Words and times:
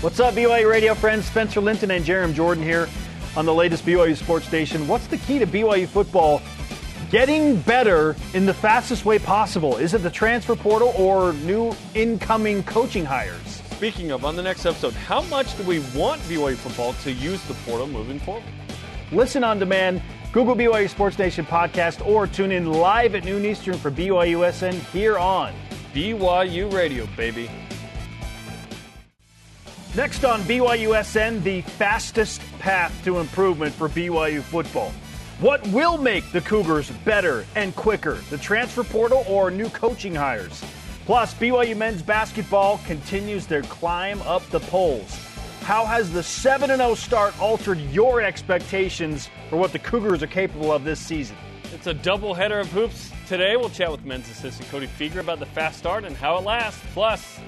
What's 0.00 0.20
up, 0.20 0.34
BYU 0.34 0.70
radio 0.70 0.94
friends? 0.94 1.24
Spencer 1.24 1.60
Linton 1.60 1.90
and 1.90 2.04
Jarom 2.04 2.32
Jordan 2.32 2.62
here 2.62 2.88
on 3.36 3.44
the 3.44 3.52
latest 3.52 3.84
BYU 3.84 4.16
Sports 4.16 4.50
Nation. 4.52 4.86
What's 4.86 5.08
the 5.08 5.16
key 5.16 5.40
to 5.40 5.46
BYU 5.46 5.88
football 5.88 6.40
getting 7.10 7.60
better 7.62 8.14
in 8.32 8.46
the 8.46 8.54
fastest 8.54 9.04
way 9.04 9.18
possible? 9.18 9.76
Is 9.76 9.94
it 9.94 10.04
the 10.04 10.10
transfer 10.10 10.54
portal 10.54 10.94
or 10.96 11.32
new 11.32 11.74
incoming 11.96 12.62
coaching 12.62 13.04
hires? 13.04 13.60
Speaking 13.72 14.12
of, 14.12 14.24
on 14.24 14.36
the 14.36 14.42
next 14.42 14.66
episode, 14.66 14.92
how 14.92 15.22
much 15.22 15.56
do 15.56 15.64
we 15.64 15.80
want 15.96 16.20
BYU 16.22 16.54
football 16.54 16.92
to 17.02 17.10
use 17.10 17.42
the 17.48 17.54
portal 17.66 17.88
moving 17.88 18.20
forward? 18.20 18.44
Listen 19.10 19.42
on 19.42 19.58
demand, 19.58 20.00
Google 20.30 20.54
BYU 20.54 20.88
Sports 20.88 21.18
Nation 21.18 21.44
podcast, 21.44 22.06
or 22.06 22.28
tune 22.28 22.52
in 22.52 22.72
live 22.72 23.16
at 23.16 23.24
noon 23.24 23.44
Eastern 23.44 23.74
for 23.74 23.90
BYUSN 23.90 24.74
here 24.92 25.18
on 25.18 25.52
BYU 25.92 26.72
Radio, 26.72 27.08
baby. 27.16 27.50
Next 29.98 30.24
on 30.24 30.42
BYUSN, 30.42 31.42
the 31.42 31.60
fastest 31.62 32.40
path 32.60 32.94
to 33.02 33.18
improvement 33.18 33.74
for 33.74 33.88
BYU 33.88 34.42
football. 34.42 34.92
What 35.40 35.66
will 35.70 35.98
make 35.98 36.30
the 36.30 36.40
Cougars 36.40 36.88
better 37.04 37.44
and 37.56 37.74
quicker? 37.74 38.14
The 38.30 38.38
transfer 38.38 38.84
portal 38.84 39.24
or 39.26 39.50
new 39.50 39.68
coaching 39.70 40.14
hires? 40.14 40.62
Plus, 41.04 41.34
BYU 41.34 41.76
men's 41.76 42.00
basketball 42.00 42.78
continues 42.86 43.48
their 43.48 43.62
climb 43.62 44.22
up 44.22 44.48
the 44.50 44.60
polls. 44.60 45.18
How 45.62 45.84
has 45.84 46.12
the 46.12 46.22
7 46.22 46.68
0 46.68 46.94
start 46.94 47.36
altered 47.40 47.80
your 47.90 48.22
expectations 48.22 49.28
for 49.50 49.56
what 49.56 49.72
the 49.72 49.80
Cougars 49.80 50.22
are 50.22 50.28
capable 50.28 50.70
of 50.70 50.84
this 50.84 51.00
season? 51.00 51.36
It's 51.74 51.88
a 51.88 51.94
double 51.94 52.34
header 52.34 52.60
of 52.60 52.70
hoops. 52.70 53.10
Today, 53.26 53.56
we'll 53.56 53.68
chat 53.68 53.90
with 53.90 54.04
men's 54.04 54.30
assistant 54.30 54.70
Cody 54.70 54.86
Fueger 54.86 55.18
about 55.18 55.40
the 55.40 55.46
fast 55.46 55.76
start 55.76 56.04
and 56.04 56.16
how 56.16 56.38
it 56.38 56.44
lasts. 56.44 56.80
Plus, 56.94 57.40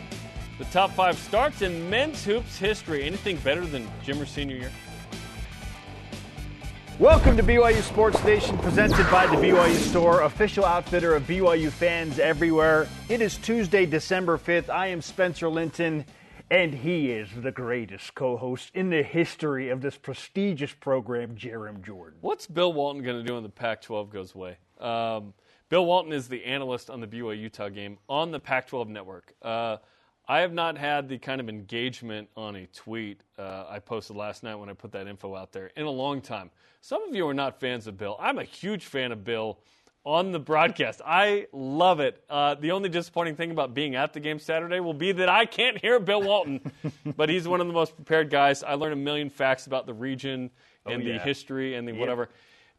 the 0.60 0.66
top 0.66 0.90
five 0.90 1.18
starts 1.18 1.62
in 1.62 1.88
men's 1.88 2.22
hoops 2.22 2.58
history. 2.58 3.04
Anything 3.04 3.38
better 3.38 3.64
than 3.64 3.88
Jimmer's 4.04 4.28
senior 4.28 4.56
year? 4.56 4.70
Welcome 6.98 7.38
to 7.38 7.42
BYU 7.42 7.80
Sports 7.80 8.22
Nation, 8.24 8.58
presented 8.58 9.10
by 9.10 9.26
the 9.26 9.36
BYU 9.36 9.74
Store, 9.76 10.20
official 10.20 10.66
outfitter 10.66 11.14
of 11.14 11.22
BYU 11.22 11.70
fans 11.70 12.18
everywhere. 12.18 12.86
It 13.08 13.22
is 13.22 13.38
Tuesday, 13.38 13.86
December 13.86 14.36
5th. 14.36 14.68
I 14.68 14.88
am 14.88 15.00
Spencer 15.00 15.48
Linton, 15.48 16.04
and 16.50 16.74
he 16.74 17.10
is 17.10 17.30
the 17.34 17.52
greatest 17.52 18.14
co 18.14 18.36
host 18.36 18.70
in 18.74 18.90
the 18.90 19.02
history 19.02 19.70
of 19.70 19.80
this 19.80 19.96
prestigious 19.96 20.74
program, 20.74 21.36
Jarom 21.36 21.82
Jordan. 21.82 22.18
What's 22.20 22.46
Bill 22.46 22.74
Walton 22.74 23.02
going 23.02 23.16
to 23.16 23.26
do 23.26 23.32
when 23.32 23.44
the 23.44 23.48
Pac 23.48 23.80
12 23.80 24.10
goes 24.10 24.34
away? 24.34 24.58
Um, 24.78 25.32
Bill 25.70 25.86
Walton 25.86 26.12
is 26.12 26.28
the 26.28 26.44
analyst 26.44 26.90
on 26.90 27.00
the 27.00 27.06
BYU 27.06 27.40
Utah 27.40 27.70
game 27.70 27.96
on 28.10 28.30
the 28.30 28.40
Pac 28.40 28.66
12 28.66 28.90
network. 28.90 29.32
Uh, 29.40 29.78
I 30.30 30.42
have 30.42 30.52
not 30.52 30.78
had 30.78 31.08
the 31.08 31.18
kind 31.18 31.40
of 31.40 31.48
engagement 31.48 32.28
on 32.36 32.54
a 32.54 32.66
tweet 32.66 33.20
uh, 33.36 33.64
I 33.68 33.80
posted 33.80 34.14
last 34.14 34.44
night 34.44 34.54
when 34.54 34.68
I 34.68 34.74
put 34.74 34.92
that 34.92 35.08
info 35.08 35.34
out 35.34 35.50
there 35.50 35.72
in 35.74 35.86
a 35.86 35.90
long 35.90 36.20
time. 36.20 36.52
Some 36.80 37.02
of 37.02 37.16
you 37.16 37.26
are 37.26 37.34
not 37.34 37.58
fans 37.58 37.88
of 37.88 37.98
Bill. 37.98 38.16
I'm 38.20 38.38
a 38.38 38.44
huge 38.44 38.84
fan 38.84 39.10
of 39.10 39.24
Bill 39.24 39.58
on 40.04 40.30
the 40.30 40.38
broadcast. 40.38 41.00
I 41.04 41.48
love 41.52 41.98
it. 41.98 42.22
Uh, 42.30 42.54
the 42.54 42.70
only 42.70 42.88
disappointing 42.88 43.34
thing 43.34 43.50
about 43.50 43.74
being 43.74 43.96
at 43.96 44.12
the 44.12 44.20
game 44.20 44.38
Saturday 44.38 44.78
will 44.78 44.94
be 44.94 45.10
that 45.10 45.28
I 45.28 45.46
can't 45.46 45.78
hear 45.78 45.98
Bill 45.98 46.22
Walton, 46.22 46.60
but 47.16 47.28
he's 47.28 47.48
one 47.48 47.60
of 47.60 47.66
the 47.66 47.72
most 47.72 47.96
prepared 47.96 48.30
guys. 48.30 48.62
I 48.62 48.74
learned 48.74 48.92
a 48.92 49.02
million 49.02 49.30
facts 49.30 49.66
about 49.66 49.84
the 49.84 49.94
region 49.94 50.52
and 50.86 51.02
oh, 51.02 51.04
yeah. 51.04 51.14
the 51.14 51.18
history 51.18 51.74
and 51.74 51.88
the 51.88 51.92
yeah. 51.92 51.98
whatever. 51.98 52.28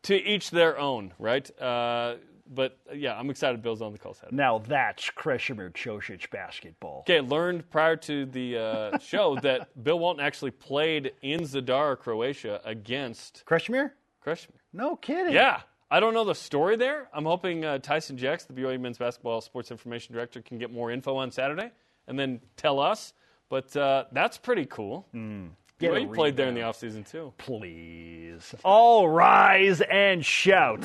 To 0.03 0.15
each 0.15 0.51
their 0.51 0.79
own, 0.79 1.13
right? 1.19 1.51
Uh, 1.59 2.15
but 2.53 2.77
uh, 2.89 2.93
yeah, 2.93 3.17
I'm 3.17 3.29
excited. 3.29 3.61
Bill's 3.61 3.81
on 3.81 3.91
the 3.91 3.97
call 3.97 4.13
set. 4.13 4.31
Now 4.31 4.59
that's 4.59 5.09
Krešimir 5.11 5.71
Ćosić 5.73 6.29
basketball. 6.29 6.99
Okay, 7.01 7.21
learned 7.21 7.69
prior 7.69 7.95
to 7.97 8.25
the 8.25 8.57
uh, 8.57 8.97
show 8.99 9.37
that 9.41 9.83
Bill 9.83 9.99
Walton 9.99 10.23
actually 10.23 10.51
played 10.51 11.13
in 11.21 11.41
Zadar, 11.41 11.97
Croatia, 11.97 12.61
against 12.65 13.43
Krešimir. 13.45 13.91
Krešimir. 14.25 14.57
No 14.73 14.95
kidding. 14.95 15.33
Yeah, 15.33 15.61
I 15.89 15.99
don't 15.99 16.13
know 16.13 16.23
the 16.23 16.35
story 16.35 16.75
there. 16.75 17.09
I'm 17.13 17.25
hoping 17.25 17.65
uh, 17.65 17.79
Tyson 17.79 18.17
Jecks, 18.17 18.45
the 18.45 18.53
BYU 18.53 18.79
men's 18.79 18.97
basketball 18.97 19.41
sports 19.41 19.71
information 19.71 20.13
director, 20.13 20.41
can 20.41 20.57
get 20.57 20.71
more 20.71 20.91
info 20.91 21.15
on 21.15 21.31
Saturday 21.31 21.71
and 22.07 22.17
then 22.19 22.41
tell 22.55 22.79
us. 22.79 23.13
But 23.49 23.75
uh, 23.75 24.05
that's 24.13 24.37
pretty 24.37 24.65
cool. 24.65 25.07
Mm. 25.13 25.49
Get 25.81 25.99
you 25.99 26.07
played 26.09 26.37
there 26.37 26.47
in 26.47 26.53
the 26.53 26.61
offseason 26.61 27.09
too. 27.09 27.33
Please. 27.39 28.53
All 28.63 29.09
rise 29.09 29.81
and 29.81 30.23
shout. 30.23 30.81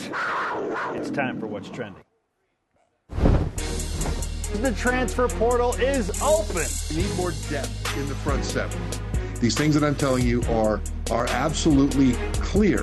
It's 0.95 1.11
time 1.11 1.39
for 1.39 1.47
what's 1.47 1.69
trending. 1.69 2.03
The 4.55 4.73
transfer 4.75 5.29
portal 5.29 5.75
is 5.75 6.11
open. 6.23 6.65
We 6.89 7.03
need 7.03 7.15
more 7.17 7.33
depth 7.51 7.97
in 7.99 8.09
the 8.09 8.15
front 8.15 8.43
seven. 8.43 8.81
These 9.39 9.55
things 9.55 9.75
that 9.75 9.85
I'm 9.87 9.97
telling 9.97 10.27
you 10.27 10.43
are 10.45 10.81
are 11.11 11.27
absolutely 11.27 12.15
clear 12.41 12.83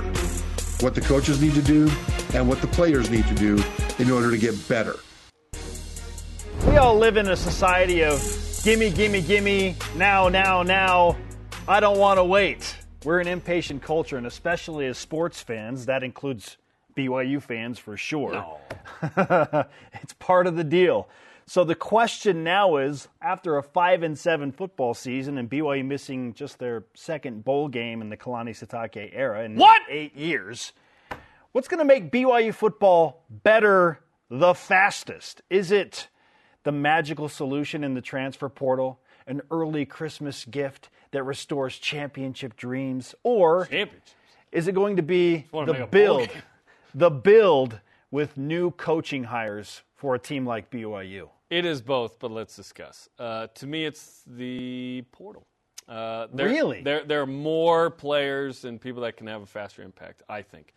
what 0.82 0.94
the 0.94 1.02
coaches 1.02 1.42
need 1.42 1.56
to 1.56 1.64
do 1.64 1.90
and 2.36 2.48
what 2.48 2.62
the 2.62 2.68
players 2.68 3.10
need 3.10 3.26
to 3.26 3.34
do 3.34 3.62
in 3.98 4.12
order 4.12 4.30
to 4.30 4.38
get 4.38 4.56
better. 4.70 4.98
We 6.68 6.78
all 6.78 6.96
live 6.96 7.18
in 7.18 7.28
a 7.30 7.36
society 7.36 8.04
of 8.04 8.22
gimme, 8.64 8.92
gimme, 8.92 9.22
gimme, 9.22 9.76
now, 9.96 10.30
now, 10.30 10.62
now. 10.62 11.18
I 11.66 11.80
don't 11.80 11.98
want 11.98 12.18
to 12.18 12.26
wait. 12.26 12.76
We're 13.06 13.22
an 13.22 13.28
impatient 13.28 13.82
culture, 13.82 14.18
and 14.18 14.28
especially 14.28 14.86
as 14.86 14.98
sports 14.98 15.42
fans, 15.42 15.86
that 15.86 16.04
includes 16.04 16.58
BYU 16.94 17.42
fans 17.42 17.80
for 17.80 17.96
sure. 17.96 18.34
No. 18.34 18.60
it's 19.94 20.12
part 20.20 20.46
of 20.46 20.58
the 20.58 20.66
deal. 20.66 21.08
So 21.46 21.64
the 21.64 21.76
question 21.76 22.44
now 22.44 22.76
is, 22.78 23.08
after 23.22 23.58
a 23.58 23.64
five 23.64 24.04
and 24.04 24.20
seven 24.20 24.52
football 24.52 24.94
season 24.94 25.38
and 25.38 25.50
BYU 25.50 25.86
missing 25.86 26.34
just 26.34 26.60
their 26.60 26.84
second 26.96 27.46
bowl 27.46 27.70
game 27.70 28.02
in 28.02 28.10
the 28.10 28.18
Kalani 28.18 28.50
Sitake 28.50 29.12
era 29.14 29.44
in 29.44 29.56
what? 29.56 29.82
eight 29.90 30.16
years, 30.18 30.74
what's 31.54 31.70
going 31.70 31.80
to 31.80 31.86
make 31.86 32.12
BYU 32.12 32.54
football 32.54 33.24
better 33.30 34.02
the 34.30 34.54
fastest? 34.54 35.42
Is 35.50 35.72
it 35.72 36.10
the 36.64 36.74
magical 36.74 37.30
solution 37.30 37.86
in 37.86 37.94
the 37.94 38.02
transfer 38.02 38.50
portal? 38.50 39.00
An 39.28 39.42
early 39.52 39.86
Christmas 39.86 40.46
gift? 40.46 40.90
that 41.14 41.24
restores 41.24 41.78
championship 41.78 42.58
dreams, 42.58 43.16
or 43.24 43.70
is 44.52 44.68
it 44.68 44.76
going 44.76 44.98
to 44.98 45.04
be 45.04 45.46
the 45.52 45.88
build, 45.90 46.30
the 46.94 47.10
build 47.10 47.80
with 48.12 48.36
new 48.36 48.72
coaching 48.72 49.24
hires 49.24 49.84
for 49.96 50.16
a 50.16 50.20
team 50.20 50.46
like 50.46 50.70
BYU? 50.70 51.30
It 51.50 51.66
is 51.66 51.82
both, 51.82 52.18
but 52.20 52.32
let's 52.32 52.56
discuss. 52.56 53.10
Uh, 53.18 53.48
to 53.56 53.68
me, 53.68 53.86
it's 53.86 54.24
the 54.26 55.04
portal. 55.12 55.46
Uh, 55.88 56.28
there, 56.34 56.48
really? 56.48 56.82
There, 56.82 57.04
there 57.04 57.22
are 57.22 57.28
more 57.28 57.92
players 57.92 58.66
and 58.66 58.82
people 58.82 59.04
that 59.04 59.16
can 59.16 59.28
have 59.28 59.44
a 59.44 59.46
faster 59.46 59.84
impact, 59.84 60.24
I 60.28 60.42
think. 60.42 60.74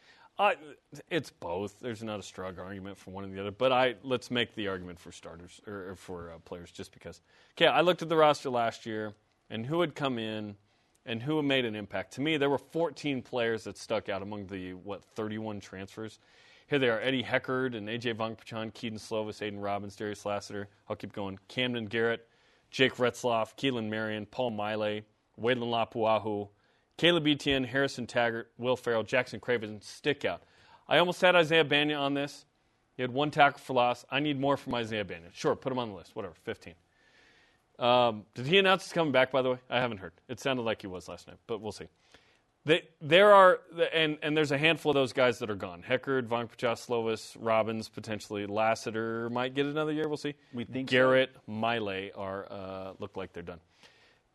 It's 1.11 1.31
both. 1.31 1.81
There's 1.81 2.03
not 2.03 2.21
a 2.21 2.23
strong 2.23 2.59
argument 2.59 2.99
for 2.99 3.11
one 3.11 3.25
or 3.25 3.29
the 3.29 3.41
other, 3.41 3.51
but 3.51 3.73
I 3.73 3.95
let's 4.03 4.31
make 4.31 4.55
the 4.55 4.69
argument 4.69 4.99
for 4.99 5.11
starters 5.11 5.61
or, 5.67 5.91
or 5.91 5.95
for 5.97 6.33
uh, 6.33 6.39
players 6.41 6.71
just 6.71 6.93
because. 6.93 7.21
Okay, 7.57 7.67
I 7.67 7.81
looked 7.81 8.03
at 8.03 8.09
the 8.09 8.17
roster 8.17 8.51
last 8.51 8.85
year 8.85 9.15
and 9.49 9.65
who 9.65 9.81
had 9.81 9.95
come 9.95 10.19
in 10.19 10.57
and 11.07 11.23
who 11.23 11.37
had 11.37 11.47
made 11.47 11.65
an 11.65 11.75
impact. 11.75 12.13
To 12.15 12.21
me, 12.21 12.37
there 12.37 12.51
were 12.51 12.59
14 12.59 13.23
players 13.23 13.65
that 13.65 13.79
stuck 13.79 14.09
out 14.09 14.23
among 14.23 14.47
the, 14.47 14.75
what, 14.75 15.05
31 15.05 15.61
transfers. 15.61 16.19
Here 16.67 16.81
they 16.81 16.89
are 16.89 17.01
Eddie 17.01 17.23
Heckard 17.23 17.77
and 17.77 17.89
AJ 17.89 18.15
Vongphachanh, 18.17 18.75
Kedon 18.75 18.99
Slovis, 18.99 19.41
Aidan 19.41 19.61
Robbins, 19.61 19.95
Darius 19.95 20.27
Lassiter. 20.27 20.69
I'll 20.89 20.97
keep 20.97 21.13
going. 21.13 21.39
Camden 21.47 21.87
Garrett, 21.87 22.29
Jake 22.73 22.97
Retzlaff, 22.97 23.57
Keelan 23.57 23.89
Marion, 23.89 24.27
Paul 24.27 24.51
Maile, 24.51 25.03
Weylin 25.41 25.71
Lapuaho, 25.71 26.49
Caleb 26.97 27.27
Etienne, 27.27 27.65
Harrison 27.65 28.07
Taggart, 28.07 28.51
Will 28.59 28.77
Farrell, 28.77 29.03
Jackson 29.03 29.41
Craven 29.41 29.81
stick 29.83 30.25
out. 30.25 30.43
I 30.89 30.99
almost 30.99 31.21
had 31.21 31.37
Isaiah 31.37 31.65
Bagnah 31.65 31.99
on 31.99 32.15
this. 32.15 32.45
He 32.97 33.03
had 33.03 33.13
one 33.13 33.31
tackle 33.31 33.61
for 33.61 33.75
loss. 33.75 34.05
I 34.11 34.21
need 34.21 34.41
more 34.41 34.57
from 34.57 34.75
Isaiah 34.75 35.05
Bagnah. 35.05 35.33
Sure, 35.33 35.55
put 35.55 35.71
him 35.71 35.79
on 35.79 35.91
the 35.91 35.97
list. 35.97 36.17
Whatever, 36.17 36.35
15. 36.45 36.75
Um, 37.79 38.25
did 38.35 38.47
he 38.47 38.57
announce 38.57 38.85
he's 38.85 38.93
coming 38.93 39.13
back? 39.13 39.31
By 39.31 39.43
the 39.43 39.51
way, 39.51 39.59
I 39.69 39.81
haven't 39.81 39.99
heard. 39.99 40.13
It 40.29 40.41
sounded 40.41 40.63
like 40.63 40.81
he 40.81 40.87
was 40.87 41.09
last 41.09 41.29
night, 41.29 41.37
but 41.47 41.61
we'll 41.61 41.73
see. 41.73 41.89
They, 42.65 42.83
there 43.01 43.33
are 43.33 43.61
and 43.93 44.19
and 44.23 44.37
there's 44.37 44.51
a 44.51 44.59
handful 44.59 44.91
of 44.91 44.95
those 44.95 45.13
guys 45.13 45.39
that 45.39 45.51
are 45.51 45.55
gone. 45.55 45.85
Heckard, 45.89 46.27
Von 46.27 46.49
Slovis, 46.49 47.37
Robbins, 47.39 47.89
potentially 47.89 48.45
Lassiter 48.47 49.31
might 49.31 49.55
get 49.55 49.67
another 49.67 49.93
year. 49.93 50.09
We'll 50.09 50.17
see. 50.17 50.35
We 50.53 50.65
think 50.65 50.89
Garrett, 50.89 51.31
so. 51.33 51.53
Maile 51.53 52.11
are 52.17 52.47
uh, 52.51 52.93
look 52.99 53.17
like 53.17 53.33
they're 53.33 53.45
done. 53.45 53.61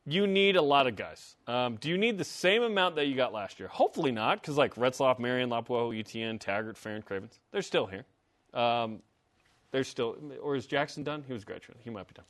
You 0.05 0.25
need 0.25 0.55
a 0.55 0.61
lot 0.61 0.87
of 0.87 0.95
guys. 0.95 1.35
Um, 1.47 1.75
do 1.75 1.89
you 1.89 1.97
need 1.97 2.17
the 2.17 2.23
same 2.23 2.63
amount 2.63 2.95
that 2.95 3.05
you 3.05 3.15
got 3.15 3.33
last 3.33 3.59
year? 3.59 3.69
Hopefully 3.69 4.11
not, 4.11 4.41
because 4.41 4.57
like 4.57 4.75
Retzlaff, 4.75 5.19
Marion, 5.19 5.49
Lapuaho, 5.49 5.97
Etienne, 5.97 6.39
Taggart, 6.39 6.77
Farron, 6.77 7.01
Cravens, 7.03 7.39
they're 7.51 7.61
still 7.61 7.85
here. 7.85 8.05
Um, 8.53 8.99
they're 9.71 9.83
still, 9.83 10.17
or 10.41 10.55
is 10.55 10.65
Jackson 10.65 11.03
done? 11.03 11.23
He 11.25 11.33
was 11.33 11.45
graduating. 11.45 11.81
He 11.83 11.91
might 11.91 12.07
be 12.07 12.13
done 12.13 12.25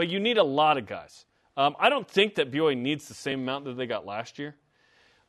but 0.00 0.08
you 0.08 0.18
need 0.18 0.38
a 0.38 0.42
lot 0.42 0.78
of 0.78 0.86
guys. 0.86 1.26
Um, 1.56 1.76
I 1.78 1.88
don't 1.90 2.08
think 2.08 2.36
that 2.36 2.50
BYU 2.50 2.76
needs 2.76 3.08
the 3.08 3.14
same 3.14 3.40
amount 3.40 3.66
that 3.66 3.76
they 3.76 3.86
got 3.86 4.06
last 4.06 4.38
year, 4.38 4.56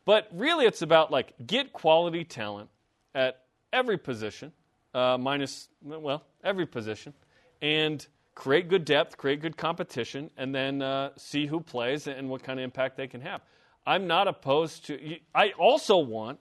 but 0.05 0.29
really 0.33 0.65
it's 0.65 0.81
about 0.81 1.11
like 1.11 1.33
get 1.45 1.73
quality 1.73 2.23
talent 2.23 2.69
at 3.13 3.41
every 3.73 3.97
position, 3.97 4.53
uh, 4.93 5.17
minus 5.19 5.67
well 5.83 6.23
every 6.43 6.65
position, 6.65 7.13
and 7.61 8.07
create 8.41 8.67
good 8.67 8.85
depth, 8.85 9.17
create 9.17 9.39
good 9.39 9.55
competition, 9.55 10.31
and 10.35 10.53
then 10.53 10.81
uh, 10.81 11.11
see 11.15 11.45
who 11.45 11.59
plays 11.59 12.07
and 12.07 12.27
what 12.27 12.41
kind 12.41 12.59
of 12.59 12.63
impact 12.63 12.97
they 12.97 13.05
can 13.05 13.21
have. 13.21 13.39
I'm 13.85 14.07
not 14.07 14.27
opposed 14.27 14.87
to. 14.87 15.17
I 15.35 15.51
also 15.59 15.99
want 15.99 16.39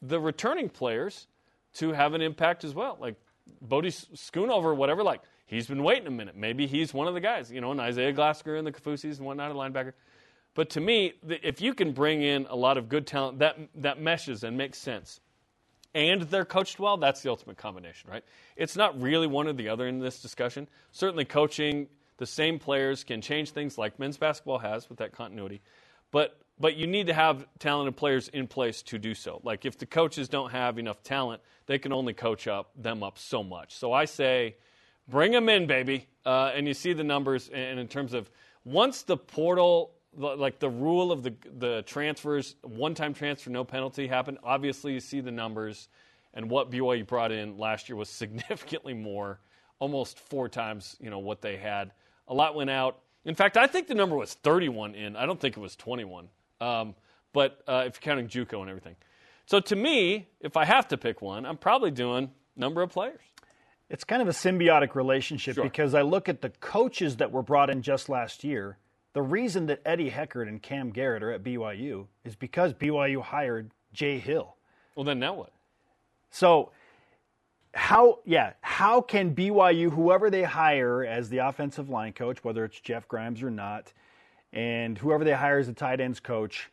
the 0.00 0.18
returning 0.18 0.70
players 0.70 1.26
to 1.74 1.92
have 1.92 2.14
an 2.14 2.22
impact 2.22 2.64
as 2.64 2.74
well. 2.74 2.96
Like 2.98 3.16
Bodie 3.60 3.90
Schoonover, 3.90 4.74
whatever. 4.74 5.02
Like 5.02 5.20
he's 5.44 5.66
been 5.66 5.82
waiting 5.82 6.06
a 6.06 6.10
minute. 6.10 6.36
Maybe 6.36 6.66
he's 6.66 6.94
one 6.94 7.06
of 7.06 7.12
the 7.12 7.20
guys. 7.20 7.52
You 7.52 7.60
know, 7.60 7.70
and 7.70 7.80
Isaiah 7.80 8.12
Glasgow 8.12 8.56
and 8.56 8.66
the 8.66 8.72
Kaufusis 8.72 9.18
and 9.18 9.26
whatnot, 9.26 9.50
a 9.50 9.54
linebacker. 9.54 9.92
But 10.54 10.70
to 10.70 10.80
me, 10.80 11.12
if 11.28 11.60
you 11.60 11.74
can 11.74 11.92
bring 11.92 12.22
in 12.22 12.46
a 12.48 12.56
lot 12.56 12.78
of 12.78 12.88
good 12.88 13.06
talent, 13.06 13.40
that 13.40 13.58
that 13.74 14.00
meshes 14.00 14.42
and 14.42 14.56
makes 14.56 14.78
sense, 14.78 15.20
and 15.94 16.22
they're 16.22 16.44
coached 16.44 16.78
well, 16.78 16.96
that's 16.96 17.22
the 17.22 17.30
ultimate 17.30 17.56
combination, 17.56 18.10
right? 18.10 18.24
It's 18.56 18.76
not 18.76 19.00
really 19.00 19.26
one 19.26 19.46
or 19.46 19.52
the 19.52 19.68
other 19.68 19.86
in 19.86 19.98
this 19.98 20.20
discussion. 20.20 20.68
Certainly, 20.92 21.26
coaching 21.26 21.88
the 22.18 22.26
same 22.26 22.58
players 22.58 23.02
can 23.02 23.20
change 23.20 23.50
things, 23.50 23.78
like 23.78 23.98
men's 23.98 24.18
basketball 24.18 24.58
has 24.58 24.88
with 24.88 24.98
that 24.98 25.12
continuity. 25.12 25.62
But 26.10 26.38
but 26.60 26.76
you 26.76 26.86
need 26.86 27.06
to 27.06 27.14
have 27.14 27.46
talented 27.58 27.96
players 27.96 28.28
in 28.28 28.46
place 28.46 28.82
to 28.82 28.98
do 28.98 29.14
so. 29.14 29.40
Like 29.42 29.64
if 29.64 29.78
the 29.78 29.86
coaches 29.86 30.28
don't 30.28 30.50
have 30.50 30.78
enough 30.78 31.02
talent, 31.02 31.40
they 31.66 31.78
can 31.78 31.92
only 31.92 32.12
coach 32.12 32.46
up 32.46 32.70
them 32.76 33.02
up 33.02 33.18
so 33.18 33.42
much. 33.42 33.74
So 33.74 33.94
I 33.94 34.04
say, 34.04 34.56
bring 35.08 35.32
them 35.32 35.48
in, 35.48 35.66
baby. 35.66 36.06
Uh, 36.26 36.52
and 36.54 36.68
you 36.68 36.74
see 36.74 36.92
the 36.92 37.02
numbers, 37.02 37.48
and 37.48 37.80
in 37.80 37.88
terms 37.88 38.12
of 38.12 38.30
once 38.64 39.02
the 39.02 39.16
portal 39.16 39.92
like 40.16 40.58
the 40.58 40.68
rule 40.70 41.12
of 41.12 41.22
the 41.22 41.34
the 41.58 41.82
transfers, 41.82 42.56
one 42.62 42.94
time 42.94 43.14
transfer, 43.14 43.50
no 43.50 43.64
penalty 43.64 44.06
happened. 44.06 44.38
Obviously, 44.42 44.92
you 44.92 45.00
see 45.00 45.20
the 45.20 45.30
numbers, 45.30 45.88
and 46.34 46.50
what 46.50 46.70
BYU 46.70 47.06
brought 47.06 47.32
in 47.32 47.58
last 47.58 47.88
year 47.88 47.96
was 47.96 48.08
significantly 48.22 48.94
more, 48.94 49.40
almost 49.78 50.18
four 50.18 50.48
times 50.48 50.96
you 51.00 51.10
know 51.10 51.18
what 51.20 51.40
they 51.42 51.56
had. 51.56 51.92
A 52.28 52.34
lot 52.34 52.54
went 52.54 52.70
out. 52.70 53.00
In 53.24 53.34
fact, 53.34 53.56
I 53.56 53.66
think 53.66 53.86
the 53.86 53.94
number 53.94 54.16
was 54.16 54.34
31 54.34 54.94
in. 54.94 55.14
I 55.16 55.26
don't 55.26 55.38
think 55.38 55.56
it 55.56 55.60
was 55.60 55.76
21. 55.76 56.28
Um, 56.60 56.94
but 57.32 57.62
uh, 57.68 57.84
if 57.86 57.96
you're 57.96 58.14
counting 58.16 58.28
JUCO 58.28 58.60
and 58.60 58.70
everything, 58.70 58.96
so 59.46 59.60
to 59.60 59.76
me, 59.76 60.28
if 60.40 60.56
I 60.56 60.64
have 60.64 60.88
to 60.88 60.96
pick 60.96 61.20
one, 61.20 61.44
I'm 61.44 61.56
probably 61.56 61.90
doing 61.90 62.30
number 62.56 62.82
of 62.82 62.90
players. 62.90 63.20
It's 63.88 64.04
kind 64.04 64.22
of 64.22 64.28
a 64.28 64.32
symbiotic 64.32 64.94
relationship 64.94 65.56
Sure. 65.56 65.64
because 65.64 65.94
I 65.94 66.02
look 66.02 66.28
at 66.28 66.40
the 66.40 66.50
coaches 66.50 67.16
that 67.16 67.32
were 67.32 67.42
brought 67.42 67.68
in 67.70 67.82
just 67.82 68.08
last 68.08 68.44
year 68.44 68.78
the 69.12 69.22
reason 69.22 69.66
that 69.66 69.80
Eddie 69.84 70.10
Heckard 70.10 70.48
and 70.48 70.62
Cam 70.62 70.90
Garrett 70.90 71.22
are 71.22 71.32
at 71.32 71.42
BYU 71.42 72.06
is 72.24 72.36
because 72.36 72.72
BYU 72.74 73.22
hired 73.22 73.70
Jay 73.92 74.18
Hill. 74.18 74.56
Well, 74.94 75.04
then 75.04 75.18
now 75.18 75.34
what? 75.34 75.52
So, 76.30 76.70
how, 77.74 78.18
yeah, 78.24 78.52
how 78.62 79.00
can 79.00 79.34
BYU, 79.34 79.90
whoever 79.90 80.30
they 80.30 80.42
hire 80.42 81.04
as 81.04 81.28
the 81.28 81.38
offensive 81.38 81.88
line 81.88 82.12
coach, 82.12 82.42
whether 82.44 82.64
it's 82.64 82.80
Jeff 82.80 83.06
Grimes 83.08 83.42
or 83.42 83.50
not, 83.50 83.92
and 84.52 84.98
whoever 84.98 85.24
they 85.24 85.32
hire 85.32 85.58
as 85.58 85.66
the 85.68 85.72
tight 85.72 86.00
ends 86.00 86.18
coach, 86.20 86.70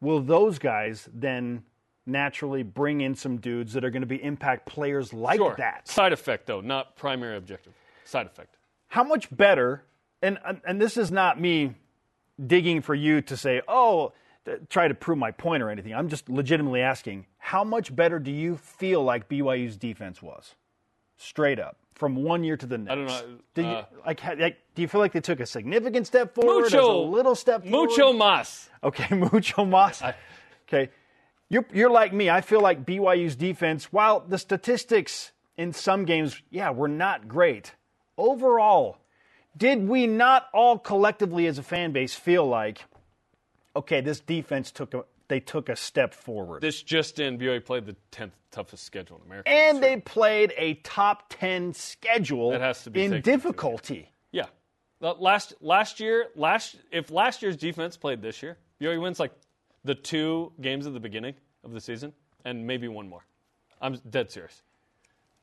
will 0.00 0.20
those 0.20 0.58
guys 0.58 1.08
then 1.12 1.62
naturally 2.06 2.62
bring 2.62 3.02
in 3.02 3.14
some 3.14 3.36
dudes 3.36 3.72
that 3.74 3.84
are 3.84 3.90
going 3.90 4.00
to 4.02 4.06
be 4.06 4.22
impact 4.22 4.66
players 4.66 5.12
like 5.12 5.38
Sure. 5.38 5.54
that? 5.58 5.86
Side 5.86 6.12
effect, 6.12 6.46
though, 6.46 6.60
not 6.62 6.96
primary 6.96 7.36
objective. 7.36 7.74
Side 8.04 8.26
effect. 8.26 8.56
how 8.88 9.04
much 9.04 9.34
better 9.36 9.84
and 10.22 10.38
and 10.66 10.80
this 10.80 10.96
is 10.96 11.10
not 11.10 11.40
me 11.40 11.74
digging 12.46 12.80
for 12.80 12.94
you 12.94 13.20
to 13.22 13.36
say 13.36 13.60
oh 13.68 14.12
th- 14.44 14.58
try 14.68 14.88
to 14.88 14.94
prove 14.94 15.18
my 15.18 15.30
point 15.30 15.62
or 15.62 15.70
anything 15.70 15.94
i'm 15.94 16.08
just 16.08 16.28
legitimately 16.28 16.80
asking 16.80 17.26
how 17.38 17.64
much 17.64 17.94
better 17.94 18.18
do 18.18 18.30
you 18.30 18.56
feel 18.56 19.02
like 19.02 19.28
byu's 19.28 19.76
defense 19.76 20.22
was 20.22 20.54
straight 21.16 21.58
up 21.58 21.76
from 21.94 22.16
one 22.16 22.42
year 22.42 22.56
to 22.56 22.66
the 22.66 22.78
next 22.78 22.92
I 22.92 22.94
don't 22.94 23.06
know, 23.06 23.38
do 23.54 23.62
you, 23.62 23.68
uh, 23.68 23.84
like, 24.06 24.24
like 24.38 24.58
do 24.74 24.80
you 24.80 24.88
feel 24.88 25.02
like 25.02 25.12
they 25.12 25.20
took 25.20 25.38
a 25.38 25.46
significant 25.46 26.06
step 26.06 26.34
forward 26.34 26.64
as 26.64 26.72
a 26.72 26.82
little 26.82 27.34
step 27.34 27.62
forward 27.62 27.90
Mucho 27.90 28.12
mas. 28.14 28.70
Okay, 28.82 29.14
mucho 29.14 29.66
más. 29.66 30.14
Okay, 30.66 30.88
you're 31.50 31.66
you're 31.74 31.90
like 31.90 32.14
me. 32.14 32.30
I 32.30 32.40
feel 32.40 32.62
like 32.62 32.86
BYU's 32.86 33.36
defense, 33.36 33.92
while 33.92 34.20
the 34.20 34.38
statistics 34.38 35.32
in 35.58 35.74
some 35.74 36.06
games, 36.06 36.40
yeah, 36.48 36.70
were 36.70 36.88
not 36.88 37.28
great. 37.28 37.74
Overall, 38.16 38.96
did 39.56 39.86
we 39.88 40.06
not 40.06 40.46
all 40.52 40.78
collectively 40.78 41.46
as 41.46 41.58
a 41.58 41.62
fan 41.62 41.92
base 41.92 42.14
feel 42.14 42.46
like, 42.46 42.84
okay, 43.76 44.00
this 44.00 44.20
defense 44.20 44.70
took 44.70 44.94
a 44.94 45.04
they 45.28 45.38
took 45.38 45.68
a 45.68 45.76
step 45.76 46.12
forward, 46.12 46.60
This 46.60 46.82
just 46.82 47.20
in, 47.20 47.38
BYU 47.38 47.64
played 47.64 47.86
the 47.86 47.94
10th 48.10 48.32
toughest 48.50 48.82
schedule 48.82 49.18
in 49.18 49.26
America. 49.26 49.48
and 49.48 49.80
they 49.80 49.96
played 49.98 50.52
a 50.58 50.74
top 50.82 51.26
ten 51.28 51.72
schedule 51.72 52.50
That 52.50 52.60
has 52.60 52.82
to 52.82 52.90
be 52.90 53.04
in 53.04 53.20
difficulty. 53.20 54.10
Yeah. 54.32 54.46
Last 55.00 55.54
last 55.60 56.00
year, 56.00 56.26
last 56.34 56.74
if 56.90 57.12
last 57.12 57.42
year's 57.42 57.56
defense 57.56 57.96
played 57.96 58.20
this 58.22 58.42
year, 58.42 58.58
BYU 58.80 59.00
wins 59.00 59.20
like 59.20 59.30
the 59.84 59.94
two 59.94 60.52
games 60.60 60.84
at 60.88 60.94
the 60.94 61.00
beginning 61.00 61.34
of 61.62 61.72
the 61.72 61.80
season 61.80 62.12
and 62.44 62.66
maybe 62.66 62.88
one 62.88 63.08
more. 63.08 63.24
I'm 63.80 63.94
dead 64.10 64.32
serious. 64.32 64.62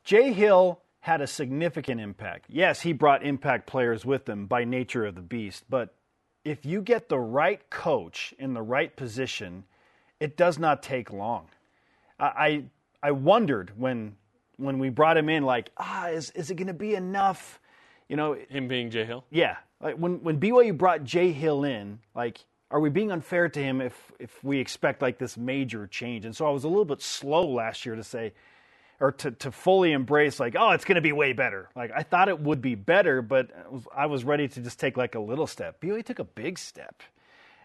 Jay 0.03 0.33
Hill 0.33 0.81
had 1.07 1.21
a 1.21 1.27
significant 1.27 2.01
impact. 2.01 2.45
Yes, 2.49 2.81
he 2.81 2.91
brought 2.91 3.25
impact 3.25 3.65
players 3.65 4.05
with 4.05 4.27
him 4.27 4.45
by 4.45 4.65
nature 4.65 5.05
of 5.05 5.15
the 5.15 5.21
beast, 5.21 5.63
but 5.69 5.95
if 6.43 6.65
you 6.65 6.81
get 6.81 7.07
the 7.07 7.17
right 7.17 7.67
coach 7.69 8.33
in 8.37 8.53
the 8.53 8.61
right 8.61 8.93
position, 8.95 9.63
it 10.19 10.35
does 10.35 10.59
not 10.59 10.83
take 10.83 11.11
long. 11.11 11.47
I 12.19 12.25
I, 12.25 12.63
I 13.09 13.11
wondered 13.11 13.71
when 13.77 14.17
when 14.57 14.79
we 14.79 14.89
brought 14.89 15.17
him 15.17 15.29
in, 15.29 15.43
like, 15.43 15.71
ah, 15.77 16.07
is 16.09 16.29
is 16.31 16.51
it 16.51 16.55
going 16.55 16.67
to 16.67 16.73
be 16.73 16.93
enough? 16.95 17.59
You 18.09 18.17
know, 18.17 18.33
Him 18.49 18.67
being 18.67 18.89
Jay 18.89 19.05
Hill. 19.05 19.23
yeah. 19.29 19.57
Like 19.79 19.95
when 19.95 20.21
when 20.23 20.39
BYU 20.39 20.77
brought 20.77 21.03
Jay 21.03 21.31
Hill 21.31 21.63
in, 21.63 21.99
like, 22.15 22.43
are 22.71 22.79
we 22.79 22.89
being 22.89 23.11
unfair 23.11 23.47
to 23.47 23.59
him 23.61 23.79
if 23.79 24.11
if 24.19 24.43
we 24.43 24.59
expect 24.59 25.01
like 25.01 25.19
this 25.19 25.37
major 25.37 25.87
change? 25.87 26.25
And 26.25 26.35
so 26.35 26.45
I 26.45 26.49
was 26.49 26.65
a 26.65 26.67
little 26.67 26.85
bit 26.85 27.01
slow 27.01 27.47
last 27.47 27.85
year 27.85 27.95
to 27.95 28.03
say, 28.03 28.33
or 28.99 29.11
to 29.11 29.31
to 29.31 29.51
fully 29.51 29.91
embrace 29.91 30.39
like, 30.39 30.55
oh, 30.57 30.71
it's 30.71 30.85
going 30.85 30.95
to 30.95 31.01
be 31.01 31.11
way 31.11 31.33
better. 31.33 31.69
Like 31.75 31.91
I 31.95 32.03
thought 32.03 32.29
it 32.29 32.39
would 32.39 32.61
be 32.61 32.75
better, 32.75 33.21
but 33.21 33.49
I 33.95 34.05
was- 34.07 34.23
ready 34.23 34.47
to 34.47 34.61
just 34.61 34.79
take 34.79 34.97
like 34.97 35.15
a 35.15 35.19
little 35.19 35.47
step. 35.47 35.79
BYU 35.81 36.03
took 36.03 36.19
a 36.19 36.23
big 36.23 36.57
step. 36.57 37.03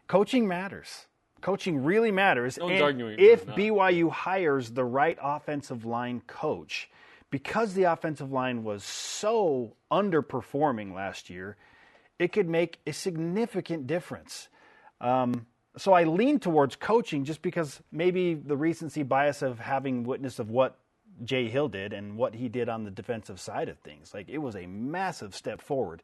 Coaching 0.07 0.47
matters. 0.47 1.07
Coaching 1.41 1.83
really 1.83 2.11
matters. 2.13 2.59
No 2.59 2.69
And 2.69 2.83
arguing 2.83 3.17
if. 3.19 3.47
BYU 3.47 4.11
hires 4.11 4.71
the 4.71 4.85
right 4.85 5.19
offensive 5.21 5.85
line 5.85 6.23
coach, 6.27 6.89
because 7.31 7.75
the 7.75 7.85
offensive 7.85 8.31
line 8.31 8.63
was 8.63 8.85
so 8.85 9.75
underperforming 9.91 10.95
last 10.95 11.31
year, 11.31 11.57
it 12.19 12.33
could 12.33 12.49
make 12.49 12.79
a 12.87 12.93
significant 12.93 13.87
difference. 13.87 14.49
Um, 15.01 15.47
so 15.77 15.93
I 15.95 16.05
lean 16.05 16.39
towards 16.39 16.77
coaching 16.77 17.25
just 17.25 17.43
because 17.43 17.81
maybe 17.91 18.35
the 18.35 18.57
recency 18.57 19.03
bias 19.03 19.43
of 19.43 19.59
having 19.59 20.05
witness 20.05 20.39
of 20.39 20.51
what 20.51 20.79
Jay 21.25 21.49
Hill 21.49 21.69
did 21.69 21.93
and 21.93 22.17
what 22.17 22.35
he 22.35 22.49
did 22.49 22.69
on 22.69 22.85
the 22.85 22.91
defensive 22.91 23.41
side 23.41 23.69
of 23.69 23.79
things. 23.79 24.13
Like 24.15 24.29
it 24.29 24.39
was 24.39 24.57
a 24.57 24.67
massive 24.67 25.35
step 25.35 25.61
forward. 25.61 26.03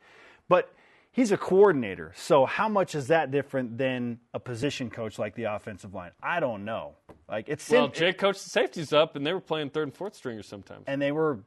But 0.48 0.72
he's 1.10 1.32
a 1.32 1.36
coordinator. 1.36 2.12
So 2.16 2.46
how 2.46 2.68
much 2.68 2.94
is 2.94 3.08
that 3.08 3.30
different 3.30 3.78
than 3.78 4.20
a 4.32 4.40
position 4.40 4.90
coach 4.90 5.18
like 5.18 5.34
the 5.34 5.44
offensive 5.44 5.94
line? 5.94 6.12
I 6.22 6.40
don't 6.40 6.64
know. 6.64 6.94
Like 7.28 7.48
it's 7.48 7.68
Well, 7.68 7.88
Jay 7.88 8.12
coached 8.12 8.44
the 8.44 8.50
safeties 8.50 8.92
up, 8.92 9.16
and 9.16 9.26
they 9.26 9.32
were 9.32 9.40
playing 9.40 9.70
third 9.70 9.84
and 9.84 9.94
fourth 9.94 10.14
stringers 10.14 10.46
sometimes. 10.46 10.84
and 10.86 11.00
they 11.02 11.12
were, 11.12 11.40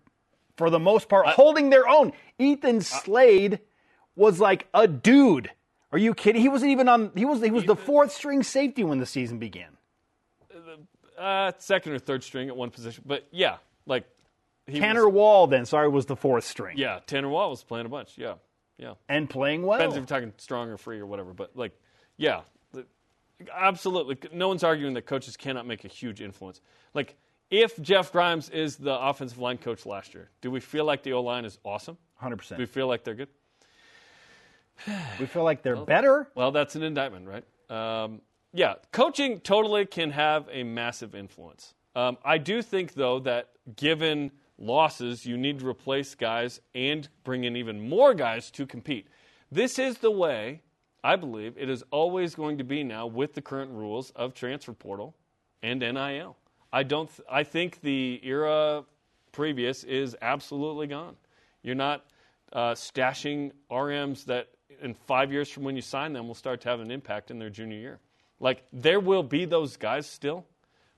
for 0.58 0.70
the 0.70 0.80
most 0.80 1.10
part, 1.10 1.27
holding 1.27 1.70
their 1.70 1.88
own. 1.88 2.13
Ethan 2.38 2.82
Slade 2.82 3.60
was 4.15 4.39
like 4.39 4.68
a 4.74 4.88
dude. 4.88 5.50
Are 5.91 5.98
you 5.98 6.13
kidding? 6.13 6.41
He 6.41 6.50
wasn't 6.50 6.72
even 6.72 6.88
on. 6.88 7.12
He 7.15 7.25
was. 7.25 7.41
He 7.41 7.51
was 7.51 7.65
the 7.65 7.75
fourth 7.75 8.12
string 8.12 8.44
safety 8.44 8.84
when 8.84 9.00
the 9.00 9.06
season 9.06 9.39
began. 9.39 9.77
Uh, 11.21 11.51
second 11.59 11.93
or 11.93 11.99
third 11.99 12.23
string 12.23 12.49
at 12.49 12.57
one 12.57 12.71
position, 12.71 13.03
but 13.05 13.27
yeah, 13.31 13.57
like 13.85 14.05
he 14.65 14.79
Tanner 14.79 15.05
Was, 15.07 15.13
Wall, 15.13 15.47
then 15.47 15.65
sorry, 15.65 15.87
was 15.87 16.07
the 16.07 16.15
fourth 16.15 16.45
string. 16.45 16.77
yeah, 16.77 16.99
Tanner 17.05 17.29
Wall 17.29 17.51
was 17.51 17.63
playing 17.63 17.85
a 17.85 17.89
bunch. 17.89 18.17
Yeah, 18.17 18.35
yeah. 18.77 18.93
and 19.07 19.29
playing 19.29 19.63
well. 19.63 19.77
Depends 19.77 19.95
if 19.95 19.99
you're 20.01 20.07
talking 20.07 20.33
strong 20.37 20.69
or 20.69 20.77
free 20.77 20.99
or 20.99 21.05
whatever, 21.05 21.33
but 21.33 21.55
like, 21.55 21.73
yeah, 22.17 22.41
absolutely. 23.53 24.17
No 24.33 24.47
one's 24.47 24.63
arguing 24.63 24.95
that 24.95 25.05
coaches 25.05 25.37
cannot 25.37 25.67
make 25.67 25.85
a 25.85 25.87
huge 25.87 26.21
influence. 26.21 26.59
Like, 26.93 27.15
if 27.49 27.79
Jeff 27.81 28.11
Grimes 28.11 28.49
is 28.49 28.77
the 28.77 28.97
offensive 28.99 29.37
line 29.37 29.57
coach 29.57 29.85
last 29.85 30.13
year, 30.13 30.29
do 30.41 30.49
we 30.49 30.59
feel 30.59 30.85
like 30.85 31.03
the 31.03 31.13
O 31.13 31.21
line 31.21 31.45
is 31.45 31.59
awesome? 31.63 31.97
Hundred 32.15 32.37
percent. 32.37 32.57
Do 32.57 32.63
we 32.63 32.67
feel 32.67 32.87
like 32.87 33.03
they're 33.03 33.15
good? 33.15 33.29
We 35.19 35.27
feel 35.27 35.43
like 35.43 35.61
they're 35.61 35.75
better. 35.75 36.27
Well, 36.33 36.51
that's 36.51 36.75
an 36.75 36.81
indictment, 36.81 37.27
right? 37.27 37.43
Um, 37.69 38.21
yeah, 38.53 38.75
coaching 38.91 39.39
totally 39.41 39.86
can 39.86 40.12
have 40.12 40.48
a 40.51 40.63
massive 40.63 41.15
influence. 41.15 41.74
Um, 41.96 42.17
I 42.25 42.38
do 42.38 42.62
think, 42.62 42.93
though, 42.93 43.20
that 43.20 43.50
given 43.75 44.31
losses, 44.58 45.25
you 45.25 45.38
need 45.38 45.60
to 45.60 45.67
replace 45.67 46.15
guys 46.15 46.62
and 46.75 47.08
bring 47.24 47.43
in 47.46 47.55
even 47.55 47.89
more 47.89 48.13
guys 48.13 48.51
to 48.51 48.65
compete. 48.65 49.08
This 49.51 49.79
is 49.79 49.98
the 50.00 50.12
way, 50.12 50.62
I 51.03 51.15
believe, 51.15 51.55
it 51.58 51.70
is 51.70 51.84
always 51.91 52.36
going 52.36 52.58
to 52.60 52.63
be 52.63 52.84
now 52.84 53.08
with 53.08 53.34
the 53.34 53.41
current 53.41 53.72
rules 53.72 54.12
of 54.12 54.34
transfer 54.34 54.74
portal 54.74 55.15
and 55.63 55.79
NIL. 55.81 56.38
I 56.74 56.84
don't. 56.84 57.10
Th- 57.10 57.27
I 57.29 57.43
think 57.43 57.81
the 57.81 58.22
era 58.24 58.84
previous 59.31 59.84
is 59.84 60.15
absolutely 60.22 60.88
gone. 60.88 61.15
You're 61.63 61.75
not. 61.75 62.05
uh, 62.53 62.74
stashing 62.74 63.51
RMs 63.72 64.25
that 64.25 64.50
in 64.81 64.93
five 64.93 65.31
years 65.31 65.50
from 65.50 65.63
when 65.63 65.75
you 65.75 65.81
sign 65.81 66.13
them 66.13 66.27
will 66.27 66.36
start 66.36 66.62
to 66.62 66.70
have 66.70 66.79
an 66.79 66.91
impact 66.91 67.31
in 67.31 67.39
their 67.39 67.50
junior 67.50 67.77
year. 67.77 68.00
Like 68.41 68.63
there 68.74 69.00
will 69.00 69.24
be 69.24 69.45
those 69.45 69.77
guys 69.77 70.05
still, 70.07 70.45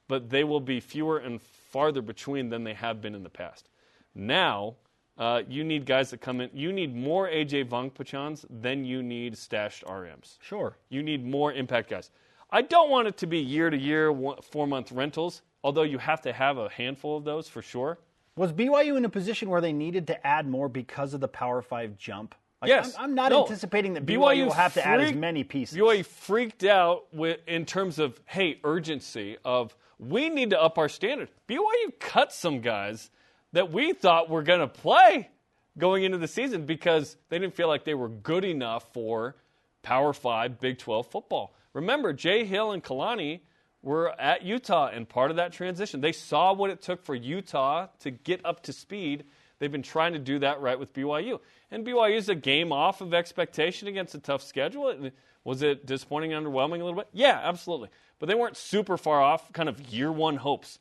but 0.07 0.29
they 0.29 0.43
will 0.43 0.61
be 0.61 0.79
fewer 0.79 1.19
and 1.19 1.39
farther 1.41 2.01
between 2.01 2.49
than 2.49 2.63
they 2.63 2.73
have 2.73 3.01
been 3.01 3.13
in 3.13 3.21
the 3.21 3.29
past. 3.29 3.69
Now, 4.15 4.75
uh, 5.17 5.43
you 5.47 5.63
need 5.63 5.85
guys 5.85 6.09
that 6.09 6.21
come 6.21 6.41
in. 6.41 6.49
You 6.53 6.71
need 6.71 6.95
more 6.95 7.27
AJ 7.27 7.65
Vongphachans 7.65 8.45
than 8.49 8.83
you 8.85 9.03
need 9.03 9.37
stashed 9.37 9.83
RMs. 9.83 10.37
Sure. 10.41 10.77
You 10.89 11.03
need 11.03 11.23
more 11.23 11.53
impact 11.53 11.89
guys. 11.89 12.09
I 12.49 12.61
don't 12.61 12.89
want 12.89 13.07
it 13.07 13.17
to 13.17 13.27
be 13.27 13.39
year 13.39 13.69
to 13.69 13.77
year, 13.77 14.13
four 14.41 14.65
month 14.65 14.91
rentals, 14.91 15.41
although 15.63 15.83
you 15.83 15.97
have 15.97 16.21
to 16.21 16.33
have 16.33 16.57
a 16.57 16.69
handful 16.69 17.17
of 17.17 17.25
those 17.25 17.47
for 17.49 17.61
sure. 17.61 17.99
Was 18.35 18.51
BYU 18.51 18.97
in 18.97 19.05
a 19.05 19.09
position 19.09 19.49
where 19.49 19.61
they 19.61 19.73
needed 19.73 20.07
to 20.07 20.25
add 20.25 20.47
more 20.47 20.69
because 20.69 21.13
of 21.13 21.19
the 21.19 21.27
Power 21.27 21.61
Five 21.61 21.97
jump? 21.97 22.33
Like, 22.63 22.69
yes. 22.69 22.95
I'm, 22.97 23.03
I'm 23.03 23.15
not 23.15 23.31
No. 23.31 23.43
anticipating 23.43 23.93
that 23.93 24.05
BYU, 24.05 24.17
BYU 24.19 24.45
will 24.45 24.53
have 24.53 24.73
to 24.75 24.85
add 24.85 25.01
as 25.01 25.13
many 25.13 25.43
pieces. 25.43 25.77
BYU 25.77 26.05
freaked 26.05 26.63
out 26.63 27.13
with, 27.13 27.39
in 27.47 27.65
terms 27.65 27.99
of, 27.99 28.19
hey, 28.25 28.59
urgency 28.63 29.37
of 29.45 29.75
we 29.99 30.29
need 30.29 30.49
to 30.51 30.61
up 30.61 30.77
our 30.77 30.89
standard. 30.89 31.29
BYU 31.47 31.99
cut 31.99 32.31
some 32.33 32.61
guys 32.61 33.09
that 33.53 33.71
we 33.71 33.93
thought 33.93 34.29
were 34.29 34.43
going 34.43 34.59
to 34.59 34.67
play 34.67 35.29
going 35.77 36.03
into 36.03 36.17
the 36.17 36.27
season 36.27 36.65
because 36.65 37.17
they 37.29 37.39
didn't 37.39 37.55
feel 37.55 37.67
like 37.67 37.83
they 37.83 37.93
were 37.93 38.09
good 38.09 38.43
enough 38.45 38.91
for 38.93 39.35
Power 39.81 40.13
5 40.13 40.59
Big 40.59 40.77
12 40.77 41.07
football. 41.07 41.53
Remember, 41.73 42.13
Jay 42.13 42.45
Hill 42.45 42.71
and 42.71 42.83
Kalani 42.83 43.41
were 43.81 44.19
at 44.19 44.43
Utah 44.43 44.87
and 44.87 45.07
part 45.09 45.29
of 45.31 45.37
that 45.37 45.51
transition. 45.51 45.99
They 46.01 46.11
saw 46.13 46.53
what 46.53 46.69
it 46.69 46.81
took 46.81 47.03
for 47.03 47.15
Utah 47.15 47.87
to 47.99 48.11
get 48.11 48.39
up 48.45 48.63
to 48.63 48.73
speed. 48.73 49.25
They've 49.59 49.71
been 49.71 49.81
trying 49.83 50.13
to 50.13 50.19
do 50.19 50.39
that 50.39 50.61
right 50.61 50.77
with 50.77 50.93
BYU. 50.93 51.39
And 51.73 51.83
BYU 51.83 52.15
is 52.15 52.29
a 52.29 52.35
game 52.35 52.71
off 52.71 53.01
of 53.01 53.15
expectation 53.15 53.87
against 53.87 54.13
a 54.13 54.19
tough 54.19 54.43
schedule. 54.43 55.09
Was 55.43 55.63
it 55.63 55.87
disappointing 55.87 56.31
and 56.31 56.45
underwhelming 56.45 56.81
a 56.81 56.83
little 56.83 56.93
bit? 56.93 57.07
Yeah, 57.13 57.41
absolutely. 57.43 57.89
But 58.19 58.29
they 58.29 58.35
weren't 58.35 58.55
super 58.55 58.95
far 58.95 59.19
off, 59.19 59.51
kind 59.53 59.67
of 59.67 59.81
year 59.91 60.11
one 60.11 60.37
hopes. 60.37 60.77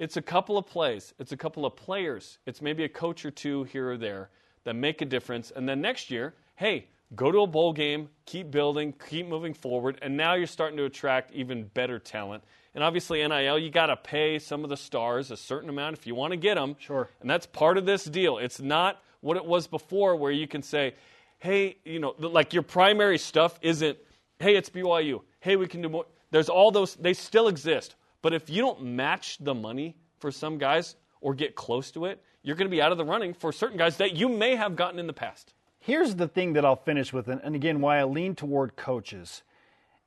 It's 0.00 0.16
a 0.16 0.22
couple 0.22 0.58
of 0.58 0.66
plays, 0.66 1.14
it's 1.20 1.30
a 1.30 1.36
couple 1.36 1.64
of 1.64 1.76
players, 1.76 2.38
it's 2.44 2.60
maybe 2.60 2.82
a 2.82 2.88
coach 2.88 3.24
or 3.24 3.30
two 3.30 3.62
here 3.64 3.92
or 3.92 3.96
there 3.96 4.30
that 4.64 4.74
make 4.74 5.00
a 5.00 5.04
difference. 5.04 5.52
And 5.54 5.68
then 5.68 5.80
next 5.80 6.10
year, 6.10 6.34
hey, 6.56 6.88
go 7.14 7.30
to 7.30 7.42
a 7.42 7.46
bowl 7.46 7.72
game, 7.72 8.08
keep 8.26 8.50
building, 8.50 8.94
keep 9.08 9.28
moving 9.28 9.54
forward, 9.54 10.00
and 10.02 10.16
now 10.16 10.34
you're 10.34 10.48
starting 10.48 10.76
to 10.78 10.86
attract 10.86 11.32
even 11.32 11.66
better 11.68 12.00
talent. 12.00 12.42
And 12.74 12.82
obviously, 12.82 13.24
NIL, 13.24 13.60
you 13.60 13.70
got 13.70 13.86
to 13.86 13.96
pay 13.96 14.40
some 14.40 14.64
of 14.64 14.70
the 14.70 14.76
stars 14.76 15.30
a 15.30 15.36
certain 15.36 15.68
amount 15.68 15.98
if 15.98 16.04
you 16.04 16.16
want 16.16 16.32
to 16.32 16.36
get 16.36 16.56
them. 16.56 16.74
Sure. 16.80 17.08
And 17.20 17.30
that's 17.30 17.46
part 17.46 17.78
of 17.78 17.86
this 17.86 18.04
deal. 18.04 18.38
It's 18.38 18.60
not 18.60 19.00
what 19.22 19.38
it 19.38 19.44
was 19.44 19.66
before, 19.66 20.14
where 20.16 20.30
you 20.30 20.46
can 20.46 20.62
say, 20.62 20.94
hey, 21.38 21.78
you 21.84 21.98
know, 21.98 22.14
like 22.18 22.52
your 22.52 22.62
primary 22.62 23.18
stuff 23.18 23.58
isn't, 23.62 23.96
hey, 24.38 24.54
it's 24.54 24.68
BYU. 24.68 25.22
Hey, 25.40 25.56
we 25.56 25.66
can 25.66 25.80
do 25.80 25.88
more. 25.88 26.06
There's 26.30 26.48
all 26.48 26.70
those, 26.70 26.94
they 26.96 27.14
still 27.14 27.48
exist. 27.48 27.96
But 28.20 28.32
if 28.32 28.50
you 28.50 28.62
don't 28.62 28.82
match 28.82 29.38
the 29.40 29.54
money 29.54 29.96
for 30.18 30.30
some 30.30 30.58
guys 30.58 30.96
or 31.20 31.34
get 31.34 31.54
close 31.54 31.90
to 31.92 32.04
it, 32.04 32.22
you're 32.42 32.56
going 32.56 32.68
to 32.68 32.74
be 32.74 32.82
out 32.82 32.92
of 32.92 32.98
the 32.98 33.04
running 33.04 33.34
for 33.34 33.52
certain 33.52 33.76
guys 33.76 33.96
that 33.96 34.14
you 34.14 34.28
may 34.28 34.54
have 34.56 34.76
gotten 34.76 34.98
in 34.98 35.06
the 35.06 35.12
past. 35.12 35.54
Here's 35.80 36.14
the 36.14 36.28
thing 36.28 36.52
that 36.52 36.64
I'll 36.64 36.76
finish 36.76 37.12
with, 37.12 37.28
and 37.28 37.56
again, 37.56 37.80
why 37.80 37.98
I 37.98 38.04
lean 38.04 38.36
toward 38.36 38.76
coaches, 38.76 39.42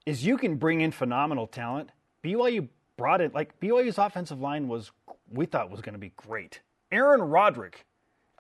is 0.06 0.26
you 0.26 0.38
can 0.38 0.56
bring 0.56 0.82
in 0.82 0.92
phenomenal 0.92 1.48
talent. 1.48 1.90
BYU 2.24 2.70
brought 2.96 3.20
it 3.20 3.34
like 3.34 3.60
BYU's 3.60 3.98
offensive 3.98 4.40
line 4.40 4.70
was 4.70 4.92
we 5.30 5.46
thought 5.46 5.70
was 5.70 5.82
going 5.82 5.94
to 5.94 6.00
be 6.00 6.14
great. 6.16 6.62
Aaron 6.92 7.22
Roderick 7.22 7.86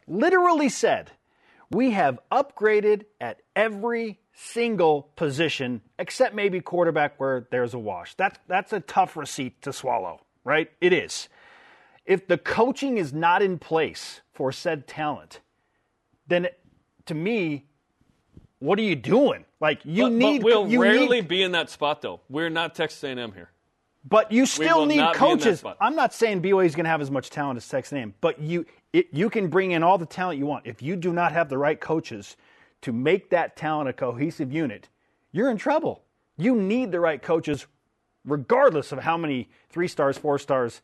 literally 0.07 0.69
said, 0.69 1.11
"We 1.69 1.91
have 1.91 2.19
upgraded 2.31 3.05
at 3.19 3.41
every 3.55 4.19
single 4.33 5.11
position 5.15 5.81
except 5.97 6.35
maybe 6.35 6.59
quarterback 6.59 7.19
where 7.19 7.47
there's 7.51 7.73
a 7.73 7.79
wash." 7.79 8.15
That's 8.15 8.39
that's 8.47 8.73
a 8.73 8.79
tough 8.79 9.17
receipt 9.17 9.61
to 9.63 9.73
swallow, 9.73 10.21
right? 10.43 10.71
It 10.81 10.93
is. 10.93 11.29
If 12.05 12.27
the 12.27 12.37
coaching 12.37 12.97
is 12.97 13.13
not 13.13 13.41
in 13.41 13.57
place 13.57 14.21
for 14.33 14.51
said 14.51 14.87
talent, 14.87 15.39
then 16.27 16.49
to 17.05 17.15
me, 17.15 17.65
what 18.59 18.79
are 18.79 18.83
you 18.83 18.95
doing? 18.95 19.45
Like 19.59 19.79
you 19.83 20.03
but, 20.03 20.11
need, 20.11 20.41
but 20.41 20.45
we'll 20.45 20.67
you 20.67 20.81
rarely 20.81 21.21
need, 21.21 21.27
be 21.27 21.41
in 21.41 21.51
that 21.53 21.69
spot, 21.69 22.01
though. 22.01 22.21
We're 22.29 22.49
not 22.49 22.75
Texas 22.75 23.03
A&M 23.03 23.31
here. 23.33 23.49
But 24.07 24.31
you 24.31 24.45
still 24.45 24.85
need 24.85 24.97
not 24.97 25.13
be 25.13 25.25
in 25.31 25.37
that 25.37 25.43
coaches. 25.43 25.63
I'm 25.81 25.95
not 25.95 26.13
saying 26.13 26.41
BYU 26.41 26.65
is 26.65 26.75
going 26.75 26.85
to 26.85 26.89
have 26.89 27.01
as 27.01 27.09
much 27.09 27.29
talent 27.29 27.57
as 27.57 27.67
Texas 27.67 27.93
A&M, 27.93 28.13
but 28.21 28.39
you 28.39 28.65
it, 28.93 29.07
you 29.11 29.29
can 29.29 29.47
bring 29.47 29.71
in 29.71 29.83
all 29.83 29.97
the 29.97 30.05
talent 30.05 30.39
you 30.39 30.45
want. 30.45 30.65
If 30.67 30.81
you 30.81 30.95
do 30.95 31.11
not 31.11 31.33
have 31.33 31.49
the 31.49 31.57
right 31.57 31.79
coaches 31.79 32.37
to 32.81 32.93
make 32.93 33.31
that 33.31 33.57
talent 33.57 33.89
a 33.89 33.93
cohesive 33.93 34.53
unit, 34.53 34.87
you're 35.31 35.49
in 35.49 35.57
trouble. 35.57 36.03
You 36.37 36.55
need 36.55 36.91
the 36.91 36.99
right 36.99 37.21
coaches, 37.21 37.65
regardless 38.23 38.91
of 38.91 38.99
how 38.99 39.17
many 39.17 39.49
three 39.69 39.87
stars, 39.87 40.17
four 40.17 40.37
stars, 40.39 40.81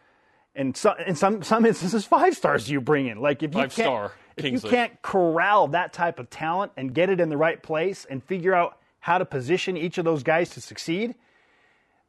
and 0.55 0.75
some 0.75 0.95
in 1.05 1.15
some 1.15 1.43
some 1.43 1.65
instances 1.65 2.05
five 2.05 2.35
stars 2.35 2.69
you 2.69 2.81
bring 2.81 3.07
in. 3.07 3.21
Like 3.21 3.43
if 3.43 3.53
you 3.53 3.61
Five 3.61 3.75
can't, 3.75 3.85
star 3.85 4.11
if 4.35 4.45
you 4.45 4.59
can't 4.59 5.01
corral 5.01 5.67
that 5.69 5.93
type 5.93 6.19
of 6.19 6.29
talent 6.29 6.71
and 6.77 6.93
get 6.93 7.09
it 7.09 7.19
in 7.19 7.29
the 7.29 7.37
right 7.37 7.61
place 7.61 8.05
and 8.09 8.23
figure 8.23 8.53
out 8.53 8.77
how 8.99 9.17
to 9.17 9.25
position 9.25 9.77
each 9.77 9.97
of 9.97 10.05
those 10.05 10.23
guys 10.23 10.49
to 10.51 10.61
succeed, 10.61 11.15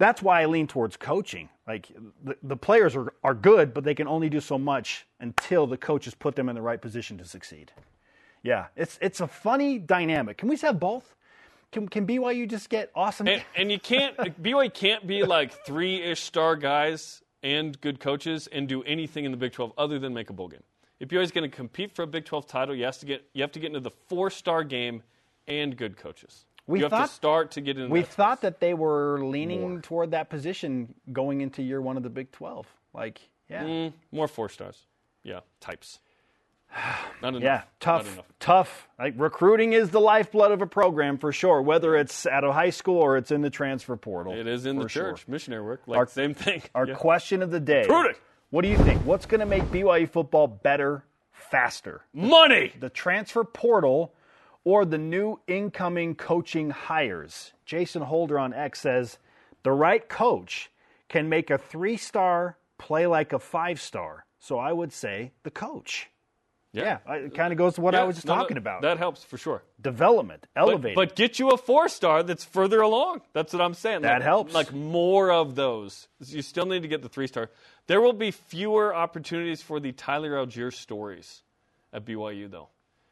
that's 0.02 0.21
why 0.21 0.42
I 0.42 0.47
lean 0.47 0.66
towards 0.66 0.97
coaching. 0.97 1.49
Like 1.66 1.88
the, 2.25 2.37
the 2.42 2.56
players 2.56 2.97
are, 2.97 3.12
are 3.23 3.35
good, 3.35 3.73
but 3.73 3.85
they 3.85 3.94
can 3.94 4.09
only 4.09 4.28
do 4.28 4.40
so 4.40 4.59
much 4.59 5.06
until 5.21 5.66
the 5.66 5.76
coaches 5.76 6.14
put 6.14 6.35
them 6.35 6.49
in 6.49 6.56
the 6.56 6.62
right 6.62 6.80
position 6.80 7.16
to 7.18 7.25
succeed. 7.25 7.71
Yeah, 8.42 8.66
it's 8.76 8.99
it's 9.00 9.21
a 9.21 9.28
funny 9.28 9.78
dynamic. 9.78 10.38
Can 10.38 10.49
we 10.49 10.54
just 10.56 10.64
have 10.64 10.80
both? 10.80 11.14
Can, 11.71 11.88
can 11.88 12.06
BYU 12.06 12.49
just 12.49 12.68
get 12.68 12.90
awesome? 12.94 13.26
And, 13.28 13.42
and 13.56 13.73
you 13.73 13.78
can't, 13.78 14.14
BYU 14.42 14.73
can't 14.73 15.06
be 15.06 15.23
like 15.25 15.52
three 15.64 16.02
ish 16.02 16.21
star 16.21 16.54
guys 16.54 17.23
and 17.42 17.80
good 17.80 17.99
coaches 17.99 18.47
and 18.49 18.68
do 18.68 18.82
anything 18.82 19.25
in 19.25 19.30
the 19.30 19.38
Big 19.38 19.52
12 19.52 19.73
other 19.78 19.99
than 19.99 20.12
make 20.12 20.28
a 20.30 20.32
bowl 20.35 20.49
game. 20.49 20.62
If 21.00 21.09
BYU 21.09 21.23
is 21.23 21.32
going 21.32 21.50
to 21.50 21.56
compete 21.56 21.94
for 21.94 22.02
a 22.02 22.06
Big 22.06 22.26
12 22.26 22.47
title, 22.47 22.75
you 22.75 22.85
have 22.85 22.99
to 22.99 23.06
get, 23.06 23.25
you 23.32 23.42
have 23.42 23.52
to 23.52 23.59
get 23.59 23.68
into 23.68 23.80
the 23.80 23.90
four 23.90 24.28
star 24.30 24.64
game 24.64 25.02
and 25.49 25.76
good 25.76 25.97
coaches. 25.97 26.44
We 26.66 26.78
you 26.78 26.85
have 26.85 26.90
thought- 26.90 27.09
to 27.09 27.12
start 27.14 27.50
to 27.52 27.61
get 27.61 27.76
into 27.76 27.90
we 27.92 28.00
that 28.02 28.09
thought 28.11 28.40
that 28.42 28.61
they 28.61 28.73
were 28.75 29.19
leaning 29.25 29.83
toward 29.83 30.12
that 30.12 30.31
position 30.31 30.95
going 31.12 31.40
into 31.40 31.62
year 31.62 31.81
one 31.81 31.97
of 31.97 32.02
the 32.02 32.11
Big 32.11 32.31
Twelve. 32.33 32.66
Like, 32.95 33.21
yeah, 33.49 33.64
Mm, 33.64 33.92
more 34.12 34.28
four 34.28 34.49
stars. 34.49 34.87
Yeah, 35.25 35.40
types. 35.61 35.99
Not 37.23 37.31
enough. 37.31 37.42
yeah, 37.42 37.54
Not 37.57 37.66
tough, 37.81 38.12
enough. 38.14 38.26
tough. 38.40 38.88
Like 38.99 39.14
recruiting 39.16 39.73
is 39.73 39.90
the 39.90 40.00
lifeblood 40.00 40.52
of 40.52 40.62
a 40.62 40.66
program 40.66 41.19
for 41.19 41.33
sure. 41.33 41.61
Whether 41.62 41.97
it's 41.97 42.26
at 42.26 42.45
a 42.45 42.52
high 42.52 42.71
school 42.71 42.99
or 42.99 43.16
it's 43.16 43.31
in 43.31 43.42
the 43.42 43.50
transfer 43.50 43.97
portal, 43.97 44.33
It 44.35 44.47
is 44.47 44.64
in 44.64 44.76
for 44.76 44.85
the 44.85 44.88
sure. 44.88 45.11
church. 45.11 45.28
Missionary 45.28 45.62
work. 45.62 45.83
Like, 45.87 45.99
Our- 45.99 46.07
same 46.07 46.33
thing. 46.35 46.62
Our 46.75 46.87
Yeah. 46.88 46.95
question 46.95 47.42
of 47.42 47.50
the 47.50 47.61
day: 47.61 47.81
Recruiting. 47.83 48.16
What 48.50 48.62
do 48.62 48.69
you 48.69 48.76
think? 48.78 49.00
What's 49.04 49.26
going 49.26 49.40
to 49.40 49.47
make 49.47 49.62
BYU 49.64 50.07
football 50.09 50.47
better, 50.47 51.04
faster? 51.33 52.02
Money! 52.12 52.73
the 52.78 52.90
transfer 52.90 53.45
portal 53.45 54.12
or 54.64 54.85
the 54.85 54.99
new 54.99 55.40
incoming 55.47 56.14
coaching 56.14 56.71
hires. 56.71 57.52
Jason 57.64 58.02
Holder 58.02 58.38
on 58.38 58.52
X 58.54 58.81
says 58.81 59.19
the 59.62 59.73
right 59.73 60.09
coach 60.09 60.71
can 61.09 61.28
make 61.28 61.50
a 61.50 61.59
three 61.59 61.97
star 61.97 62.57
play 62.78 63.07
like 63.07 63.33
a 63.33 63.38
five 63.38 63.81
star. 63.81 64.25
So 64.38 64.59
I 64.59 64.73
would 64.73 64.92
say 64.92 65.33
the 65.42 65.50
coach. 65.50 66.09
Yeah, 66.75 66.99
it 67.07 67.35
kind 67.35 67.52
of 67.52 67.59
goes 67.59 67.75
to 67.75 67.83
what 67.83 67.95
I 67.95 68.04
was 68.04 68.16
just 68.16 68.26
no, 68.26 68.35
talking 68.35 68.57
about. 68.57 68.81
That 68.81 68.97
helps 68.97 69.23
for 69.23 69.37
sure. 69.37 69.62
Development, 69.78 70.47
But, 70.54 70.95
but 70.95 71.14
get 71.14 71.38
you 71.38 71.50
a 71.50 71.59
four 71.59 71.87
star 71.90 72.23
that's 72.23 72.45
further 72.47 72.81
along. 72.81 73.21
That's 73.35 73.52
what 73.52 73.61
I'm 73.61 73.75
saying. 73.75 74.02
That 74.02 74.14
Like- 74.14 74.23
helps. 74.23 74.54
Like 74.54 74.73
more 74.73 75.31
of 75.31 75.54
those. 75.54 76.09
You 76.25 76.40
still 76.40 76.64
need 76.64 76.81
to 76.81 76.88
get 76.88 77.02
the 77.02 77.11
three 77.11 77.26
star. 77.26 77.50
There 77.88 78.00
will 78.00 78.14
be 78.14 78.31
fewer 78.31 78.95
opportunities 78.95 79.61
for 79.61 79.81
the 79.81 79.92
Tyler 79.92 80.31
Allgeier 80.33 80.73
stories 80.73 81.42
at 81.92 82.07
BYU 82.07 82.50
though, 82.50 82.69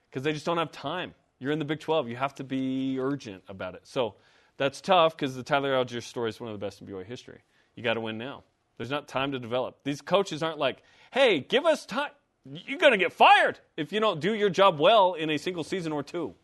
because 0.09 0.23
they 0.23 0.33
just 0.33 0.47
don't 0.47 0.57
have 0.59 0.73
time. 0.73 1.15
You're 1.41 1.53
in 1.53 1.59
the 1.59 1.65
Big 1.65 1.81
12. 1.81 2.09
You 2.09 2.17
have 2.17 2.35
to 2.37 2.45
be 2.45 2.99
urgent 3.01 3.43
about 3.49 3.75
it. 3.75 3.81
So 3.85 4.15
that's 4.59 4.81
tough 4.81 5.17
because 5.17 5.35
the 5.35 5.43
Tyler 5.43 5.73
Allgeier 5.73 6.03
story 6.03 6.29
is 6.29 6.39
one 6.39 6.51
of 6.53 6.61
the 6.61 6.65
best 6.65 6.81
in 6.81 6.87
BYU 6.87 7.05
history. 7.05 7.41
You 7.75 7.83
got 7.83 7.95
to 7.95 8.01
win 8.01 8.19
now. 8.19 8.45
There's 8.77 8.91
not 8.91 9.09
time 9.09 9.33
to 9.33 9.39
develop. 9.39 9.79
These 9.83 10.03
coaches 10.03 10.43
aren't 10.43 10.59
like, 10.59 10.83
hey, 11.13 11.41
give 11.41 11.65
us 11.65 11.87
time. 11.87 12.11
You're 12.45 12.79
going 12.79 12.93
to 12.93 12.99
get 12.99 13.13
fired 13.13 13.59
if 13.77 13.93
you 13.93 14.01
don't 14.01 14.21
do 14.21 14.35
your 14.35 14.51
job 14.51 14.79
well 14.79 15.15
in 15.15 15.31
a 15.31 15.39
single 15.39 15.65
season 15.65 15.93
or 15.93 16.03
two. 16.03 16.35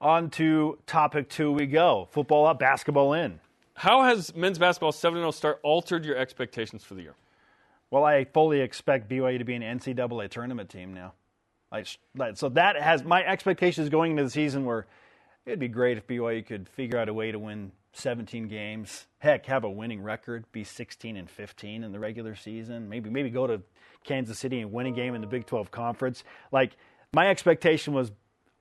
On 0.00 0.30
to 0.30 0.78
topic 0.86 1.28
two 1.28 1.52
we 1.52 1.66
go. 1.66 2.08
Football 2.10 2.46
up, 2.46 2.58
basketball 2.58 3.12
in. 3.12 3.40
How 3.74 4.04
has 4.04 4.34
men's 4.34 4.58
basketball 4.58 4.92
7 4.92 5.18
0 5.18 5.30
start 5.30 5.60
altered 5.62 6.04
your 6.04 6.16
expectations 6.16 6.82
for 6.84 6.94
the 6.94 7.02
year? 7.02 7.14
Well, 7.90 8.04
I 8.04 8.24
fully 8.24 8.60
expect 8.60 9.08
BYU 9.10 9.38
to 9.38 9.44
be 9.44 9.54
an 9.54 9.62
NCAA 9.62 10.28
tournament 10.30 10.70
team 10.70 10.94
now. 10.94 11.12
Like, 11.72 11.86
so 12.34 12.48
that 12.50 12.76
has 12.76 13.02
my 13.02 13.24
expectations 13.24 13.88
going 13.88 14.12
into 14.12 14.24
the 14.24 14.30
season 14.30 14.64
were 14.64 14.86
it'd 15.46 15.58
be 15.58 15.68
great 15.68 15.96
if 15.96 16.06
BYU 16.06 16.44
could 16.46 16.68
figure 16.68 16.98
out 16.98 17.08
a 17.08 17.14
way 17.14 17.32
to 17.32 17.38
win 17.38 17.72
17 17.94 18.48
games. 18.48 19.06
Heck, 19.18 19.46
have 19.46 19.64
a 19.64 19.70
winning 19.70 20.02
record, 20.02 20.44
be 20.52 20.64
16 20.64 21.16
and 21.16 21.28
15 21.28 21.84
in 21.84 21.92
the 21.92 21.98
regular 21.98 22.34
season. 22.34 22.88
Maybe 22.88 23.10
maybe 23.10 23.30
go 23.30 23.46
to 23.46 23.62
Kansas 24.04 24.38
City 24.38 24.60
and 24.60 24.72
win 24.72 24.86
a 24.86 24.92
game 24.92 25.14
in 25.14 25.20
the 25.20 25.26
Big 25.26 25.46
12 25.46 25.70
conference. 25.70 26.24
Like 26.50 26.76
my 27.12 27.28
expectation 27.28 27.94
was 27.94 28.12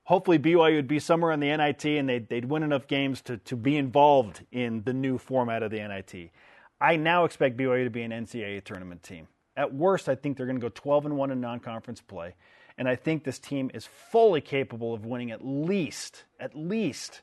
hopefully 0.03 0.39
BYU 0.39 0.75
would 0.75 0.88
be 0.88 1.00
somewhere 1.00 1.32
in 1.32 1.39
the 1.39 1.56
NIT 1.56 1.86
and 1.86 2.10
they'd, 2.10 2.27
they'd 2.27 2.46
win 2.46 2.63
enough 2.63 2.88
games 2.88 3.22
to, 3.22 3.38
to 3.38 3.56
be 3.56 3.77
involved 3.77 4.46
in 4.51 4.84
the 4.84 4.94
new 4.94 5.18
format 5.18 5.63
of 5.63 5.72
the 5.72 5.77
NIT. 5.77 6.32
I 6.80 6.96
now 6.96 7.25
expect 7.25 7.58
BYU 7.58 7.84
to 7.84 7.89
be 7.89 8.01
an 8.01 8.12
NCAA 8.12 8.63
tournament 8.63 9.03
team. 9.03 9.27
At 9.56 9.74
worst, 9.74 10.10
I 10.10 10.15
think 10.15 10.38
they're 10.38 10.46
going 10.46 10.60
to 10.60 10.62
go 10.62 10.72
12 10.74 11.06
and 11.06 11.18
1 11.18 11.32
in 11.32 11.41
non 11.41 11.60
conference 11.60 12.01
play. 12.01 12.36
And 12.78 12.88
I 12.88 12.96
think 12.96 13.24
this 13.24 13.40
team 13.40 13.72
is 13.74 13.86
fully 13.86 14.42
capable 14.42 14.94
of 14.94 15.06
winning 15.06 15.32
at 15.32 15.46
least, 15.46 16.24
at 16.40 16.56
least 16.56 17.22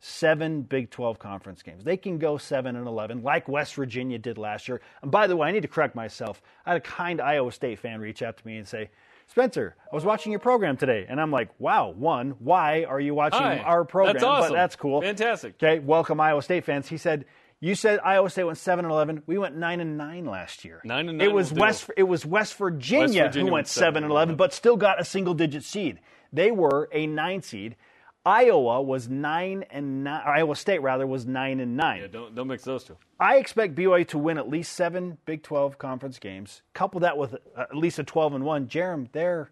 seven 0.00 0.62
Big 0.62 0.90
12 0.90 1.18
conference 1.18 1.62
games. 1.62 1.84
They 1.84 1.96
can 1.96 2.18
go 2.18 2.38
7 2.38 2.74
and 2.74 2.86
11 2.86 3.22
like 3.22 3.48
West 3.48 3.74
Virginia 3.74 4.18
did 4.18 4.38
last 4.38 4.66
year. 4.66 4.80
And 5.02 5.10
by 5.10 5.26
the 5.26 5.36
way, 5.36 5.48
I 5.48 5.52
need 5.52 5.62
to 5.62 5.68
correct 5.68 5.94
myself. 5.94 6.42
I 6.64 6.70
had 6.72 6.76
a 6.78 6.80
kind 6.80 7.20
Iowa 7.20 7.52
State 7.52 7.78
fan 7.78 8.00
reach 8.00 8.22
out 8.22 8.36
to 8.38 8.46
me 8.46 8.56
and 8.56 8.66
say, 8.66 8.90
Spencer, 9.26 9.76
I 9.92 9.94
was 9.94 10.04
watching 10.04 10.32
your 10.32 10.40
program 10.40 10.76
today. 10.76 11.06
And 11.08 11.20
I'm 11.20 11.30
like, 11.30 11.50
wow, 11.60 11.90
one, 11.90 12.30
why 12.40 12.84
are 12.84 12.98
you 12.98 13.14
watching 13.14 13.40
Hi. 13.40 13.58
our 13.58 13.84
program? 13.84 14.14
That's 14.14 14.24
awesome. 14.24 14.50
But 14.50 14.56
that's 14.56 14.74
cool. 14.74 15.02
Fantastic. 15.02 15.54
Okay, 15.62 15.78
welcome 15.78 16.18
Iowa 16.18 16.42
State 16.42 16.64
fans. 16.64 16.88
He 16.88 16.96
said, 16.96 17.26
you 17.60 17.74
said 17.74 18.00
Iowa 18.02 18.30
State 18.30 18.44
went 18.44 18.58
seven 18.58 18.84
and 18.84 18.92
eleven. 18.92 19.22
We 19.26 19.38
went 19.38 19.56
nine 19.56 19.80
and 19.80 19.98
nine 19.98 20.24
last 20.24 20.64
year. 20.64 20.80
Nine 20.84 21.08
and 21.08 21.18
nine. 21.18 21.28
It 21.28 21.32
was 21.32 21.50
do. 21.50 21.60
West. 21.60 21.90
It 21.96 22.04
was 22.04 22.24
West 22.24 22.54
Virginia, 22.56 23.24
West 23.24 23.34
Virginia 23.34 23.48
who 23.48 23.52
went 23.52 23.68
seven 23.68 24.04
and 24.04 24.10
7-11. 24.10 24.14
eleven, 24.14 24.36
but 24.36 24.52
still 24.52 24.76
got 24.76 25.00
a 25.00 25.04
single 25.04 25.34
digit 25.34 25.62
seed. 25.64 26.00
They 26.32 26.50
were 26.50 26.88
a 26.92 27.06
nine 27.06 27.42
seed. 27.42 27.76
Iowa 28.24 28.82
was 28.82 29.08
nine 29.08 29.64
and 29.70 30.04
nine. 30.04 30.22
Iowa 30.26 30.54
State 30.54 30.82
rather 30.82 31.06
was 31.06 31.24
nine 31.26 31.58
and 31.60 31.76
nine. 31.76 32.02
Yeah, 32.02 32.06
don't 32.08 32.34
don't 32.34 32.48
mix 32.48 32.64
those 32.64 32.84
two. 32.84 32.96
I 33.18 33.36
expect 33.36 33.74
BYU 33.74 34.06
to 34.08 34.18
win 34.18 34.38
at 34.38 34.48
least 34.48 34.72
seven 34.74 35.18
Big 35.24 35.42
12 35.42 35.78
conference 35.78 36.18
games. 36.18 36.62
Couple 36.74 37.00
that 37.00 37.16
with 37.16 37.34
uh, 37.34 37.38
at 37.56 37.76
least 37.76 37.98
a 37.98 38.04
12 38.04 38.34
and 38.34 38.44
one. 38.44 38.66
Jarom, 38.68 39.08
they're 39.12 39.50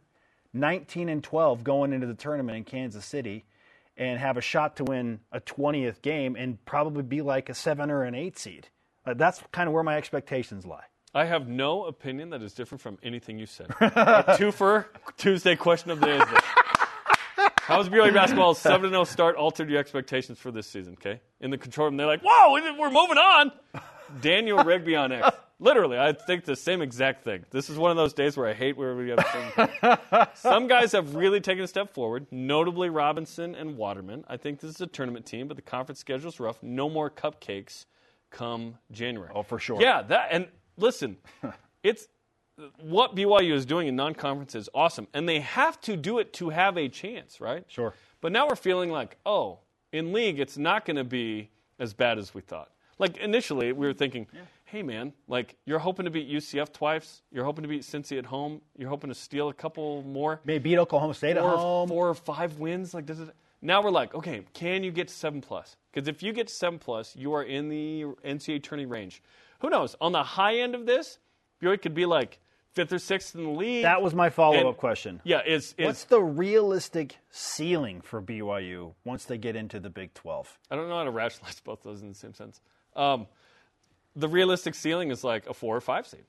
19 0.53 1.09
and 1.09 1.23
12 1.25 1.65
going 1.65 1.93
into 1.93 2.07
the 2.07 2.15
tournament 2.15 2.57
in 2.59 2.65
Kansas 2.65 3.05
City, 3.05 3.45
and 3.99 4.19
have 4.19 4.37
a 4.37 4.41
shot 4.41 4.77
to 4.77 4.85
win 4.85 5.21
a 5.33 5.41
20th 5.41 6.01
game 6.01 6.37
and 6.37 6.65
probably 6.65 7.03
be 7.03 7.21
like 7.21 7.49
a 7.49 7.55
seven 7.55 7.91
or 7.91 8.05
an 8.05 8.15
eight 8.15 8.39
seed. 8.39 8.69
Uh, 9.05 9.15
that's 9.15 9.43
kind 9.53 9.67
of 9.67 9.75
where 9.75 9.83
my 9.83 9.97
expectations 9.97 10.65
lie. 10.65 10.85
I 11.15 11.25
have 11.25 11.49
no 11.49 11.85
opinion 11.85 12.31
that 12.31 12.43
is 12.43 12.53
different 12.53 12.81
from 12.81 12.99
anything 13.03 13.39
you 13.39 13.47
said. 13.47 13.71
Our 13.81 13.89
Twofer 14.37 14.87
Tuesday 15.17 15.57
question 15.57 15.91
of 15.91 16.01
the 16.01 16.07
day 16.07 16.19
is 16.19 16.31
this. 16.31 16.45
How's 17.57 17.89
BYU 17.89 18.15
basketball's 18.15 18.59
7 18.59 18.91
0 18.91 19.05
start 19.05 19.37
altered 19.37 19.69
your 19.69 19.79
expectations 19.79 20.39
for 20.39 20.51
this 20.51 20.67
season, 20.67 20.95
okay? 20.95 21.21
In 21.41 21.51
the 21.51 21.59
control 21.59 21.87
room, 21.87 21.97
they're 21.97 22.07
like, 22.07 22.23
whoa, 22.25 22.53
we're 22.53 22.91
moving 22.91 23.19
on. 23.19 23.53
Daniel 24.21 24.65
Rigby 24.65 24.97
on 24.97 25.13
X. 25.13 25.37
Literally, 25.61 25.99
I 25.99 26.13
think 26.13 26.45
the 26.45 26.55
same 26.55 26.83
exact 26.83 27.25
thing. 27.25 27.45
This 27.51 27.69
is 27.69 27.77
one 27.77 27.91
of 27.91 27.97
those 27.97 28.13
days 28.13 28.37
where 28.37 28.47
I 28.47 28.55
hate 28.55 28.77
where 28.77 28.95
we 28.95 29.09
have 29.11 29.27
some. 29.83 30.27
some 30.35 30.67
guys 30.69 30.93
have 30.93 31.17
really 31.17 31.41
taken 31.41 31.65
a 31.65 31.67
step 31.67 31.93
forward, 31.93 32.27
notably 32.31 32.91
Robinson 32.91 33.57
and 33.57 33.77
Waterman. 33.77 34.25
I 34.29 34.37
think 34.37 34.61
this 34.61 34.71
is 34.71 34.81
a 34.81 34.87
tournament 34.87 35.27
team, 35.27 35.49
but 35.49 35.57
the 35.57 35.63
conference 35.63 35.99
schedule's 35.99 36.39
rough. 36.39 36.63
No 36.63 36.89
more 36.89 37.11
cupcakes 37.11 37.87
come 38.31 38.79
January. 38.93 39.33
Oh, 39.35 39.43
for 39.43 39.59
sure. 39.59 39.81
Yeah, 39.81 40.03
that 40.03 40.29
and 40.31 40.47
listen, 40.77 41.17
it's 41.83 42.07
what 42.81 43.17
BYU 43.17 43.53
is 43.53 43.67
doing 43.67 43.89
in 43.89 43.97
non-conference 43.97 44.55
is 44.55 44.69
awesome, 44.75 45.09
and 45.13 45.29
they 45.29 45.41
have 45.41 45.81
to 45.83 45.97
do 45.97 46.19
it 46.19 46.33
to 46.35 46.51
have 46.51 46.77
a 46.77 46.89
chance, 46.89 47.41
right? 47.41 47.65
Sure. 47.69 47.95
But 48.21 48.33
now 48.33 48.49
we're 48.49 48.57
feeling 48.57 48.91
like, 48.91 49.17
oh, 49.27 49.61
in 49.93 50.13
league, 50.13 50.39
it's 50.41 50.59
not 50.59 50.85
going 50.85 50.97
to 50.97 51.05
be 51.05 51.51
as 51.79 51.95
bad 51.95 52.19
as 52.19 52.35
we 52.35 52.43
thought. 52.43 52.71
Like 52.99 53.17
initially, 53.19 53.73
we 53.73 53.87
were 53.87 53.93
thinking, 53.93 54.27
hey 54.71 54.83
man, 54.83 55.13
like 55.27 55.57
you're 55.65 55.79
hoping 55.79 56.05
to 56.05 56.11
beat 56.11 56.29
UCF 56.31 56.73
twice, 56.73 57.23
you're 57.33 57.45
hoping 57.45 57.63
to 57.63 57.69
beat 57.69 57.83
Cincy 57.83 58.19
at 58.19 58.27
home, 58.27 58.61
you're 58.77 58.91
hoping 58.91 59.09
to 59.09 59.15
steal 59.15 59.49
a 59.49 59.55
couple 59.55 60.03
more, 60.03 60.41
Maybe 60.45 60.71
beat 60.71 60.79
Oklahoma 60.79 61.15
State 61.15 61.37
at 61.37 61.43
home. 61.43 61.89
four 61.89 62.09
or 62.09 62.15
five 62.15 62.59
wins. 62.59 62.93
Like 62.95 63.07
does 63.07 63.21
it? 63.21 63.31
Now 63.61 63.83
we're 63.83 63.91
like, 63.91 64.15
okay, 64.15 64.45
can 64.53 64.85
you 64.85 64.93
get 64.93 65.09
to 65.09 65.15
seven 65.15 65.41
plus? 65.41 65.77
Because 65.93 66.07
if 66.07 66.23
you 66.23 66.33
get 66.33 66.47
to 66.49 66.55
seven 66.55 66.79
plus, 66.79 67.17
you 67.17 67.35
are 67.35 67.43
in 67.43 67.69
the 67.69 68.05
NCAA 68.25 68.63
tourney 68.63 68.87
range. 68.87 69.23
Who 69.61 69.71
knows? 69.71 69.97
On 70.01 70.13
the 70.13 70.23
high 70.23 70.59
end 70.59 70.75
of 70.75 70.87
this, 70.87 71.19
BYU 71.61 71.81
could 71.83 71.95
be 71.95 72.07
like 72.07 72.39
fifth 72.73 72.93
or 72.93 72.99
sixth 73.01 73.35
in 73.35 73.43
the 73.43 73.51
league. 73.51 73.83
That 73.83 74.03
was 74.03 74.15
my 74.15 74.31
follow-up 74.31 74.77
question. 74.77 75.21
yeah, 75.25 75.41
is 75.45 75.75
What's 75.79 76.05
the 76.05 76.21
realistic 76.23 77.17
ceiling 77.31 78.01
for 78.01 78.23
BYU 78.23 78.93
once 79.05 79.25
they 79.25 79.39
get 79.39 79.57
into 79.57 79.81
the 79.81 79.91
Big 79.91 80.15
12? 80.15 80.59
I 80.71 80.77
don't 80.77 80.89
know 80.89 80.99
how 80.99 81.05
to 81.05 81.11
rationalize 81.11 81.59
both 81.65 81.83
those 81.83 82.03
in 82.03 82.09
the 82.11 82.15
same 82.15 82.35
sense. 82.35 82.61
Um, 82.95 83.27
the 84.19 84.29
realistic 84.29 84.75
ceiling 84.75 85.11
is 85.11 85.23
like 85.25 85.47
a 85.47 85.55
four 85.55 85.77
or 85.77 85.81
five 85.81 86.07
seed. 86.07 86.25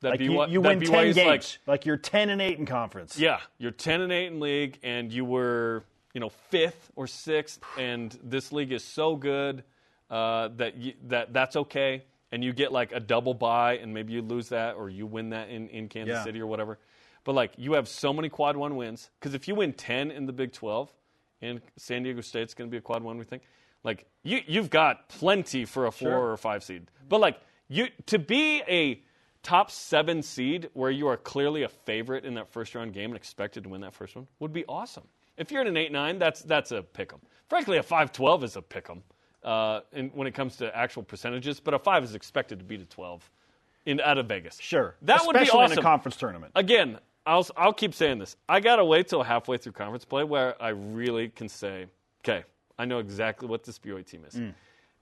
That 0.00 0.10
Like 0.10 0.20
you, 0.20 0.34
BY 0.34 0.46
you 0.46 0.62
that 0.62 0.68
win 0.68 0.80
BYU 0.80 0.90
10 0.90 1.12
games, 1.12 1.16
like 1.16 1.44
like, 1.66 1.86
you're 1.86 1.96
10 1.96 2.30
and 2.30 2.40
8 2.40 2.58
in 2.58 2.66
conference. 2.66 3.18
Yeah, 3.18 3.40
you're 3.58 3.72
10 3.72 4.00
and 4.00 4.12
8 4.12 4.26
in 4.26 4.40
league, 4.40 4.78
and 4.82 5.12
you 5.12 5.24
were, 5.24 5.84
you 6.14 6.20
know, 6.20 6.28
fifth 6.28 6.90
or 6.96 7.06
sixth, 7.06 7.60
and 7.76 8.16
this 8.22 8.52
league 8.52 8.72
is 8.72 8.84
so 8.84 9.16
good 9.16 9.64
uh, 10.08 10.48
that 10.56 10.76
you, 10.76 10.94
that 11.08 11.32
that's 11.32 11.56
okay, 11.56 12.04
and 12.30 12.44
you 12.44 12.52
get 12.52 12.72
like 12.72 12.92
a 12.92 13.00
double 13.00 13.34
bye, 13.34 13.78
and 13.78 13.92
maybe 13.92 14.12
you 14.12 14.22
lose 14.22 14.48
that, 14.50 14.76
or 14.76 14.88
you 14.88 15.04
win 15.04 15.30
that 15.30 15.48
in, 15.48 15.68
in 15.68 15.88
Kansas 15.88 16.14
Yeah. 16.14 16.24
City 16.24 16.40
or 16.40 16.46
whatever. 16.46 16.78
But 17.24 17.34
like, 17.34 17.52
you 17.56 17.72
have 17.72 17.88
so 17.88 18.12
many 18.12 18.28
quad 18.28 18.56
one 18.56 18.76
wins 18.76 19.10
because 19.18 19.34
if 19.34 19.48
you 19.48 19.54
win 19.56 19.72
10 19.72 20.12
in 20.12 20.26
the 20.26 20.32
Big 20.32 20.52
12, 20.52 20.90
and 21.42 21.60
San 21.76 22.04
Diego 22.04 22.20
State's 22.20 22.54
going 22.54 22.68
to 22.68 22.72
be 22.72 22.78
a 22.78 22.80
quad 22.80 23.02
one, 23.02 23.18
we 23.18 23.24
think. 23.24 23.42
Like 23.84 24.06
you, 24.22 24.40
you've 24.46 24.70
got 24.70 25.08
plenty 25.08 25.64
for 25.64 25.86
a 25.86 25.92
four 25.92 26.10
Sure. 26.10 26.32
or 26.32 26.36
five 26.36 26.62
seed. 26.64 26.90
But 27.08 27.20
like 27.20 27.38
you, 27.68 27.88
to 28.06 28.18
be 28.18 28.62
a 28.68 29.00
top 29.42 29.70
seven 29.70 30.22
seed 30.22 30.68
where 30.74 30.90
you 30.90 31.06
are 31.08 31.16
clearly 31.16 31.62
a 31.62 31.68
favorite 31.68 32.24
in 32.24 32.34
that 32.34 32.48
first 32.52 32.74
round 32.74 32.92
game 32.92 33.10
and 33.10 33.16
expected 33.16 33.62
to 33.64 33.68
win 33.68 33.80
that 33.82 33.94
first 33.94 34.16
one 34.16 34.26
would 34.40 34.52
be 34.52 34.64
awesome. 34.66 35.04
If 35.36 35.50
you're 35.52 35.62
in 35.62 35.68
an 35.68 35.76
eight 35.76 35.92
nine, 35.92 36.18
that's 36.18 36.42
that's 36.42 36.72
a 36.72 36.82
pick 36.82 37.12
'em. 37.12 37.20
Frankly, 37.48 37.78
a 37.78 37.82
five 37.82 38.12
twelve 38.12 38.42
is 38.44 38.56
a 38.56 38.62
pick 38.62 38.90
'em 38.90 39.02
uh, 39.44 39.80
in, 39.92 40.08
when 40.10 40.26
it 40.26 40.34
comes 40.34 40.56
to 40.56 40.76
actual 40.76 41.02
percentages. 41.04 41.60
But 41.60 41.74
a 41.74 41.78
five 41.78 42.02
is 42.04 42.14
expected 42.14 42.58
to 42.58 42.64
beat 42.64 42.80
a 42.80 42.84
twelve 42.84 43.30
in 43.86 44.00
out 44.00 44.18
of 44.18 44.26
Vegas. 44.26 44.58
Sure. 44.60 44.96
that 45.02 45.24
would 45.24 45.34
be 45.34 45.42
Especially 45.42 45.60
awesome 45.60 45.72
in 45.74 45.78
a 45.78 45.82
conference 45.82 46.16
tournament. 46.16 46.52
again, 46.56 46.98
I'll 47.24 47.46
I'll 47.56 47.72
keep 47.72 47.94
saying 47.94 48.18
this. 48.18 48.36
I 48.48 48.58
gotta 48.60 48.84
wait 48.84 49.06
till 49.08 49.22
halfway 49.22 49.56
through 49.58 49.72
conference 49.72 50.04
play 50.04 50.24
where 50.24 50.60
I 50.60 50.70
really 50.70 51.28
can 51.28 51.48
say, 51.48 51.86
okay, 52.24 52.44
I 52.78 52.84
know 52.84 52.98
exactly 52.98 53.48
what 53.48 53.64
this 53.64 53.78
BYU 53.78 54.06
team 54.06 54.24
is. 54.26 54.34
Mm. 54.34 54.54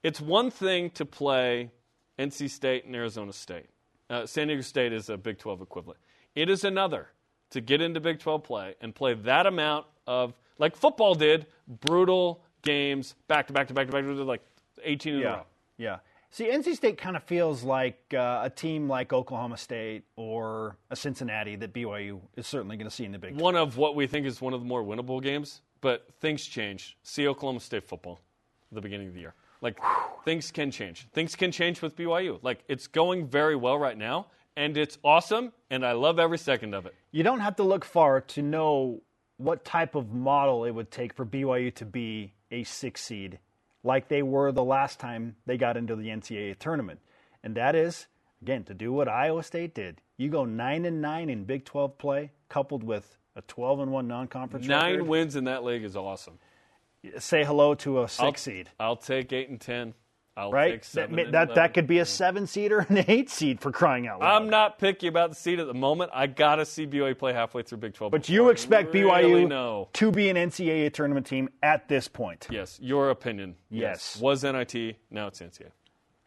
It's 0.03 0.21
one 0.21 0.51
thing 0.51 0.89
to 0.91 1.05
play 1.05 1.71
NC 2.17 2.49
State 2.49 2.85
and 2.85 2.95
Arizona 2.95 3.33
State. 3.33 3.67
Uh, 4.09 4.25
San 4.25 4.47
Diego 4.47 4.61
State 4.61 4.93
is 4.93 5.09
a 5.09 5.17
Big 5.17 5.37
12 5.37 5.61
equivalent. 5.61 5.99
It 6.35 6.49
is 6.49 6.63
another 6.63 7.09
to 7.51 7.61
get 7.61 7.81
into 7.81 7.99
Big 7.99 8.19
12 8.19 8.43
play 8.43 8.75
and 8.81 8.93
play 8.93 9.13
that 9.13 9.45
amount 9.45 9.85
of 10.05 10.33
like 10.57 10.75
football 10.75 11.13
did, 11.15 11.45
brutal 11.67 12.41
games 12.61 13.15
back 13.27 13.47
to 13.47 13.53
back 13.53 13.67
to 13.67 13.73
back 13.73 13.87
to 13.87 13.93
back 13.93 14.03
to 14.03 14.23
like 14.23 14.41
18 14.83 15.13
in 15.15 15.21
a 15.21 15.25
row. 15.25 15.43
Yeah. 15.77 15.97
See, 16.29 16.45
NC 16.45 16.75
State 16.75 16.97
kind 16.97 17.15
of 17.15 17.23
feels 17.23 17.63
like 17.63 18.13
uh, 18.13 18.41
a 18.43 18.49
team 18.49 18.89
like 18.89 19.13
Oklahoma 19.13 19.57
State 19.57 20.03
or 20.17 20.77
a 20.89 20.95
Cincinnati 20.95 21.55
that 21.55 21.73
BYU 21.73 22.19
is 22.35 22.45
certainly 22.45 22.75
going 22.75 22.89
to 22.89 22.93
see 22.95 23.05
in 23.05 23.11
the 23.11 23.17
Big 23.17 23.31
12. 23.31 23.41
one 23.41 23.55
of 23.55 23.77
what 23.77 23.95
we 23.95 24.07
think 24.07 24.25
is 24.25 24.41
one 24.41 24.53
of 24.53 24.59
the 24.59 24.65
more 24.65 24.83
winnable 24.83 25.21
games, 25.21 25.61
but 25.81 26.07
things 26.19 26.45
change. 26.45 26.97
See 27.03 27.27
Oklahoma 27.27 27.59
State 27.59 27.83
football 27.83 28.19
at 28.71 28.75
the 28.75 28.81
beginning 28.81 29.07
of 29.07 29.13
the 29.13 29.19
year. 29.19 29.33
Like 29.61 29.79
things 30.25 30.51
can 30.51 30.71
change. 30.71 31.07
Things 31.13 31.35
can 31.35 31.51
change 31.51 31.81
with 31.81 31.95
BYU. 31.95 32.39
Like 32.43 32.59
it's 32.67 32.87
going 32.87 33.27
very 33.27 33.55
well 33.55 33.77
right 33.77 33.97
now, 33.97 34.27
and 34.55 34.77
it's 34.77 34.97
awesome, 35.03 35.53
and 35.69 35.85
I 35.85 35.93
love 35.93 36.19
every 36.19 36.37
second 36.37 36.73
of 36.73 36.85
it. 36.85 36.95
You 37.11 37.23
don't 37.23 37.39
have 37.39 37.55
to 37.57 37.63
look 37.63 37.85
far 37.85 38.21
to 38.21 38.41
know 38.41 39.01
what 39.37 39.63
type 39.63 39.95
of 39.95 40.11
model 40.11 40.65
it 40.65 40.71
would 40.71 40.91
take 40.91 41.13
for 41.13 41.25
BYU 41.25 41.73
to 41.75 41.85
be 41.85 42.33
a 42.51 42.63
six 42.63 43.03
seed, 43.03 43.39
like 43.83 44.07
they 44.07 44.23
were 44.23 44.51
the 44.51 44.63
last 44.63 44.99
time 44.99 45.35
they 45.45 45.57
got 45.57 45.77
into 45.77 45.95
the 45.95 46.07
NCAA 46.07 46.57
tournament. 46.57 46.99
And 47.43 47.55
that 47.55 47.75
is, 47.75 48.07
again, 48.41 48.63
to 48.65 48.73
do 48.73 48.91
what 48.91 49.07
Iowa 49.07 49.43
State 49.43 49.75
did. 49.75 50.01
You 50.17 50.29
go 50.29 50.45
nine 50.45 50.85
and 50.85 51.01
nine 51.01 51.29
in 51.29 51.43
Big 51.43 51.65
12 51.65 51.97
play, 51.97 52.31
coupled 52.49 52.83
with 52.83 53.17
a 53.37 53.41
12 53.43 53.79
and 53.81 53.91
one 53.91 54.07
non-conference 54.07 54.65
Nine 54.67 54.93
record. 54.95 55.07
wins 55.07 55.35
in 55.35 55.43
that 55.45 55.63
league 55.63 55.83
is 55.83 55.95
awesome. 55.95 56.39
Say 57.19 57.45
hello 57.45 57.75
to 57.75 58.01
a 58.01 58.07
6 58.09 58.19
I'll, 58.19 58.33
seed. 58.35 58.69
I'll 58.79 58.95
take 58.97 59.31
eight 59.31 59.49
and 59.49 59.61
ten. 59.61 59.93
I'll 60.35 60.51
right? 60.51 60.71
take 60.73 60.81
That, 60.81 60.85
seven. 60.87 61.15
ma- 61.15 61.21
and 61.23 61.33
that, 61.33 61.55
that 61.55 61.73
could 61.73 61.87
be 61.87 61.97
a 61.99 62.05
seven 62.05 62.45
seed 62.47 62.71
or 62.71 62.79
an 62.89 63.05
eight 63.07 63.29
seed 63.29 63.59
for 63.61 63.71
crying 63.71 64.07
out 64.07 64.19
loud. 64.19 64.35
I'm 64.43 64.49
not 64.49 64.77
picky 64.77 65.07
about 65.07 65.29
the 65.29 65.35
seed 65.35 65.59
at 65.59 65.65
the 65.67 65.73
moment. 65.73 66.11
I 66.13 66.27
gotta 66.27 66.65
see 66.65 66.85
BYU 66.85 67.17
play 67.17 67.33
halfway 67.33 67.63
through 67.63 67.77
Big 67.79 67.93
12. 67.93 68.11
but 68.11 68.27
you 68.29 68.49
expect 68.49 68.93
really 68.93 69.45
BYU 69.45 69.47
know. 69.49 69.89
to 69.93 70.11
be 70.11 70.29
an 70.29 70.35
NCAA 70.35 70.91
tournament 70.93 71.25
team 71.27 71.49
at 71.63 71.87
this 71.87 72.07
point. 72.07 72.47
Yes, 72.51 72.77
your 72.81 73.09
opinion. 73.09 73.55
Yes. 73.69 74.19
Was 74.19 74.43
NIT, 74.43 74.97
now 75.09 75.27
it's 75.27 75.39
NCAA. 75.39 75.69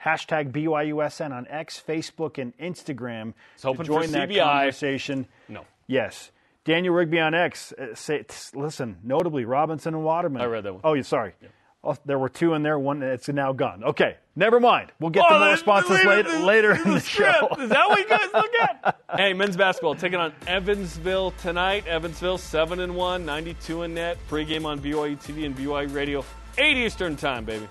Hashtag 0.04 0.50
BYUSN 0.50 1.30
on 1.32 1.46
X, 1.48 1.82
Facebook, 1.86 2.38
and 2.38 2.56
Instagram 2.58 3.34
to 3.58 3.66
hoping 3.66 3.84
for 3.86 4.00
join 4.00 4.10
that 4.12 4.28
CBI. 4.30 4.42
conversation. 4.42 5.26
No. 5.48 5.66
Yes. 5.86 6.30
Daniel 6.64 6.94
Rigby 6.94 7.18
on 7.20 7.34
X. 7.34 7.72
Uh, 7.72 7.94
say, 7.94 8.24
listen, 8.54 8.98
notably 9.02 9.44
Robinson 9.44 9.94
and 9.94 10.04
Waterman. 10.04 10.42
I 10.42 10.46
read 10.46 10.64
that 10.64 10.72
one. 10.74 10.80
Oh, 10.84 10.92
yeah, 10.94 11.02
sorry. 11.02 11.32
Oh, 11.82 11.96
there 12.04 12.18
were 12.18 12.28
two 12.28 12.52
in 12.52 12.62
there. 12.62 12.78
One 12.78 13.02
it's 13.02 13.28
now 13.30 13.54
gone. 13.54 13.82
Okay, 13.82 14.16
never 14.36 14.60
mind. 14.60 14.92
We'll 15.00 15.08
get 15.08 15.24
Oh, 15.26 15.32
the 15.32 15.38
more 15.38 15.46
the- 15.48 15.52
responses 15.52 16.02
the- 16.02 16.08
later, 16.08 16.30
the- 16.30 16.44
later 16.44 16.72
in 16.74 16.90
the 16.94 17.00
script. 17.00 17.38
show. 17.38 17.48
Is 17.58 17.70
that 17.70 17.88
what 17.88 17.98
you 17.98 18.06
guys 18.06 18.28
look 18.34 18.50
at? 18.60 19.00
hey, 19.16 19.32
men's 19.32 19.56
basketball 19.56 19.94
taking 19.94 20.18
on 20.18 20.34
Evansville 20.46 21.30
tonight. 21.32 21.86
Evansville 21.86 22.36
seven 22.36 22.80
and 22.80 22.94
one, 22.94 23.24
92 23.24 23.84
in 23.84 23.94
net. 23.94 24.18
Pregame 24.28 24.66
on 24.66 24.78
BYU 24.78 25.16
TV 25.18 25.46
and 25.46 25.56
BYU 25.56 25.94
Radio, 25.94 26.22
8 26.58 26.76
Eastern 26.76 27.16
time, 27.16 27.46
baby. 27.46 27.66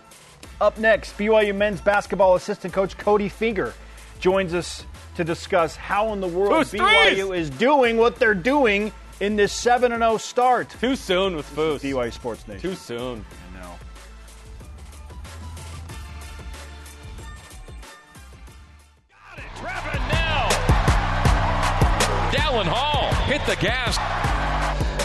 Up 0.60 0.80
next, 0.80 1.16
BYU 1.16 1.56
men's 1.56 1.80
basketball 1.80 2.34
assistant 2.34 2.74
coach 2.74 2.98
Cody 2.98 3.30
Fueger 3.30 3.74
joins 4.20 4.54
us 4.54 4.86
to 5.16 5.24
discuss 5.24 5.76
how 5.76 6.14
in 6.14 6.22
the 6.22 6.28
world 6.28 6.54
Who's 6.54 6.72
BYU 6.72 7.28
threes? 7.28 7.50
is 7.50 7.50
doing 7.52 7.98
what 7.98 8.18
they're 8.18 8.34
doing 8.34 8.92
in 9.20 9.36
this 9.36 9.52
7 9.52 9.92
0 9.92 10.18
start. 10.18 10.70
Too 10.80 10.96
soon 10.96 11.36
with 11.36 11.50
Foos. 11.56 11.80
BYU 11.82 12.12
Sports 12.14 12.48
Nation. 12.48 12.62
Too 12.70 12.76
soon. 12.76 13.26
I 13.56 13.60
know. 13.60 13.72
Got 19.12 19.40
it. 19.40 19.44
Trevin 19.58 20.08
now. 20.10 20.50
Dallin 22.32 22.66
Hall 22.68 23.14
hit 23.26 23.42
the 23.46 23.56
gas. 23.62 23.98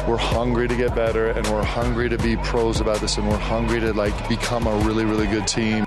we're 0.08 0.16
hungry 0.16 0.68
to 0.68 0.76
get 0.76 0.94
better 0.94 1.28
and 1.30 1.46
we're 1.48 1.64
hungry 1.64 2.08
to 2.08 2.18
be 2.18 2.36
pros 2.38 2.80
about 2.80 2.98
this 3.00 3.16
and 3.16 3.28
we're 3.28 3.36
hungry 3.38 3.80
to 3.80 3.92
like 3.94 4.16
become 4.28 4.66
a 4.66 4.76
really 4.78 5.04
really 5.06 5.26
good 5.26 5.46
team 5.46 5.84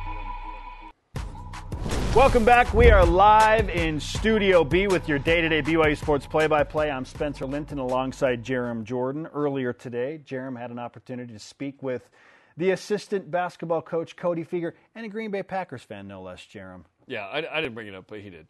Welcome 2.17 2.45
back. 2.45 2.73
We 2.73 2.89
are 2.89 3.05
live 3.05 3.69
in 3.69 3.99
Studio 3.99 4.63
B 4.63 4.87
with 4.87 5.07
your 5.07 5.19
day 5.19 5.39
to 5.39 5.49
day 5.49 5.61
BYU 5.61 5.95
Sports 5.95 6.25
play 6.25 6.47
by 6.47 6.63
play. 6.63 6.89
I'm 6.89 7.05
Spencer 7.05 7.45
Linton 7.45 7.77
alongside 7.77 8.43
Jarom 8.43 8.83
Jordan. 8.83 9.27
Earlier 9.27 9.71
today, 9.71 10.19
Jarom 10.25 10.57
had 10.57 10.71
an 10.71 10.79
opportunity 10.79 11.31
to 11.31 11.37
speak 11.37 11.83
with 11.83 12.09
the 12.57 12.71
assistant 12.71 13.29
basketball 13.29 13.83
coach, 13.83 14.15
Cody 14.15 14.43
Fueger, 14.43 14.73
and 14.95 15.05
a 15.05 15.09
Green 15.09 15.29
Bay 15.29 15.43
Packers 15.43 15.83
fan, 15.83 16.07
no 16.07 16.23
less, 16.23 16.41
Jarom. 16.41 16.85
Yeah, 17.05 17.27
I, 17.27 17.45
I 17.51 17.61
didn't 17.61 17.75
bring 17.75 17.85
it 17.85 17.93
up, 17.93 18.05
but 18.07 18.19
he 18.19 18.31
did. 18.31 18.47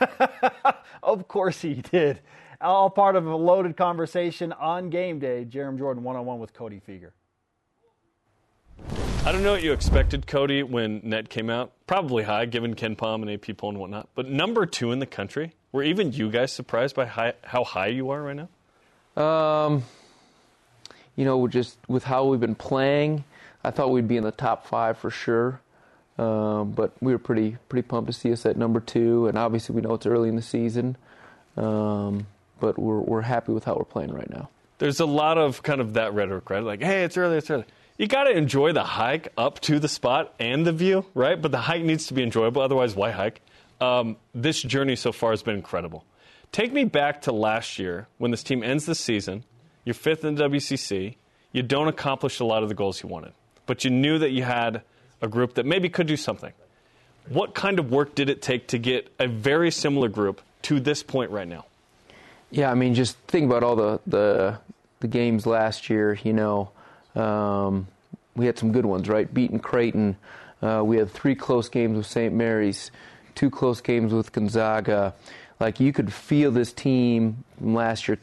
Of 1.02 1.28
course 1.28 1.60
he 1.60 1.74
did. 1.74 2.20
All 2.60 2.88
part 2.88 3.16
of 3.16 3.26
a 3.26 3.36
loaded 3.36 3.76
conversation 3.76 4.52
on 4.54 4.88
game 4.88 5.18
day. 5.18 5.44
Jarom 5.44 5.76
Jordan 5.76 6.02
one 6.04 6.16
on 6.16 6.24
one 6.24 6.38
with 6.38 6.54
Cody 6.54 6.80
Fueger. 6.86 7.10
I 9.22 9.32
don't 9.32 9.42
know 9.42 9.52
what 9.52 9.62
you 9.62 9.72
expected, 9.72 10.26
Cody, 10.26 10.62
when 10.62 11.02
net 11.04 11.28
came 11.28 11.50
out. 11.50 11.72
Probably 11.86 12.22
high, 12.22 12.46
given 12.46 12.74
KenPom 12.74 13.22
and 13.22 13.30
AP 13.30 13.56
poll 13.58 13.70
and 13.70 13.78
whatnot. 13.78 14.08
But 14.14 14.28
number 14.28 14.64
two 14.64 14.92
in 14.92 14.98
the 14.98 15.06
country. 15.06 15.52
Were 15.72 15.82
even 15.82 16.12
you 16.12 16.30
guys 16.30 16.52
surprised 16.52 16.96
by 16.96 17.04
high, 17.06 17.34
how 17.42 17.62
high 17.62 17.88
you 17.88 18.10
are 18.10 18.22
right 18.22 18.48
now? 19.16 19.22
Um, 19.22 19.84
you 21.16 21.24
know, 21.24 21.46
just 21.48 21.76
with 21.86 22.02
how 22.02 22.24
we've 22.24 22.40
been 22.40 22.54
playing, 22.54 23.24
I 23.62 23.70
thought 23.70 23.90
we'd 23.90 24.08
be 24.08 24.16
in 24.16 24.24
the 24.24 24.32
top 24.32 24.66
five 24.66 24.96
for 24.98 25.10
sure. 25.10 25.60
Um, 26.18 26.72
but 26.72 26.92
we 27.00 27.12
were 27.12 27.18
pretty 27.18 27.56
pretty 27.68 27.86
pumped 27.86 28.10
to 28.10 28.12
see 28.12 28.32
us 28.32 28.44
at 28.46 28.56
number 28.56 28.80
two, 28.80 29.26
and 29.26 29.38
obviously 29.38 29.74
we 29.74 29.82
know 29.82 29.94
it's 29.94 30.06
early 30.06 30.28
in 30.28 30.36
the 30.36 30.42
season. 30.42 30.96
Um, 31.56 32.26
but 32.58 32.78
we're 32.78 33.00
we're 33.00 33.22
happy 33.22 33.52
with 33.52 33.64
how 33.64 33.76
we're 33.76 33.84
playing 33.84 34.12
right 34.12 34.28
now. 34.28 34.48
There's 34.78 35.00
a 35.00 35.06
lot 35.06 35.38
of 35.38 35.62
kind 35.62 35.80
of 35.80 35.94
that 35.94 36.14
rhetoric, 36.14 36.50
right? 36.50 36.62
Like, 36.62 36.82
hey, 36.82 37.04
it's 37.04 37.16
early, 37.16 37.36
it's 37.36 37.50
early. 37.50 37.64
You 38.00 38.06
got 38.06 38.24
to 38.24 38.30
enjoy 38.30 38.72
the 38.72 38.82
hike 38.82 39.28
up 39.36 39.60
to 39.60 39.78
the 39.78 39.86
spot 39.86 40.32
and 40.38 40.66
the 40.66 40.72
view, 40.72 41.04
right? 41.12 41.38
But 41.38 41.52
the 41.52 41.58
hike 41.58 41.82
needs 41.82 42.06
to 42.06 42.14
be 42.14 42.22
enjoyable. 42.22 42.62
Otherwise, 42.62 42.96
why 42.96 43.10
hike? 43.10 43.42
Um, 43.78 44.16
this 44.34 44.62
journey 44.62 44.96
so 44.96 45.12
far 45.12 45.32
has 45.32 45.42
been 45.42 45.54
incredible. 45.54 46.06
Take 46.50 46.72
me 46.72 46.84
back 46.84 47.20
to 47.22 47.32
last 47.32 47.78
year 47.78 48.08
when 48.16 48.30
this 48.30 48.42
team 48.42 48.62
ends 48.62 48.86
the 48.86 48.94
season. 48.94 49.44
You're 49.84 49.92
fifth 49.92 50.24
in 50.24 50.36
the 50.36 50.48
WCC. 50.48 51.16
You 51.52 51.62
don't 51.62 51.88
accomplish 51.88 52.40
a 52.40 52.44
lot 52.46 52.62
of 52.62 52.70
the 52.70 52.74
goals 52.74 53.02
you 53.02 53.08
wanted, 53.10 53.34
but 53.66 53.84
you 53.84 53.90
knew 53.90 54.18
that 54.18 54.30
you 54.30 54.44
had 54.44 54.80
a 55.20 55.28
group 55.28 55.56
that 55.56 55.66
maybe 55.66 55.90
could 55.90 56.06
do 56.06 56.16
something. 56.16 56.54
What 57.28 57.54
kind 57.54 57.78
of 57.78 57.90
work 57.90 58.14
did 58.14 58.30
it 58.30 58.40
take 58.40 58.68
to 58.68 58.78
get 58.78 59.12
a 59.18 59.28
very 59.28 59.70
similar 59.70 60.08
group 60.08 60.40
to 60.62 60.80
this 60.80 61.02
point 61.02 61.32
right 61.32 61.46
now? 61.46 61.66
Yeah, 62.50 62.70
I 62.70 62.74
mean, 62.76 62.94
just 62.94 63.18
think 63.28 63.44
about 63.44 63.62
all 63.62 63.76
the 63.76 64.00
the, 64.06 64.58
the 65.00 65.06
games 65.06 65.44
last 65.44 65.90
year. 65.90 66.18
You 66.24 66.32
know, 66.32 66.70
um, 67.14 67.86
we 68.36 68.46
had 68.46 68.58
some 68.58 68.72
good 68.72 68.86
ones, 68.86 69.08
right? 69.08 69.32
Beating 69.32 69.58
Creighton. 69.58 70.16
Uh, 70.62 70.82
we 70.84 70.96
had 70.96 71.10
three 71.10 71.34
close 71.34 71.68
games 71.68 71.96
with 71.96 72.06
St. 72.06 72.34
Mary's, 72.34 72.90
two 73.34 73.50
close 73.50 73.80
games 73.80 74.12
with 74.12 74.32
Gonzaga. 74.32 75.14
Like 75.58 75.80
you 75.80 75.92
could 75.92 76.12
feel 76.12 76.50
this 76.50 76.72
team 76.72 77.44
last 77.60 78.08
year 78.08 78.18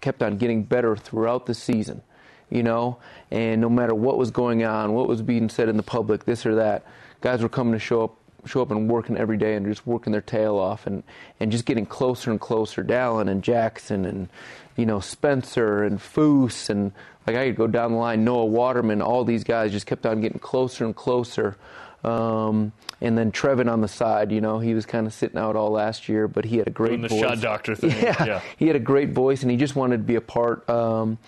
kept 0.00 0.22
on 0.22 0.38
getting 0.38 0.62
better 0.62 0.96
throughout 0.96 1.46
the 1.46 1.54
season. 1.54 2.02
You 2.50 2.62
know, 2.62 2.96
and 3.30 3.60
no 3.60 3.68
matter 3.68 3.94
what 3.94 4.16
was 4.16 4.30
going 4.30 4.64
on, 4.64 4.94
what 4.94 5.06
was 5.06 5.20
being 5.20 5.50
said 5.50 5.68
in 5.68 5.76
the 5.76 5.82
public, 5.82 6.24
this 6.24 6.46
or 6.46 6.54
that, 6.54 6.82
guys 7.20 7.42
were 7.42 7.48
coming 7.50 7.74
to 7.74 7.78
show 7.78 8.04
up 8.04 8.16
show 8.48 8.62
up 8.62 8.70
and 8.70 8.88
working 8.90 9.16
every 9.16 9.36
day 9.36 9.54
and 9.54 9.66
just 9.66 9.86
working 9.86 10.12
their 10.12 10.20
tail 10.20 10.56
off 10.56 10.86
and, 10.86 11.02
and 11.40 11.52
just 11.52 11.64
getting 11.64 11.86
closer 11.86 12.30
and 12.30 12.40
closer. 12.40 12.82
Dallin 12.82 13.28
and 13.28 13.42
Jackson 13.42 14.04
and 14.04 14.28
you 14.76 14.86
know 14.86 15.00
Spencer 15.00 15.82
and 15.84 15.98
Foose 15.98 16.70
and 16.70 16.92
like 17.26 17.36
I 17.36 17.46
could 17.48 17.56
go 17.56 17.66
down 17.66 17.92
the 17.92 17.98
line. 17.98 18.24
Noah 18.24 18.46
Waterman, 18.46 19.02
all 19.02 19.24
these 19.24 19.44
guys 19.44 19.70
just 19.72 19.86
kept 19.86 20.06
on 20.06 20.20
getting 20.20 20.38
closer 20.38 20.84
and 20.84 20.96
closer. 20.96 21.56
Um, 22.04 22.72
and 23.00 23.16
then 23.18 23.32
Trevin 23.32 23.70
on 23.70 23.80
the 23.80 23.88
side, 23.88 24.32
you 24.32 24.40
know, 24.40 24.58
he 24.58 24.74
was 24.74 24.86
kind 24.86 25.06
of 25.06 25.12
sitting 25.12 25.38
out 25.38 25.56
all 25.56 25.70
last 25.70 26.08
year, 26.08 26.26
but 26.28 26.44
he 26.44 26.58
had 26.58 26.66
a 26.66 26.70
great 26.70 26.90
Doing 26.90 27.02
the 27.02 27.08
voice. 27.08 27.20
shot 27.20 27.40
doctor 27.40 27.74
thing. 27.74 27.90
Yeah, 28.02 28.24
Yeah. 28.24 28.40
he 28.56 28.66
had 28.66 28.76
a 28.76 28.80
great 28.80 29.10
voice 29.10 29.42
and 29.42 29.50
he 29.50 29.56
just 29.56 29.76
wanted 29.76 29.98
to 29.98 30.02
be 30.04 30.14
a 30.14 30.20
part 30.20 30.68
um, 30.70 31.18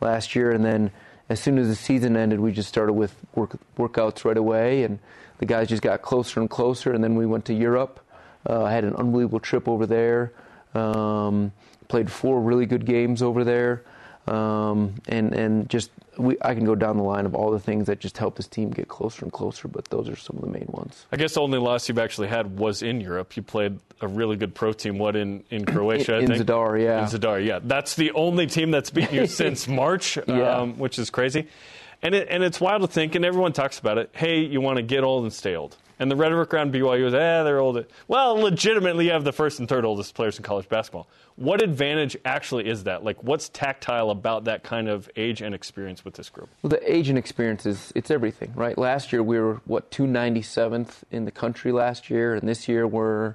last 0.00 0.34
year. 0.34 0.50
And 0.50 0.64
then 0.64 0.90
as 1.28 1.40
soon 1.40 1.58
as 1.58 1.68
the 1.68 1.76
season 1.76 2.16
ended, 2.16 2.40
we 2.40 2.52
just 2.52 2.68
started 2.68 2.92
with 2.94 3.14
work, 3.34 3.56
workouts 3.76 4.24
right 4.24 4.36
away, 4.36 4.82
and 4.84 4.98
the 5.40 5.46
guys 5.46 5.68
just 5.68 5.82
got 5.82 6.00
closer 6.02 6.38
and 6.40 6.48
closer. 6.48 6.92
And 6.92 7.02
then 7.02 7.16
we 7.16 7.26
went 7.26 7.46
to 7.46 7.54
Europe. 7.54 7.98
Uh, 8.48 8.62
I 8.62 8.72
had 8.72 8.84
an 8.84 8.94
unbelievable 8.94 9.40
trip 9.40 9.68
over 9.68 9.84
there. 9.86 10.32
Um, 10.74 11.52
played 11.88 12.10
four 12.10 12.40
really 12.40 12.64
good 12.66 12.86
games 12.86 13.20
over 13.22 13.42
there, 13.42 13.82
um, 14.28 14.94
and 15.08 15.34
and 15.34 15.68
just 15.68 15.90
we, 16.16 16.36
I 16.40 16.54
can 16.54 16.64
go 16.64 16.76
down 16.76 16.96
the 16.96 17.02
line 17.02 17.26
of 17.26 17.34
all 17.34 17.50
the 17.50 17.58
things 17.58 17.88
that 17.88 17.98
just 17.98 18.16
helped 18.16 18.36
this 18.36 18.46
team 18.46 18.70
get 18.70 18.86
closer 18.86 19.24
and 19.24 19.32
closer. 19.32 19.66
But 19.66 19.86
those 19.86 20.08
are 20.08 20.14
some 20.14 20.36
of 20.36 20.42
the 20.42 20.48
main 20.48 20.68
ones. 20.68 21.06
I 21.10 21.16
guess 21.16 21.34
the 21.34 21.40
only 21.40 21.58
loss 21.58 21.88
you've 21.88 21.98
actually 21.98 22.28
had 22.28 22.56
was 22.58 22.82
in 22.82 23.00
Europe. 23.00 23.36
You 23.36 23.42
played 23.42 23.80
a 24.00 24.06
really 24.06 24.36
good 24.36 24.54
pro 24.54 24.72
team. 24.72 24.96
What 24.98 25.16
in, 25.16 25.42
in 25.50 25.64
Croatia? 25.64 26.12
In- 26.14 26.18
I 26.18 26.20
in 26.22 26.26
think 26.28 26.46
Zadar, 26.48 26.80
yeah. 26.80 27.02
In 27.02 27.06
Zadar, 27.08 27.44
yeah. 27.44 27.58
That's 27.62 27.96
the 27.96 28.12
only 28.12 28.46
team 28.46 28.70
that's 28.70 28.90
beaten 28.90 29.14
you 29.16 29.26
since 29.42 29.66
March, 29.66 30.18
Yeah. 30.28 30.58
um, 30.58 30.78
which 30.78 30.98
is 31.00 31.10
crazy. 31.10 31.48
And 32.02 32.14
it, 32.14 32.28
and 32.30 32.42
it's 32.42 32.60
wild 32.60 32.82
to 32.82 32.88
think, 32.88 33.14
and 33.14 33.24
everyone 33.24 33.52
talks 33.52 33.78
about 33.78 33.98
it. 33.98 34.10
Hey, 34.12 34.40
you 34.40 34.60
want 34.60 34.76
to 34.76 34.82
get 34.82 35.04
old 35.04 35.24
and 35.24 35.32
stay 35.32 35.54
old. 35.54 35.76
And 35.98 36.10
the 36.10 36.16
rhetoric 36.16 36.54
around 36.54 36.72
BYU 36.72 37.08
is, 37.08 37.12
eh, 37.12 37.42
they're 37.42 37.58
old. 37.58 37.84
Well, 38.08 38.36
legitimately, 38.36 39.04
you 39.04 39.10
have 39.10 39.22
the 39.22 39.34
first 39.34 39.60
and 39.60 39.68
third 39.68 39.84
oldest 39.84 40.14
players 40.14 40.38
in 40.38 40.42
college 40.42 40.66
basketball. 40.66 41.08
What 41.36 41.62
advantage 41.62 42.16
actually 42.24 42.68
is 42.68 42.84
that? 42.84 43.04
Like, 43.04 43.22
what's 43.22 43.50
tactile 43.50 44.10
about 44.10 44.44
that 44.44 44.62
kind 44.62 44.88
of 44.88 45.10
age 45.14 45.42
and 45.42 45.54
experience 45.54 46.02
with 46.02 46.14
this 46.14 46.30
group? 46.30 46.48
Well, 46.62 46.70
the 46.70 46.90
age 46.90 47.10
and 47.10 47.18
experience 47.18 47.66
is 47.66 47.92
it's 47.94 48.10
everything, 48.10 48.54
right? 48.54 48.78
Last 48.78 49.12
year 49.12 49.22
we 49.22 49.38
were 49.38 49.60
what 49.66 49.90
297th 49.90 51.02
in 51.10 51.26
the 51.26 51.30
country 51.30 51.70
last 51.70 52.08
year, 52.08 52.34
and 52.34 52.48
this 52.48 52.66
year 52.66 52.86
we're, 52.86 53.34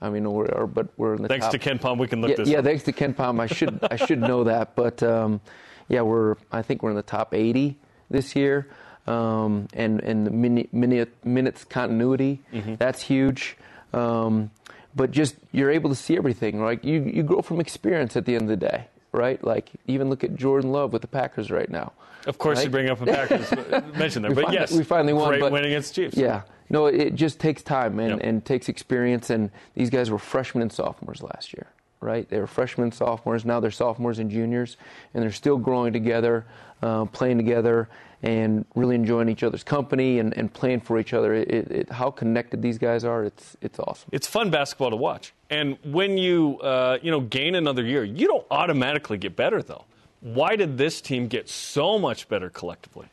I 0.00 0.08
mean, 0.08 0.30
we're 0.30 0.66
but 0.68 0.90
we're 0.96 1.16
in 1.16 1.22
the 1.22 1.28
top. 1.28 1.40
Thanks 1.40 1.46
top. 1.46 1.52
to 1.52 1.58
KenPom, 1.58 1.98
we 1.98 2.06
can 2.06 2.20
look 2.20 2.30
yeah, 2.30 2.36
this 2.36 2.48
yeah, 2.48 2.58
up. 2.58 2.64
thanks 2.64 2.84
to 2.84 2.92
KenPom. 2.92 3.40
I 3.40 3.46
should 3.46 3.76
I 3.90 3.96
should 3.96 4.20
know 4.20 4.44
that, 4.44 4.76
but 4.76 5.02
um, 5.02 5.40
yeah, 5.88 6.02
we're 6.02 6.36
I 6.52 6.62
think 6.62 6.84
we're 6.84 6.90
in 6.90 6.96
the 6.96 7.02
top 7.02 7.34
80 7.34 7.76
this 8.10 8.34
year, 8.36 8.66
um, 9.06 9.68
and 9.74 10.00
and 10.00 10.26
the 10.26 10.30
mini, 10.30 10.68
mini, 10.72 11.06
minutes 11.24 11.64
continuity 11.64 12.40
Mm-hmm. 12.52 12.74
that's 12.76 13.02
huge. 13.02 13.56
Um, 13.92 14.50
but 14.96 15.10
just 15.10 15.36
you're 15.52 15.70
able 15.70 15.90
to 15.90 15.96
see 15.96 16.16
everything, 16.16 16.60
right? 16.60 16.82
You 16.84 17.02
you 17.02 17.22
grow 17.22 17.42
from 17.42 17.60
experience 17.60 18.16
at 18.16 18.24
the 18.26 18.34
end 18.34 18.42
of 18.42 18.48
the 18.48 18.56
day, 18.68 18.86
right? 19.12 19.42
Like 19.42 19.70
even 19.86 20.08
look 20.10 20.22
at 20.24 20.34
Jordan 20.36 20.72
Love 20.72 20.92
with 20.92 21.02
the 21.02 21.08
Packers 21.08 21.50
right 21.50 21.68
now. 21.70 21.92
Of 22.26 22.38
course, 22.38 22.64
you 22.64 22.70
bring 22.70 22.88
up 22.88 22.98
the 23.00 23.06
Packers 23.06 23.50
mention 23.98 24.22
there, 24.22 24.30
We 24.30 24.34
but 24.36 24.44
finally- 24.44 24.60
yes, 24.60 24.72
we 24.72 24.82
finally 24.84 25.12
won, 25.12 25.28
Great 25.28 25.40
but- 25.40 25.52
win 25.52 25.64
against 25.64 25.94
Chiefs. 25.94 26.16
Yeah. 26.16 26.42
No, 26.70 26.86
it 26.86 27.14
just 27.14 27.38
takes 27.40 27.62
time 27.62 27.98
and, 28.00 28.12
Yep. 28.12 28.20
and 28.22 28.42
takes 28.44 28.70
experience. 28.70 29.28
And 29.28 29.50
these 29.74 29.90
guys 29.90 30.10
were 30.10 30.18
freshmen 30.18 30.62
and 30.62 30.72
sophomores 30.72 31.22
last 31.22 31.52
year, 31.52 31.66
right? 32.00 32.28
They 32.28 32.38
were 32.38 32.46
freshmen 32.46 32.92
sophomores. 32.92 33.44
Now 33.44 33.60
they're 33.60 33.70
sophomores 33.70 34.18
and 34.18 34.30
juniors, 34.30 34.76
and 35.12 35.22
they're 35.22 35.32
still 35.32 35.56
growing 35.56 35.92
together, 35.92 36.44
uh, 36.82 37.06
playing 37.06 37.38
together, 37.38 37.88
and 38.22 38.64
really 38.74 38.94
enjoying 38.94 39.28
each 39.28 39.42
other's 39.42 39.62
company 39.62 40.18
and, 40.18 40.36
and 40.36 40.52
playing 40.52 40.80
for 40.80 40.98
each 40.98 41.12
other. 41.12 41.34
It, 41.34 41.50
it, 41.50 41.70
it, 41.70 41.92
how 41.92 42.10
connected 42.10 42.62
these 42.62 42.78
guys 42.78 43.04
are, 43.04 43.24
it's, 43.24 43.56
it's 43.60 43.78
awesome. 43.78 44.08
It's 44.12 44.26
fun 44.26 44.50
basketball 44.50 44.90
to 44.90 44.96
watch, 44.96 45.34
and 45.50 45.76
when 45.84 46.16
you 46.18 46.58
uh, 46.60 46.98
you 47.02 47.10
know 47.10 47.20
gain 47.20 47.54
another 47.54 47.84
year, 47.84 48.04
you 48.04 48.26
don't 48.26 48.46
automatically 48.50 49.18
get 49.18 49.36
better 49.36 49.62
though. 49.62 49.84
Why 50.20 50.56
did 50.56 50.78
this 50.78 51.02
team 51.02 51.28
get 51.28 51.50
so 51.50 51.98
much 51.98 52.28
better 52.28 52.48
collectively, 52.48 53.08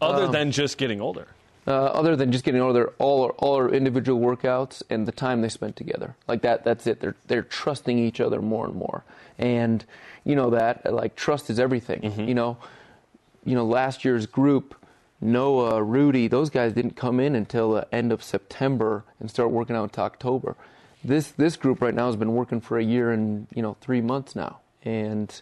other 0.00 0.28
than 0.28 0.50
just 0.50 0.76
getting 0.76 1.00
older? 1.00 1.28
Uh, 1.66 1.70
other 1.70 2.14
than 2.16 2.30
just 2.30 2.44
getting 2.44 2.60
older, 2.60 2.92
all 2.98 3.24
our, 3.24 3.30
all 3.32 3.54
our 3.54 3.70
individual 3.70 4.20
workouts 4.20 4.82
and 4.90 5.06
the 5.06 5.12
time 5.12 5.40
they 5.40 5.48
spent 5.48 5.76
together. 5.76 6.14
Like 6.28 6.42
that, 6.42 6.64
that's 6.64 6.86
it. 6.86 7.00
They're 7.00 7.16
they're 7.26 7.42
trusting 7.42 7.98
each 7.98 8.20
other 8.20 8.42
more 8.42 8.66
and 8.66 8.74
more, 8.74 9.04
and 9.38 9.84
you 10.24 10.36
know 10.36 10.50
that 10.50 10.92
like 10.92 11.16
trust 11.16 11.48
is 11.50 11.58
everything. 11.58 12.26
You 12.28 12.34
know, 12.34 12.58
you 13.44 13.54
know 13.54 13.64
last 13.64 14.04
year's 14.04 14.26
group, 14.26 14.74
Noah, 15.20 15.82
Rudy, 15.82 16.28
those 16.28 16.50
guys 16.50 16.74
didn't 16.74 16.96
come 16.96 17.18
in 17.18 17.34
until 17.34 17.72
the 17.72 17.94
end 17.94 18.12
of 18.12 18.22
September 18.22 19.04
and 19.18 19.30
start 19.30 19.50
working 19.50 19.74
out 19.74 19.84
until 19.84 20.04
October. 20.04 20.56
This 21.02 21.30
this 21.30 21.56
group 21.56 21.80
right 21.80 21.94
now 21.94 22.06
has 22.06 22.16
been 22.16 22.34
working 22.34 22.60
for 22.60 22.78
a 22.78 22.84
year 22.84 23.10
and 23.10 23.46
you 23.54 23.62
know 23.62 23.76
three 23.80 24.02
months 24.02 24.36
now, 24.36 24.58
and 24.84 25.40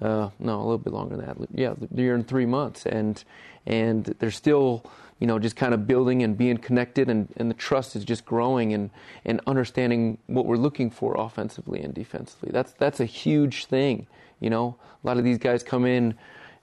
uh, 0.00 0.30
no, 0.38 0.56
a 0.56 0.62
little 0.62 0.78
bit 0.78 0.94
longer 0.94 1.16
than 1.16 1.26
that. 1.26 1.36
Yeah, 1.52 1.72
a 1.72 2.00
year 2.00 2.14
and 2.14 2.26
three 2.26 2.46
months, 2.46 2.86
and 2.86 3.22
and 3.66 4.04
they're 4.18 4.30
still 4.30 4.84
you 5.20 5.26
know 5.26 5.38
just 5.38 5.54
kind 5.54 5.72
of 5.72 5.86
building 5.86 6.22
and 6.22 6.36
being 6.36 6.56
connected, 6.56 7.08
and, 7.08 7.28
and 7.36 7.50
the 7.50 7.54
trust 7.54 7.94
is 7.94 8.04
just 8.04 8.24
growing 8.24 8.72
and 8.72 8.90
and 9.24 9.40
understanding 9.46 10.18
what 10.26 10.46
we're 10.46 10.56
looking 10.56 10.90
for 10.90 11.14
offensively 11.16 11.80
and 11.80 11.94
defensively. 11.94 12.50
That's 12.52 12.72
that's 12.72 12.98
a 12.98 13.04
huge 13.04 13.66
thing. 13.66 14.06
You 14.40 14.50
know, 14.50 14.76
a 15.04 15.06
lot 15.06 15.18
of 15.18 15.24
these 15.24 15.38
guys 15.38 15.62
come 15.62 15.84
in 15.84 16.14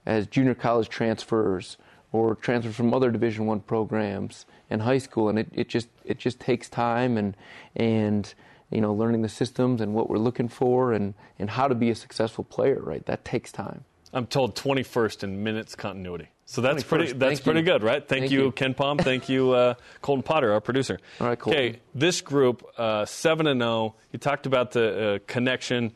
as 0.05 0.25
junior 0.27 0.55
college 0.55 0.89
transfers 0.89 1.77
or 2.11 2.35
transfers 2.35 2.75
from 2.75 2.93
other 2.93 3.11
Division 3.11 3.45
One 3.45 3.59
programs 3.59 4.45
in 4.69 4.79
high 4.81 4.97
school, 4.97 5.29
and 5.29 5.37
it, 5.37 5.47
it 5.53 5.69
just 5.69 5.87
it 6.03 6.17
just 6.17 6.39
takes 6.39 6.67
time 6.67 7.17
and 7.17 7.37
and 7.75 8.33
you 8.71 8.81
know 8.81 8.93
learning 8.93 9.21
the 9.21 9.29
systems 9.29 9.81
and 9.81 9.93
what 9.93 10.09
we're 10.09 10.17
looking 10.17 10.49
for 10.49 10.93
and 10.93 11.13
and 11.37 11.51
how 11.51 11.67
to 11.67 11.75
be 11.75 11.91
a 11.91 11.95
successful 11.95 12.43
player. 12.43 12.79
Right, 12.81 13.05
that 13.05 13.23
takes 13.23 13.51
time. 13.51 13.85
I'm 14.13 14.25
told 14.25 14.55
21st 14.55 15.23
in 15.23 15.43
minutes 15.43 15.75
continuity. 15.75 16.29
So 16.49 16.61
that's 16.61 16.81
21st. 16.83 16.87
pretty. 16.87 17.05
That's 17.11 17.19
Thank 17.19 17.43
pretty 17.43 17.59
you. 17.59 17.65
good, 17.65 17.83
right? 17.83 18.07
Thank, 18.07 18.21
Thank 18.21 18.31
you, 18.31 18.45
you. 18.45 18.51
KenPom. 18.53 19.01
Thank 19.01 19.27
you, 19.27 19.51
uh, 19.51 19.73
Colton 20.01 20.23
Potter, 20.23 20.53
our 20.53 20.61
producer. 20.61 20.97
All 21.19 21.27
right, 21.27 21.37
Colton. 21.37 21.61
Okay, 21.61 21.79
this 21.93 22.21
group 22.21 22.65
uh, 22.77 23.05
seven 23.05 23.47
and 23.47 23.59
zero. 23.59 23.95
You 24.13 24.19
talked 24.19 24.45
about 24.45 24.71
the 24.71 25.15
uh, 25.15 25.19
connection. 25.27 25.91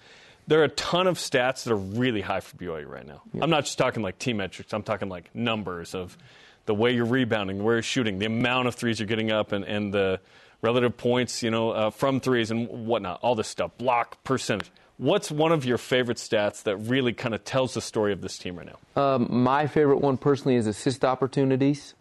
There 0.48 0.60
are 0.60 0.66
a 0.66 0.70
ton 0.70 1.08
of 1.08 1.18
stats 1.18 1.64
that 1.64 1.72
are 1.72 1.78
really 1.78 2.20
high 2.20 2.42
for 2.42 2.58
BYU 2.58 2.86
right 2.86 3.08
now. 3.08 3.22
I'm 3.42 3.50
not 3.50 3.64
just 3.64 3.78
talking 3.78 4.04
like 4.04 4.20
team 4.20 4.38
metrics. 4.38 4.74
I'm 4.74 4.84
talking 4.84 5.08
like 5.08 5.34
numbers 5.34 5.96
of 5.96 6.18
the 6.66 6.76
way 6.76 6.92
you're 6.92 7.06
rebounding, 7.06 7.60
the 7.60 7.64
way 7.64 7.76
you're 7.76 7.82
shooting, 7.82 8.20
the 8.20 8.26
amount 8.26 8.68
of 8.68 8.76
threes 8.76 9.00
you're 9.00 9.08
getting 9.08 9.32
up, 9.32 9.54
and, 9.54 9.64
and 9.64 9.94
the 9.94 10.20
relative 10.62 10.98
points, 10.98 11.42
you 11.44 11.52
know, 11.52 11.70
uh, 11.72 11.90
from 11.92 12.20
threes 12.20 12.52
and 12.52 12.68
whatnot. 12.68 13.20
All 13.22 13.36
this 13.36 13.48
stuff, 13.48 13.72
block 13.78 14.22
percentage. 14.26 14.70
What's 15.02 15.32
one 15.32 15.52
of 15.52 15.66
your 15.66 15.80
favorite 15.80 16.20
stats 16.20 16.62
that 16.62 16.78
really 16.78 17.12
kind 17.12 17.34
of 17.34 17.44
tells 17.44 17.74
the 17.74 17.82
story 17.82 18.14
of 18.14 18.22
this 18.22 18.38
team 18.38 18.56
right 18.56 18.68
now? 18.68 19.02
Um, 19.02 19.30
my 19.32 19.66
favorite 19.66 19.98
one 19.98 20.16
personally 20.16 20.58
is 20.58 20.68
assist 20.68 21.04
opportunities. 21.04 21.96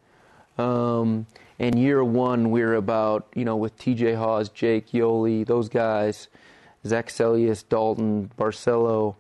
Um, 0.59 1.27
and 1.59 1.79
year 1.79 2.05
one, 2.05 2.51
we're 2.51 2.75
about, 2.75 3.27
you 3.35 3.47
know, 3.47 3.57
with 3.57 3.79
TJ 3.79 4.19
Haws, 4.19 4.51
Jake 4.51 4.91
Yoeli, 4.91 5.47
those 5.47 5.71
guys, 5.71 6.29
Zac 6.87 7.09
Seljaas, 7.09 7.65
Dalton, 7.67 8.31
Barcello, 8.37 9.17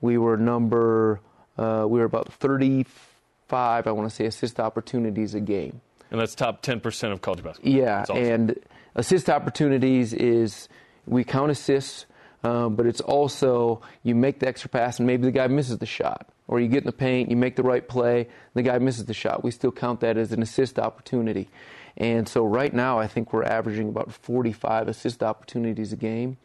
we 0.00 0.16
were 0.16 0.38
number, 0.38 1.20
uh, 1.58 1.84
we 1.86 1.98
were 1.98 2.06
about 2.06 2.32
35, 2.32 3.86
I 3.86 3.92
want 3.92 4.08
to 4.08 4.16
say, 4.16 4.24
assist 4.24 4.58
opportunities 4.58 5.34
a 5.34 5.40
game. 5.40 5.82
And 6.10 6.18
that's 6.18 6.34
top 6.34 6.62
10% 6.62 7.12
of 7.12 7.20
college 7.20 7.44
basketball. 7.44 7.70
Yeah, 7.70 8.00
awesome. 8.08 8.16
and 8.16 8.58
assist 8.94 9.28
opportunities 9.28 10.14
is 10.14 10.70
we 11.04 11.24
count 11.24 11.50
assists, 11.50 12.06
um, 12.44 12.76
but 12.76 12.86
it's 12.86 13.00
also 13.00 13.80
you 14.02 14.14
make 14.14 14.40
the 14.40 14.48
extra 14.48 14.70
pass 14.70 14.98
and 14.98 15.06
maybe 15.06 15.24
the 15.24 15.32
guy 15.32 15.46
misses 15.48 15.78
the 15.78 15.86
shot, 15.86 16.28
or 16.46 16.60
you 16.60 16.68
get 16.68 16.78
in 16.78 16.86
the 16.86 16.92
paint, 16.92 17.30
you 17.30 17.36
make 17.36 17.56
the 17.56 17.62
right 17.62 17.86
play, 17.86 18.28
the 18.54 18.62
guy 18.62 18.78
misses 18.78 19.04
the 19.06 19.14
shot. 19.14 19.42
We 19.44 19.50
still 19.50 19.72
count 19.72 20.00
that 20.00 20.16
as 20.16 20.32
an 20.32 20.42
assist 20.42 20.78
opportunity. 20.78 21.48
And 21.96 22.28
so 22.28 22.44
right 22.44 22.72
now, 22.72 22.98
I 22.98 23.08
think 23.08 23.32
we're 23.32 23.42
averaging 23.44 23.88
about 23.88 24.12
45 24.12 24.86
assist 24.88 25.22
opportunities 25.22 25.92
a 25.92 25.96
game. 25.96 26.36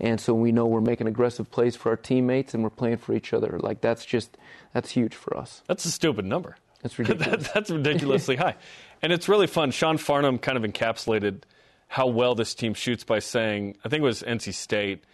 And 0.00 0.20
so 0.20 0.34
we 0.34 0.52
know 0.52 0.66
we're 0.66 0.80
making 0.80 1.06
aggressive 1.06 1.50
plays 1.50 1.76
for 1.76 1.90
our 1.90 1.96
teammates 1.96 2.52
and 2.52 2.62
we're 2.62 2.70
playing 2.70 2.98
for 2.98 3.14
each 3.14 3.32
other. 3.32 3.58
Like 3.60 3.80
that's 3.80 4.04
just 4.04 4.36
that's 4.74 4.90
huge 4.90 5.14
for 5.14 5.36
us. 5.36 5.62
That's 5.68 5.84
a 5.86 5.90
stupid 5.90 6.24
number. 6.26 6.56
That's 6.82 6.98
ridiculous. 6.98 7.44
That- 7.44 7.54
that's 7.54 7.70
ridiculously 7.70 8.36
high. 8.44 8.56
And 9.00 9.12
it's 9.12 9.28
really 9.28 9.46
fun. 9.46 9.70
Sean 9.70 9.96
Farnham 9.96 10.38
kind 10.38 10.58
of 10.58 10.70
encapsulated 10.70 11.42
how 11.88 12.08
well 12.08 12.34
this 12.34 12.54
team 12.54 12.74
shoots 12.74 13.04
by 13.04 13.20
saying, 13.20 13.76
I 13.84 13.88
think 13.88 14.00
it 14.00 14.04
was 14.04 14.22
NC 14.22 14.52
State, 14.54 15.04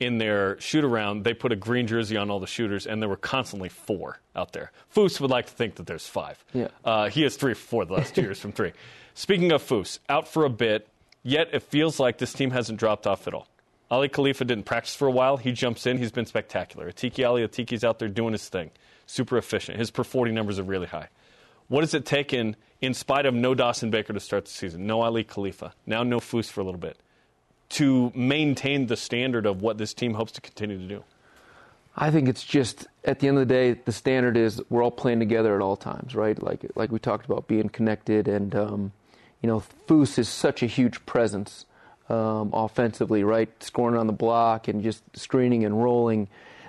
in 0.00 0.16
their 0.18 0.58
shoot 0.60 0.82
around, 0.82 1.24
they 1.24 1.34
put 1.34 1.52
a 1.52 1.56
green 1.56 1.86
jersey 1.86 2.16
on 2.16 2.30
all 2.30 2.40
the 2.40 2.46
shooters, 2.46 2.86
and 2.86 3.00
there 3.00 3.08
were 3.08 3.16
constantly 3.16 3.68
four 3.68 4.18
out 4.34 4.52
there. 4.52 4.72
Foose 4.94 5.20
would 5.20 5.30
like 5.30 5.46
to 5.46 5.52
think 5.52 5.76
that 5.76 5.86
there's 5.86 6.06
five. 6.06 6.42
Yeah. 6.54 6.68
Uh, 6.84 7.10
he 7.10 7.22
has 7.22 7.36
three 7.36 7.54
four 7.54 7.84
the 7.84 7.92
last 7.92 8.14
two 8.14 8.22
years 8.22 8.40
from 8.40 8.52
three. 8.52 8.72
Speaking 9.14 9.52
of 9.52 9.62
Foose, 9.62 9.98
out 10.08 10.26
for 10.26 10.44
a 10.44 10.50
bit, 10.50 10.88
yet 11.22 11.48
it 11.52 11.62
feels 11.62 12.00
like 12.00 12.18
this 12.18 12.32
team 12.32 12.50
hasn't 12.50 12.78
dropped 12.78 13.06
off 13.06 13.28
at 13.28 13.34
all. 13.34 13.46
Ali 13.90 14.08
Khalifa 14.08 14.44
didn't 14.44 14.64
practice 14.64 14.94
for 14.94 15.08
a 15.08 15.10
while. 15.10 15.36
He 15.36 15.52
jumps 15.52 15.84
in. 15.86 15.98
He's 15.98 16.12
been 16.12 16.26
spectacular. 16.26 16.90
Atiki 16.90 17.26
Ali 17.26 17.46
Atiki's 17.46 17.84
out 17.84 17.98
there 17.98 18.08
doing 18.08 18.32
his 18.32 18.48
thing. 18.48 18.70
Super 19.06 19.36
efficient. 19.36 19.78
His 19.78 19.90
per 19.90 20.04
40 20.04 20.32
numbers 20.32 20.58
are 20.58 20.62
really 20.62 20.86
high. 20.86 21.08
What 21.66 21.82
has 21.82 21.94
it 21.94 22.06
taken, 22.06 22.56
in 22.80 22.94
spite 22.94 23.26
of 23.26 23.34
no 23.34 23.54
Dawson 23.54 23.90
Baker 23.90 24.12
to 24.12 24.20
start 24.20 24.44
the 24.44 24.50
season, 24.50 24.86
no 24.86 25.02
Ali 25.02 25.24
Khalifa, 25.24 25.74
now 25.86 26.02
no 26.02 26.18
Foose 26.18 26.48
for 26.48 26.60
a 26.60 26.64
little 26.64 26.80
bit, 26.80 26.98
to 27.70 28.12
maintain 28.14 28.86
the 28.86 28.96
standard 28.96 29.46
of 29.46 29.62
what 29.62 29.78
this 29.78 29.94
team 29.94 30.14
hopes 30.14 30.32
to 30.32 30.40
continue 30.40 30.78
to 30.78 30.86
do? 30.86 31.04
I 31.96 32.10
think 32.10 32.28
it's 32.28 32.44
just 32.44 32.86
at 33.04 33.18
the 33.18 33.28
end 33.28 33.38
of 33.38 33.48
the 33.48 33.54
day, 33.54 33.72
the 33.72 33.92
standard 33.92 34.36
is 34.36 34.62
we're 34.70 34.82
all 34.82 34.90
playing 34.90 35.18
together 35.18 35.54
at 35.54 35.60
all 35.60 35.76
times, 35.76 36.14
right? 36.14 36.40
Like 36.40 36.64
like 36.74 36.92
we 36.92 36.98
talked 36.98 37.26
about 37.26 37.48
being 37.48 37.68
connected, 37.68 38.28
and 38.28 38.54
um, 38.54 38.92
you 39.42 39.48
know, 39.48 39.62
Foose 39.86 40.18
is 40.18 40.28
such 40.28 40.62
a 40.62 40.66
huge 40.66 41.04
presence 41.06 41.66
um, 42.08 42.50
offensively, 42.52 43.24
right? 43.24 43.50
Scoring 43.62 43.98
on 43.98 44.06
the 44.06 44.12
block 44.12 44.68
and 44.68 44.82
just 44.82 45.02
screening 45.16 45.64
and 45.64 45.82
rolling. 45.82 46.28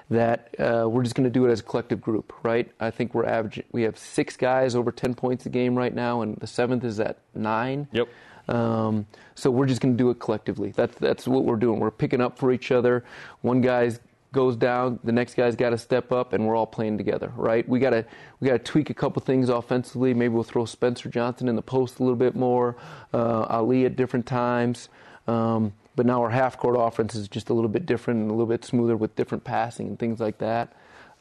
That 0.10 0.54
uh, 0.60 0.90
we're 0.90 1.04
just 1.04 1.16
going 1.16 1.24
to 1.24 1.30
do 1.30 1.46
it 1.46 1.52
as 1.52 1.62
a 1.62 1.64
collective 1.64 2.02
group, 2.02 2.34
right? 2.44 2.70
I 2.82 2.92
think 2.92 3.14
we're 3.14 3.26
averaging. 3.26 3.64
We 3.72 3.84
have 3.84 3.98
six 3.98 4.36
guys 4.36 4.76
over 4.76 4.92
ten 4.92 5.14
points 5.14 5.46
a 5.46 5.50
game 5.50 5.78
right 5.78 5.94
now, 5.94 6.22
and 6.22 6.36
the 6.36 6.48
seventh 6.48 6.84
is 6.84 7.00
at 7.00 7.20
nine. 7.34 7.88
Yep. 7.94 8.10
Um, 8.52 9.08
so 9.36 9.50
we're 9.50 9.66
just 9.66 9.82
going 9.82 9.94
to 9.94 9.98
do 9.98 10.10
it 10.10 10.20
collectively. 10.20 10.72
That's 10.76 10.96
that's 10.98 11.28
what 11.28 11.46
we're 11.46 11.56
doing. 11.56 11.80
We're 11.80 11.92
picking 11.92 12.22
up 12.22 12.38
for 12.38 12.52
each 12.52 12.72
other. 12.72 13.04
One 13.42 13.62
guy 13.62 13.92
goes 14.34 14.56
down, 14.56 15.00
the 15.04 15.12
next 15.12 15.36
guy's 15.36 15.56
got 15.56 15.72
to 15.72 15.78
step 15.78 16.12
up, 16.12 16.34
and 16.34 16.48
we're 16.48 16.56
all 16.56 16.66
playing 16.66 16.98
together, 16.98 17.32
right? 17.36 17.68
We 17.68 17.80
got 17.80 17.92
to 17.92 18.06
we 18.40 18.48
got 18.48 18.54
to 18.54 18.60
tweak 18.60 18.90
a 18.90 18.94
couple 18.94 19.22
things 19.22 19.50
offensively. 19.50 20.14
Maybe 20.14 20.34
we'll 20.34 20.44
throw 20.44 20.66
Spencer 20.66 21.10
Johnson 21.10 21.48
in 21.48 21.56
the 21.56 21.62
post 21.62 22.00
a 22.00 22.04
little 22.04 22.18
bit 22.18 22.36
more, 22.36 22.76
uh, 23.14 23.44
Ali 23.44 23.86
at 23.86 23.96
different 23.96 24.26
times. 24.26 24.90
Um, 25.28 25.74
but 25.96 26.06
now 26.06 26.22
our 26.22 26.30
half 26.30 26.58
court 26.58 26.76
offense 26.80 27.16
is 27.16 27.28
just 27.28 27.50
a 27.50 27.54
little 27.54 27.70
bit 27.70 27.86
different 27.86 28.22
and 28.22 28.30
a 28.30 28.34
little 28.34 28.48
bit 28.48 28.64
smoother 28.64 28.96
with 28.96 29.16
different 29.16 29.44
passing 29.44 29.88
and 29.88 30.00
things 30.00 30.20
like 30.20 30.38
that. 30.40 30.74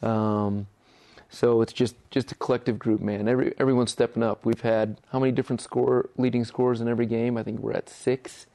Um, 0.03 0.67
so 1.31 1.63
it's 1.63 1.73
just 1.73 1.97
just 2.11 2.33
a 2.33 2.35
collective 2.35 2.79
group, 2.79 3.01
man. 3.01 3.29
Every 3.29 3.55
everyone's 3.59 3.91
stepping 3.93 4.23
up. 4.23 4.45
We've 4.45 4.61
had 4.61 5.01
how 5.13 5.19
many 5.19 5.33
different 5.33 5.61
score 5.61 6.11
leading 6.19 6.45
scores 6.45 6.81
in 6.81 6.89
every 6.89 7.07
game? 7.07 7.37
I 7.39 7.43
think 7.43 7.61
we're 7.61 7.73
at 7.73 7.89
six. 7.89 8.47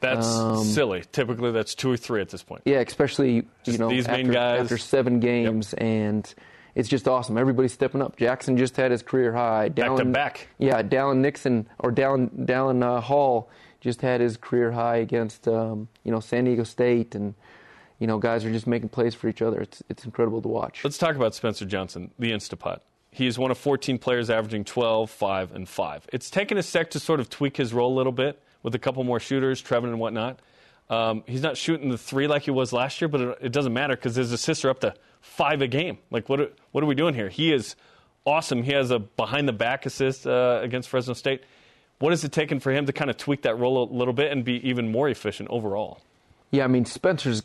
That's 0.00 0.26
Um, 0.26 0.64
silly. 0.64 1.04
Typically, 1.10 1.52
that's 1.52 1.74
two 1.74 1.90
or 1.90 1.96
three 1.96 2.20
at 2.20 2.28
this 2.28 2.42
point. 2.42 2.62
Yeah, 2.64 2.80
especially 2.80 3.46
you 3.64 3.78
know 3.78 3.88
these 3.88 4.06
after, 4.06 4.22
main 4.24 4.32
guys. 4.32 4.60
after 4.62 4.76
seven 4.78 5.20
games, 5.20 5.72
and 5.74 6.32
it's 6.74 6.88
just 6.88 7.08
awesome. 7.08 7.38
Everybody's 7.38 7.72
stepping 7.72 8.02
up. 8.02 8.16
Jackson 8.16 8.56
just 8.58 8.76
had 8.76 8.90
his 8.90 9.02
career 9.02 9.32
high. 9.32 9.68
Back 9.70 9.96
to 9.96 10.04
back. 10.04 10.48
Yeah, 10.58 10.82
Dallin 10.82 11.18
Nixon 11.18 11.66
or 11.78 11.90
Dallin 11.92 12.30
Dallin 12.46 12.82
uh, 12.82 13.00
Hall 13.00 13.48
just 13.80 14.00
had 14.02 14.20
his 14.20 14.36
career 14.36 14.72
high 14.72 14.96
against 14.96 15.48
um, 15.48 15.88
you 16.04 16.12
know 16.12 16.20
San 16.20 16.44
Diego 16.44 16.64
State, 16.64 17.14
and 17.14 17.34
you 17.98 18.06
know 18.06 18.18
guys 18.18 18.44
are 18.44 18.52
just 18.52 18.66
making 18.66 18.88
plays 18.88 19.14
for 19.14 19.28
each 19.28 19.42
other. 19.42 19.60
It's 19.60 19.82
it's 19.88 20.04
incredible 20.04 20.42
to 20.42 20.48
watch. 20.48 20.82
Let's 20.84 20.98
talk 20.98 21.16
about 21.16 21.34
Spencer 21.34 21.64
Johnson, 21.64 22.10
the 22.18 22.32
Instapot. 22.32 22.80
He 23.10 23.26
is 23.26 23.38
one 23.38 23.50
of 23.50 23.56
14 23.56 23.96
players 23.98 24.28
averaging 24.28 24.64
12, 24.64 25.10
5, 25.10 25.52
and 25.54 25.66
5. 25.66 26.08
It's 26.12 26.28
taken 26.28 26.58
a 26.58 26.62
sec 26.62 26.90
to 26.90 27.00
sort 27.00 27.18
of 27.18 27.30
tweak 27.30 27.56
his 27.56 27.72
role 27.72 27.94
a 27.94 27.96
little 27.96 28.12
bit 28.12 28.42
with 28.62 28.74
a 28.74 28.78
couple 28.78 29.02
more 29.04 29.18
shooters, 29.18 29.62
Trevin 29.62 29.84
and 29.84 29.98
whatnot. 29.98 30.40
Um, 30.90 31.24
he's 31.26 31.40
not 31.40 31.56
shooting 31.56 31.88
the 31.88 31.96
three 31.96 32.26
like 32.26 32.42
he 32.42 32.50
was 32.50 32.72
last 32.72 33.00
year, 33.00 33.08
but 33.08 33.20
it, 33.20 33.38
it 33.40 33.52
doesn't 33.52 33.72
matter 33.72 33.96
because 33.96 34.16
his 34.16 34.32
assists 34.32 34.64
are 34.66 34.70
up 34.70 34.80
to 34.80 34.94
five 35.20 35.62
a 35.62 35.66
game. 35.66 35.98
Like, 36.10 36.28
what 36.28 36.40
are, 36.40 36.50
what 36.72 36.84
are 36.84 36.86
we 36.86 36.94
doing 36.94 37.14
here? 37.14 37.28
He 37.28 37.52
is 37.52 37.74
awesome. 38.26 38.62
He 38.62 38.72
has 38.72 38.90
a 38.90 38.98
behind 38.98 39.48
the 39.48 39.52
back 39.52 39.86
assist 39.86 40.26
uh, 40.26 40.60
against 40.62 40.88
Fresno 40.88 41.14
State. 41.14 41.42
What 41.98 42.10
has 42.10 42.22
it 42.22 42.32
taken 42.32 42.60
for 42.60 42.70
him 42.70 42.86
to 42.86 42.92
kind 42.92 43.08
of 43.08 43.16
tweak 43.16 43.42
that 43.42 43.58
role 43.58 43.82
a 43.82 43.86
little 43.90 44.12
bit 44.12 44.30
and 44.30 44.44
be 44.44 44.68
even 44.68 44.90
more 44.90 45.08
efficient 45.08 45.48
overall? 45.48 46.02
Yeah, 46.50 46.64
I 46.64 46.66
mean 46.66 46.84
Spencer's 46.84 47.42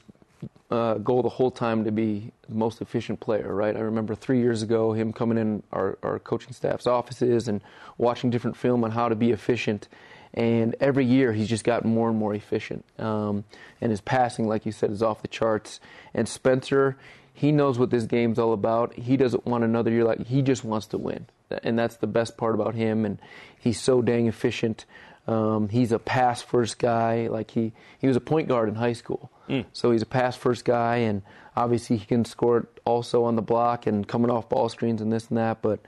uh, 0.72 0.96
goal 0.96 1.22
the 1.22 1.30
whole 1.30 1.52
time 1.52 1.84
to 1.84 1.92
be 1.92 2.32
the 2.48 2.56
most 2.56 2.82
efficient 2.82 3.20
player, 3.20 3.54
right? 3.54 3.76
I 3.76 3.80
remember 3.80 4.16
three 4.16 4.40
years 4.40 4.64
ago 4.64 4.94
him 4.94 5.12
coming 5.12 5.38
in 5.38 5.64
our, 5.74 5.98
our 6.02 6.18
coaching 6.20 6.54
staff's 6.54 6.88
offices 6.88 7.48
and 7.48 7.62
watching 7.98 8.30
different 8.30 8.56
film 8.56 8.84
on 8.84 8.92
how 8.92 9.10
to 9.10 9.16
be 9.16 9.32
efficient. 9.32 9.90
And 10.34 10.76
every 10.80 11.04
year 11.04 11.34
he's 11.34 11.50
just 11.50 11.66
gotten 11.66 11.94
more 11.94 12.10
and 12.10 12.18
more 12.18 12.34
efficient. 12.34 12.86
Um, 12.98 13.44
and 13.82 13.92
his 13.92 14.00
passing, 14.00 14.48
like 14.48 14.66
you 14.66 14.72
said, 14.72 14.92
is 14.92 15.04
off 15.04 15.22
the 15.22 15.28
charts. 15.28 15.82
And 16.14 16.28
Spencer, 16.28 16.96
he 17.34 17.52
knows 17.52 17.78
what 17.78 17.90
this 17.90 18.06
game's 18.06 18.40
all 18.40 18.54
about. 18.54 18.94
He 18.94 19.18
doesn't 19.18 19.46
want 19.46 19.66
another 19.66 19.92
year 19.92 20.06
like 20.06 20.26
he 20.28 20.42
just 20.42 20.64
wants 20.64 20.88
to 20.88 20.98
win. 20.98 21.26
And 21.64 21.78
that's 21.78 21.98
the 21.98 22.08
best 22.08 22.38
part 22.38 22.56
about 22.56 22.76
him. 22.76 23.04
And 23.04 23.20
he's 23.60 23.82
so 23.82 24.02
dang 24.02 24.28
efficient. 24.28 24.86
Um, 25.28 25.70
he's 25.70 25.92
a 25.92 26.00
pass 26.00 26.42
first 26.42 26.80
guy. 26.80 27.28
Like 27.28 27.52
he, 27.52 27.74
he 28.00 28.08
was 28.08 28.16
a 28.18 28.22
point 28.22 28.48
guard 28.48 28.70
in 28.70 28.76
high 28.76 28.94
school. 28.94 29.32
So 29.74 29.92
he's 29.92 30.02
a 30.02 30.06
pass 30.08 30.36
first 30.36 30.66
guy, 30.66 30.98
and 30.98 31.22
obviously 31.56 31.98
he 31.98 32.06
can 32.06 32.24
score 32.26 32.60
it 32.60 32.66
also 32.86 33.24
on 33.26 33.36
the 33.36 33.42
block 33.42 33.86
and 33.86 34.08
coming 34.08 34.32
off 34.32 34.48
ball 34.50 34.70
screens 34.70 35.02
and 35.02 35.12
this 35.12 35.28
and 35.28 35.38
that. 35.38 35.62
But 35.62 35.82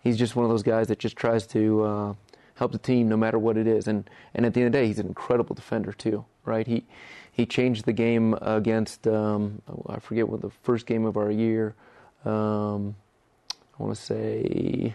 he's 0.00 0.16
just 0.16 0.36
one 0.36 0.44
of 0.44 0.50
those 0.50 0.62
guys 0.62 0.88
that 0.88 0.98
just 0.98 1.16
tries 1.16 1.46
to 1.48 1.82
uh, 1.82 2.14
help 2.54 2.72
the 2.72 2.78
team 2.78 3.08
no 3.08 3.16
matter 3.16 3.38
what 3.38 3.56
it 3.56 3.66
is. 3.66 3.88
And 3.88 4.08
and 4.34 4.46
at 4.46 4.54
the 4.54 4.60
end 4.60 4.68
of 4.68 4.72
the 4.72 4.78
day, 4.78 4.86
he's 4.86 4.98
an 4.98 5.06
incredible 5.06 5.54
defender 5.54 5.92
too, 5.92 6.24
right? 6.44 6.66
He 6.66 6.84
he 7.30 7.46
changed 7.46 7.86
the 7.86 7.92
game 7.92 8.34
against 8.40 9.06
um, 9.08 9.62
I 9.88 9.98
forget 9.98 10.28
what 10.28 10.40
the 10.40 10.50
first 10.62 10.86
game 10.86 11.04
of 11.04 11.16
our 11.16 11.30
year. 11.30 11.74
Um, 12.24 12.94
I 13.78 13.82
want 13.82 13.96
to 13.96 14.00
say 14.02 14.94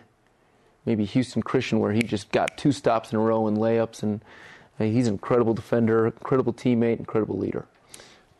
maybe 0.88 1.06
Houston 1.06 1.43
Christian, 1.43 1.80
where 1.80 1.91
he 1.91 2.02
just 2.02 2.32
got 2.32 2.58
two 2.58 2.71
stops 2.71 3.12
in 3.12 3.19
a 3.19 3.21
row 3.21 3.45
and 3.45 3.58
layups, 3.58 4.02
and 4.02 4.23
uh, 4.80 4.86
he's 4.86 5.06
an 5.08 5.15
incredible 5.15 5.54
defender, 5.54 6.08
incredible 6.08 6.54
teammate, 6.54 6.97
incredible 6.97 7.38
leader. 7.38 7.65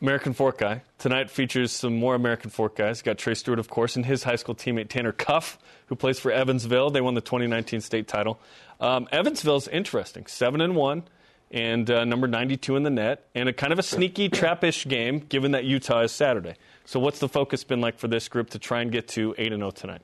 American 0.02 0.34
Fork 0.34 0.60
Guy. 0.60 0.84
Tonight 1.00 1.30
features 1.30 1.72
some 1.72 1.98
more 1.98 2.16
American 2.16 2.50
Fork 2.52 2.76
guys. 2.76 3.02
Got 3.02 3.18
Trey 3.18 3.34
Stewart, 3.34 3.58
of 3.58 3.68
course, 3.68 3.96
and 3.96 4.06
his 4.06 4.24
high 4.24 4.36
school 4.36 4.54
teammate 4.54 4.90
Tanner 4.90 5.12
Cuff, 5.12 5.58
who 5.88 5.96
plays 5.96 6.20
for 6.20 6.32
Evansville. 6.32 6.92
They 6.92 7.02
won 7.02 7.16
the 7.16 7.22
2019 7.22 7.82
state 7.82 8.08
title. 8.08 8.40
Um, 8.80 9.08
Evansville's 9.12 9.68
interesting, 9.68 10.28
seven 10.28 10.62
and 10.62 10.76
one, 10.76 11.04
and 11.50 11.90
uh, 11.90 12.06
number 12.06 12.28
92 12.28 12.76
in 12.76 12.84
the 12.84 12.92
net, 12.92 13.28
and 13.34 13.50
a 13.50 13.54
kind 13.54 13.74
of 13.74 13.80
a 13.80 13.84
sneaky 13.84 14.30
trappish 14.30 14.88
game, 14.88 15.20
given 15.20 15.52
that 15.52 15.66
Utah 15.66 16.02
is 16.02 16.12
Saturday. 16.12 16.56
So, 16.86 17.00
what's 17.00 17.20
the 17.20 17.30
focus 17.30 17.64
been 17.64 17.82
like 17.82 17.98
for 17.98 18.08
this 18.08 18.30
group 18.30 18.52
to 18.52 18.60
try 18.60 18.82
and 18.82 18.92
get 18.92 19.08
to 19.10 19.34
eight 19.40 19.52
and 19.52 19.62
zero 19.62 19.70
oh 19.70 19.72
tonight? 19.72 20.02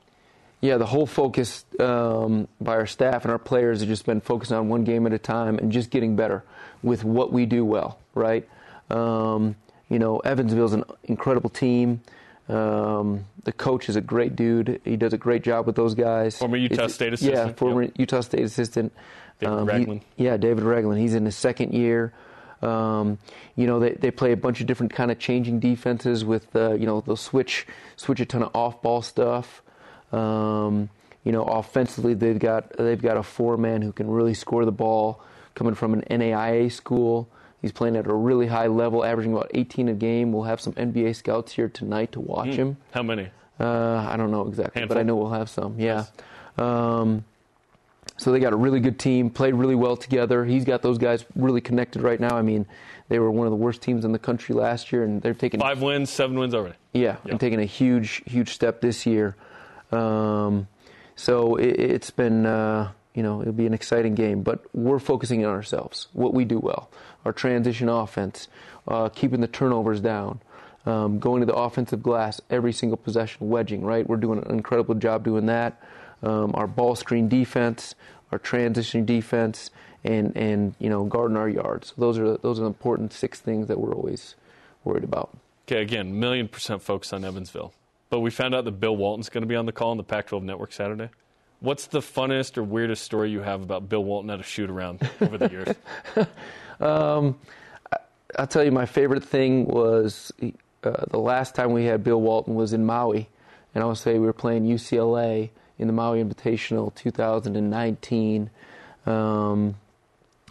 Yeah, 0.64 0.78
the 0.78 0.86
whole 0.86 1.04
focus 1.04 1.66
um, 1.78 2.48
by 2.58 2.76
our 2.76 2.86
staff 2.86 3.24
and 3.24 3.32
our 3.32 3.38
players 3.38 3.80
has 3.80 3.86
just 3.86 4.06
been 4.06 4.22
focused 4.22 4.50
on 4.50 4.70
one 4.70 4.84
game 4.84 5.06
at 5.06 5.12
a 5.12 5.18
time 5.18 5.58
and 5.58 5.70
just 5.70 5.90
getting 5.90 6.16
better 6.16 6.42
with 6.82 7.04
what 7.04 7.30
we 7.30 7.44
do 7.44 7.66
well, 7.66 7.98
right? 8.14 8.48
Um, 8.90 9.56
you 9.90 9.98
know, 9.98 10.20
Evansville's 10.20 10.72
an 10.72 10.84
incredible 11.04 11.50
team. 11.50 12.00
Um, 12.48 13.26
the 13.42 13.52
coach 13.52 13.90
is 13.90 13.96
a 13.96 14.00
great 14.00 14.36
dude. 14.36 14.80
He 14.86 14.96
does 14.96 15.12
a 15.12 15.18
great 15.18 15.42
job 15.42 15.66
with 15.66 15.76
those 15.76 15.94
guys. 15.94 16.38
Former 16.38 16.56
Utah 16.56 16.84
it's, 16.84 16.94
State 16.94 17.12
assistant. 17.12 17.48
Yeah, 17.48 17.52
former 17.52 17.82
yep. 17.82 17.92
Utah 17.98 18.22
State 18.22 18.44
assistant. 18.44 18.94
David 19.40 19.54
um, 19.54 19.66
Ragland. 19.66 20.00
He, 20.16 20.24
yeah, 20.24 20.38
David 20.38 20.64
Ragland. 20.64 20.98
He's 20.98 21.14
in 21.14 21.26
his 21.26 21.36
second 21.36 21.74
year. 21.74 22.14
Um, 22.62 23.18
you 23.54 23.66
know, 23.66 23.80
they, 23.80 23.90
they 23.90 24.10
play 24.10 24.32
a 24.32 24.36
bunch 24.38 24.62
of 24.62 24.66
different 24.66 24.94
kind 24.94 25.10
of 25.10 25.18
changing 25.18 25.60
defenses 25.60 26.24
with, 26.24 26.56
uh, 26.56 26.72
you 26.72 26.86
know, 26.86 27.02
they'll 27.02 27.16
switch 27.16 27.66
switch 27.96 28.20
a 28.20 28.24
ton 28.24 28.42
of 28.42 28.56
off 28.56 28.80
ball 28.80 29.02
stuff. 29.02 29.60
Um, 30.14 30.88
you 31.24 31.32
know, 31.32 31.44
offensively, 31.44 32.14
they've 32.14 32.38
got 32.38 32.76
they've 32.76 33.00
got 33.00 33.16
a 33.16 33.22
four 33.22 33.56
man 33.56 33.82
who 33.82 33.92
can 33.92 34.10
really 34.10 34.34
score 34.34 34.64
the 34.64 34.72
ball, 34.72 35.22
coming 35.54 35.74
from 35.74 35.94
an 35.94 36.02
NAIA 36.10 36.70
school. 36.70 37.28
He's 37.62 37.72
playing 37.72 37.96
at 37.96 38.06
a 38.06 38.12
really 38.12 38.46
high 38.46 38.66
level, 38.66 39.04
averaging 39.04 39.32
about 39.32 39.50
18 39.54 39.88
a 39.88 39.94
game. 39.94 40.32
We'll 40.32 40.42
have 40.42 40.60
some 40.60 40.74
NBA 40.74 41.16
scouts 41.16 41.52
here 41.52 41.68
tonight 41.68 42.12
to 42.12 42.20
watch 42.20 42.48
mm. 42.48 42.56
him. 42.56 42.76
How 42.92 43.02
many? 43.02 43.30
Uh, 43.58 44.06
I 44.06 44.16
don't 44.18 44.30
know 44.30 44.46
exactly, 44.46 44.80
Handful? 44.80 44.96
but 44.96 45.00
I 45.00 45.02
know 45.02 45.16
we'll 45.16 45.30
have 45.30 45.48
some. 45.48 45.80
Yeah. 45.80 46.04
Um, 46.58 47.24
so 48.16 48.32
they 48.32 48.38
got 48.38 48.52
a 48.52 48.56
really 48.56 48.80
good 48.80 48.98
team, 48.98 49.30
played 49.30 49.54
really 49.54 49.74
well 49.74 49.96
together. 49.96 50.44
He's 50.44 50.64
got 50.64 50.82
those 50.82 50.98
guys 50.98 51.24
really 51.34 51.60
connected 51.60 52.02
right 52.02 52.20
now. 52.20 52.36
I 52.36 52.42
mean, 52.42 52.66
they 53.08 53.18
were 53.18 53.30
one 53.30 53.46
of 53.46 53.50
the 53.50 53.56
worst 53.56 53.82
teams 53.82 54.04
in 54.04 54.12
the 54.12 54.18
country 54.18 54.54
last 54.54 54.92
year, 54.92 55.02
and 55.02 55.22
they're 55.22 55.34
taking 55.34 55.58
five 55.58 55.82
wins, 55.82 56.10
seven 56.10 56.38
wins 56.38 56.54
already. 56.54 56.76
Yeah, 56.92 57.02
yep. 57.02 57.26
and 57.26 57.40
taking 57.40 57.60
a 57.60 57.64
huge, 57.64 58.22
huge 58.26 58.50
step 58.50 58.80
this 58.80 59.06
year. 59.06 59.36
Um, 59.94 60.68
so 61.16 61.56
it, 61.56 62.02
has 62.02 62.10
been, 62.10 62.44
uh, 62.44 62.90
you 63.14 63.22
know, 63.22 63.40
it'll 63.40 63.52
be 63.52 63.66
an 63.66 63.74
exciting 63.74 64.14
game. 64.14 64.42
But 64.42 64.64
we're 64.74 64.98
focusing 64.98 65.44
on 65.44 65.52
ourselves, 65.52 66.08
what 66.12 66.34
we 66.34 66.44
do 66.44 66.58
well, 66.58 66.90
our 67.24 67.32
transition 67.32 67.88
offense, 67.88 68.48
uh, 68.88 69.08
keeping 69.08 69.40
the 69.40 69.48
turnovers 69.48 70.00
down, 70.00 70.40
um, 70.86 71.18
going 71.18 71.40
to 71.40 71.46
the 71.46 71.54
offensive 71.54 72.02
glass 72.02 72.40
every 72.50 72.72
single 72.72 72.96
possession, 72.96 73.48
wedging. 73.48 73.82
Right, 73.82 74.06
we're 74.08 74.16
doing 74.16 74.40
an 74.44 74.50
incredible 74.50 74.94
job 74.94 75.24
doing 75.24 75.46
that. 75.46 75.80
Um, 76.22 76.52
our 76.54 76.66
ball 76.66 76.94
screen 76.94 77.28
defense, 77.28 77.94
our 78.32 78.38
transition 78.38 79.04
defense, 79.04 79.70
and 80.02 80.36
and 80.36 80.74
you 80.78 80.90
know 80.90 81.04
guarding 81.04 81.36
our 81.36 81.48
yards. 81.48 81.94
Those 81.96 82.18
are 82.18 82.36
those 82.38 82.60
are 82.60 82.66
important 82.66 83.12
six 83.12 83.40
things 83.40 83.68
that 83.68 83.78
we're 83.78 83.94
always 83.94 84.34
worried 84.84 85.04
about. 85.04 85.36
Okay, 85.66 85.80
again, 85.80 86.18
million 86.18 86.48
percent 86.48 86.82
focus 86.82 87.12
on 87.12 87.24
Evansville. 87.24 87.72
But 88.14 88.20
we 88.20 88.30
found 88.30 88.54
out 88.54 88.64
that 88.66 88.78
Bill 88.78 88.94
Walton's 88.94 89.28
going 89.28 89.42
to 89.42 89.48
be 89.48 89.56
on 89.56 89.66
the 89.66 89.72
call 89.72 89.90
on 89.90 89.96
the 89.96 90.04
Pac 90.04 90.28
12 90.28 90.44
network 90.44 90.72
Saturday. 90.72 91.08
What's 91.58 91.88
the 91.88 91.98
funnest 91.98 92.56
or 92.56 92.62
weirdest 92.62 93.02
story 93.02 93.32
you 93.32 93.40
have 93.40 93.60
about 93.60 93.88
Bill 93.88 94.04
Walton 94.04 94.30
at 94.30 94.38
a 94.38 94.44
shoot 94.44 94.70
around 94.70 95.00
over 95.20 95.36
the 95.36 95.50
years? 95.50 95.74
um, 96.80 97.36
I'll 98.38 98.46
tell 98.46 98.62
you, 98.62 98.70
my 98.70 98.86
favorite 98.86 99.24
thing 99.24 99.66
was 99.66 100.32
uh, 100.84 100.92
the 101.10 101.18
last 101.18 101.56
time 101.56 101.72
we 101.72 101.86
had 101.86 102.04
Bill 102.04 102.20
Walton 102.20 102.54
was 102.54 102.72
in 102.72 102.86
Maui. 102.86 103.28
And 103.74 103.82
I 103.82 103.86
will 103.88 103.96
say 103.96 104.12
we 104.12 104.26
were 104.26 104.32
playing 104.32 104.62
UCLA 104.64 105.50
in 105.80 105.88
the 105.88 105.92
Maui 105.92 106.22
Invitational 106.22 106.94
2019. 106.94 108.48
Um, 109.06 109.74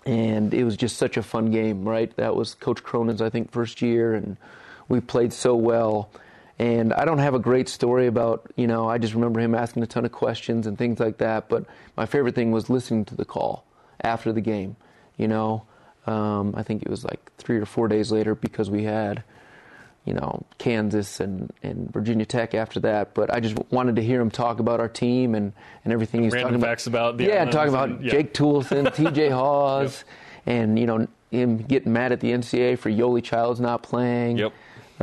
and 0.05 0.53
it 0.53 0.65
was 0.65 0.75
just 0.75 0.97
such 0.97 1.15
a 1.15 1.23
fun 1.23 1.49
game, 1.49 1.87
right? 1.87 2.13
That 2.17 2.35
was 2.35 2.55
Coach 2.55 2.83
Cronin's, 2.83 3.21
I 3.21 3.29
think, 3.29 3.53
first 3.53 3.81
year, 3.81 4.15
and 4.15 4.35
we 4.89 4.99
played 4.99 5.31
so 5.31 5.55
well. 5.55 6.09
And 6.59 6.93
I 6.93 7.05
don't 7.05 7.17
have 7.17 7.33
a 7.33 7.39
great 7.39 7.67
story 7.67 8.07
about, 8.07 8.51
you 8.55 8.67
know, 8.67 8.87
I 8.87 8.97
just 8.97 9.13
remember 9.15 9.39
him 9.39 9.55
asking 9.55 9.83
a 9.83 9.87
ton 9.87 10.05
of 10.05 10.11
questions 10.11 10.67
and 10.67 10.77
things 10.77 10.99
like 10.99 11.17
that. 11.17 11.49
But 11.49 11.65
my 11.97 12.05
favorite 12.05 12.35
thing 12.35 12.51
was 12.51 12.69
listening 12.69 13.05
to 13.05 13.15
the 13.15 13.25
call 13.25 13.65
after 14.01 14.31
the 14.31 14.41
game. 14.41 14.75
You 15.17 15.27
know, 15.27 15.65
um, 16.05 16.53
I 16.55 16.63
think 16.63 16.83
it 16.83 16.89
was 16.89 17.03
like 17.03 17.31
three 17.37 17.57
or 17.57 17.65
four 17.65 17.87
days 17.87 18.11
later 18.11 18.35
because 18.35 18.69
we 18.69 18.83
had, 18.83 19.23
you 20.05 20.13
know, 20.13 20.45
Kansas 20.59 21.19
and, 21.19 21.51
and 21.63 21.91
Virginia 21.91 22.25
Tech 22.25 22.53
after 22.53 22.79
that. 22.81 23.15
But 23.15 23.33
I 23.33 23.39
just 23.39 23.57
wanted 23.71 23.95
to 23.95 24.03
hear 24.03 24.21
him 24.21 24.29
talk 24.29 24.59
about 24.59 24.79
our 24.79 24.89
team 24.89 25.33
and, 25.33 25.53
and 25.83 25.91
everything 25.91 26.23
he's 26.23 26.33
talking 26.33 26.55
about. 26.55 26.85
about 26.85 27.19
yeah, 27.19 27.45
talking 27.45 27.73
about 27.73 27.89
and, 27.89 28.05
yeah. 28.05 28.11
Jake 28.11 28.33
Toolson, 28.33 28.93
T.J. 28.95 29.29
Haws, 29.29 30.03
yep. 30.45 30.55
and 30.55 30.77
you 30.77 30.85
know 30.85 31.07
him 31.31 31.57
getting 31.57 31.93
mad 31.93 32.11
at 32.11 32.19
the 32.19 32.31
NCAA 32.31 32.77
for 32.77 32.91
Yoeli 32.91 33.23
Childs 33.23 33.59
not 33.59 33.81
playing. 33.81 34.37
Yep. 34.37 34.53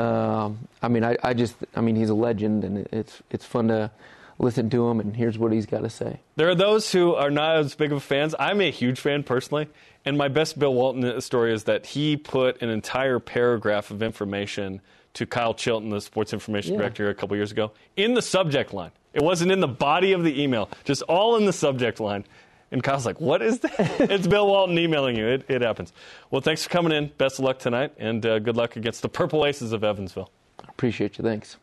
Um, 0.01 0.69
I 0.83 0.89
mean, 0.89 1.05
I, 1.05 1.17
I 1.23 1.35
just, 1.35 1.57
I 1.75 1.81
mean, 1.81 1.97
he's 1.97 2.11
a 2.11 2.15
legend, 2.15 2.65
and 2.65 2.87
it's 2.93 3.23
it's 3.31 3.45
fun 3.45 3.69
to 3.69 3.91
listen 4.39 4.71
to 4.71 4.89
him. 4.89 5.01
And 5.01 5.15
here's 5.15 5.39
what 5.39 5.53
he's 5.53 5.67
got 5.67 5.83
to 5.83 5.91
say. 5.91 6.21
There 6.37 6.49
are 6.49 6.55
those 6.55 6.91
who 6.91 7.15
are 7.15 7.31
not 7.31 7.57
as 7.57 7.75
big 7.75 7.93
of 7.93 8.03
fans. 8.03 8.35
I'm 8.39 8.61
a 8.61 8.71
huge 8.71 9.01
fan 9.01 9.23
personally, 9.23 9.69
and 10.05 10.17
my 10.17 10.29
best 10.29 10.59
Bill 10.59 10.75
Walton 10.75 11.21
story 11.21 11.53
is 11.53 11.65
that 11.65 11.87
he 11.87 12.17
put 12.17 12.63
an 12.63 12.71
entire 12.71 13.19
paragraph 13.19 13.91
of 13.91 14.03
information 14.03 14.81
to 15.15 15.27
Kyle 15.27 15.55
Chilton, 15.55 15.91
the 15.91 16.01
sports 16.01 16.33
information 16.33 16.75
yeah. 16.75 16.79
director, 16.79 17.11
a 17.11 17.15
couple 17.15 17.37
years 17.37 17.53
ago, 17.53 17.73
in 17.97 18.15
the 18.15 18.23
subject 18.23 18.73
line. 18.73 18.93
It 19.13 19.23
wasn't 19.23 19.51
in 19.51 19.59
the 19.59 19.69
body 19.69 20.13
of 20.13 20.23
the 20.23 20.41
email, 20.41 20.71
just 20.85 21.03
all 21.03 21.37
in 21.37 21.45
the 21.45 21.53
subject 21.53 21.99
line. 21.99 22.25
And 22.73 22.83
Kyle's 22.83 23.05
like, 23.05 23.21
what 23.21 23.43
is 23.43 23.61
that? 23.61 23.75
it's 24.11 24.27
Bill 24.27 24.47
Walton 24.47 24.79
emailing 24.79 25.17
you. 25.17 25.27
It, 25.27 25.45
it, 25.49 25.63
happens. 25.63 25.93
Well, 26.31 26.41
thanks 26.41 26.63
for 26.63 26.71
coming 26.71 26.93
in. 26.93 27.11
Best 27.19 27.39
of 27.39 27.45
luck 27.45 27.59
tonight, 27.59 27.93
and 27.99 28.25
uh, 28.25 28.39
good 28.39 28.57
luck 28.57 28.77
against 28.77 29.03
the 29.03 29.09
Purple 29.09 29.45
Aces 29.45 29.73
of 29.73 29.83
Evansville. 29.83 30.31
Appreciate 30.69 31.19
you. 31.19 31.25
Thanks. 31.25 31.57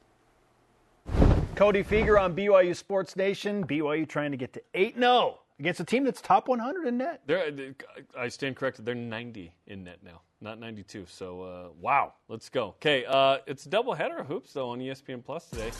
Cody 1.55 1.83
Fueger 1.83 2.21
on 2.21 2.35
BYU 2.35 2.75
Sports 2.75 3.15
Nation. 3.15 3.65
BYU 3.65 4.07
trying 4.07 4.31
to 4.31 4.37
get 4.37 4.53
to 4.53 4.61
8 4.73 4.95
0 4.95 5.39
against 5.59 5.79
a 5.79 5.83
team 5.83 6.03
that's 6.03 6.21
top 6.21 6.47
100 6.47 6.87
in 6.87 6.97
net. 6.97 7.21
They're, 7.25 7.73
I 8.17 8.27
stand 8.27 8.57
corrected. 8.57 8.85
They're 8.85 8.93
90 8.93 9.51
in 9.67 9.83
net 9.83 9.99
now, 10.03 10.21
not 10.41 10.59
92. 10.59 11.05
So, 11.07 11.41
uh, 11.41 11.69
wow. 11.81 12.13
Let's 12.27 12.49
go. 12.49 12.67
Okay, 12.79 13.05
uh, 13.05 13.37
it's 13.47 13.65
a 13.65 13.69
doubleheader 13.69 14.19
of 14.19 14.27
hoops, 14.27 14.53
though, 14.53 14.69
on 14.69 14.79
ESPN 14.79 15.23
Plus 15.23 15.49
today. 15.49 15.71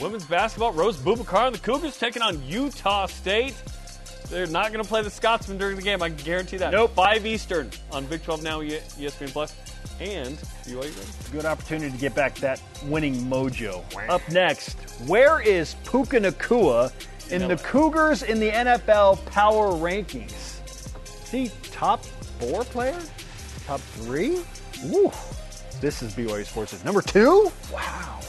Women's 0.00 0.26
basketball, 0.26 0.72
Rose 0.72 0.98
Bubakar 0.98 1.46
and 1.46 1.54
the 1.54 1.60
Cougars 1.60 1.98
taking 1.98 2.22
on 2.22 2.42
Utah 2.46 3.06
State. 3.06 3.54
They're 4.30 4.46
not 4.46 4.72
going 4.72 4.82
to 4.82 4.88
play 4.88 5.02
the 5.02 5.10
Scotsman 5.10 5.58
during 5.58 5.76
the 5.76 5.82
game. 5.82 6.02
I 6.02 6.08
can 6.08 6.18
guarantee 6.18 6.56
that. 6.58 6.72
Nope. 6.72 6.94
5 6.94 7.26
Eastern 7.26 7.70
on 7.92 8.06
Big 8.06 8.22
12 8.24 8.42
Now, 8.42 8.60
ESPN 8.60 9.28
Plus, 9.28 9.54
and 10.00 10.36
BYU 10.64 11.32
Good 11.32 11.44
opportunity 11.44 11.92
to 11.92 11.98
get 11.98 12.14
back 12.14 12.34
that 12.36 12.60
winning 12.84 13.14
mojo. 13.14 13.84
Up 14.08 14.22
next, 14.30 14.78
where 15.06 15.40
is 15.40 15.74
Puka 15.84 16.20
Nacua 16.20 16.92
in 17.30 17.42
no. 17.42 17.48
the 17.48 17.56
Cougars 17.56 18.22
in 18.22 18.40
the 18.40 18.50
NFL 18.50 19.24
power 19.26 19.68
rankings? 19.72 20.52
See, 21.26 21.50
top 21.70 22.04
four 22.04 22.64
player? 22.64 23.00
Top 23.66 23.80
three? 23.80 24.40
Woo. 24.84 25.10
This 25.80 26.02
is 26.02 26.14
BYU 26.14 26.44
Sports. 26.46 26.84
Number 26.84 27.02
two? 27.02 27.50
Wow. 27.72 28.20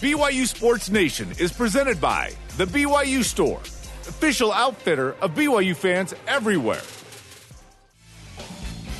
BYU 0.00 0.46
Sports 0.46 0.90
Nation 0.90 1.28
is 1.38 1.52
presented 1.52 2.00
by 2.00 2.32
The 2.56 2.66
BYU 2.66 3.24
Store 3.24 3.60
official 4.06 4.52
outfitter 4.52 5.12
of 5.20 5.34
BYU 5.34 5.74
fans 5.76 6.14
everywhere. 6.26 6.82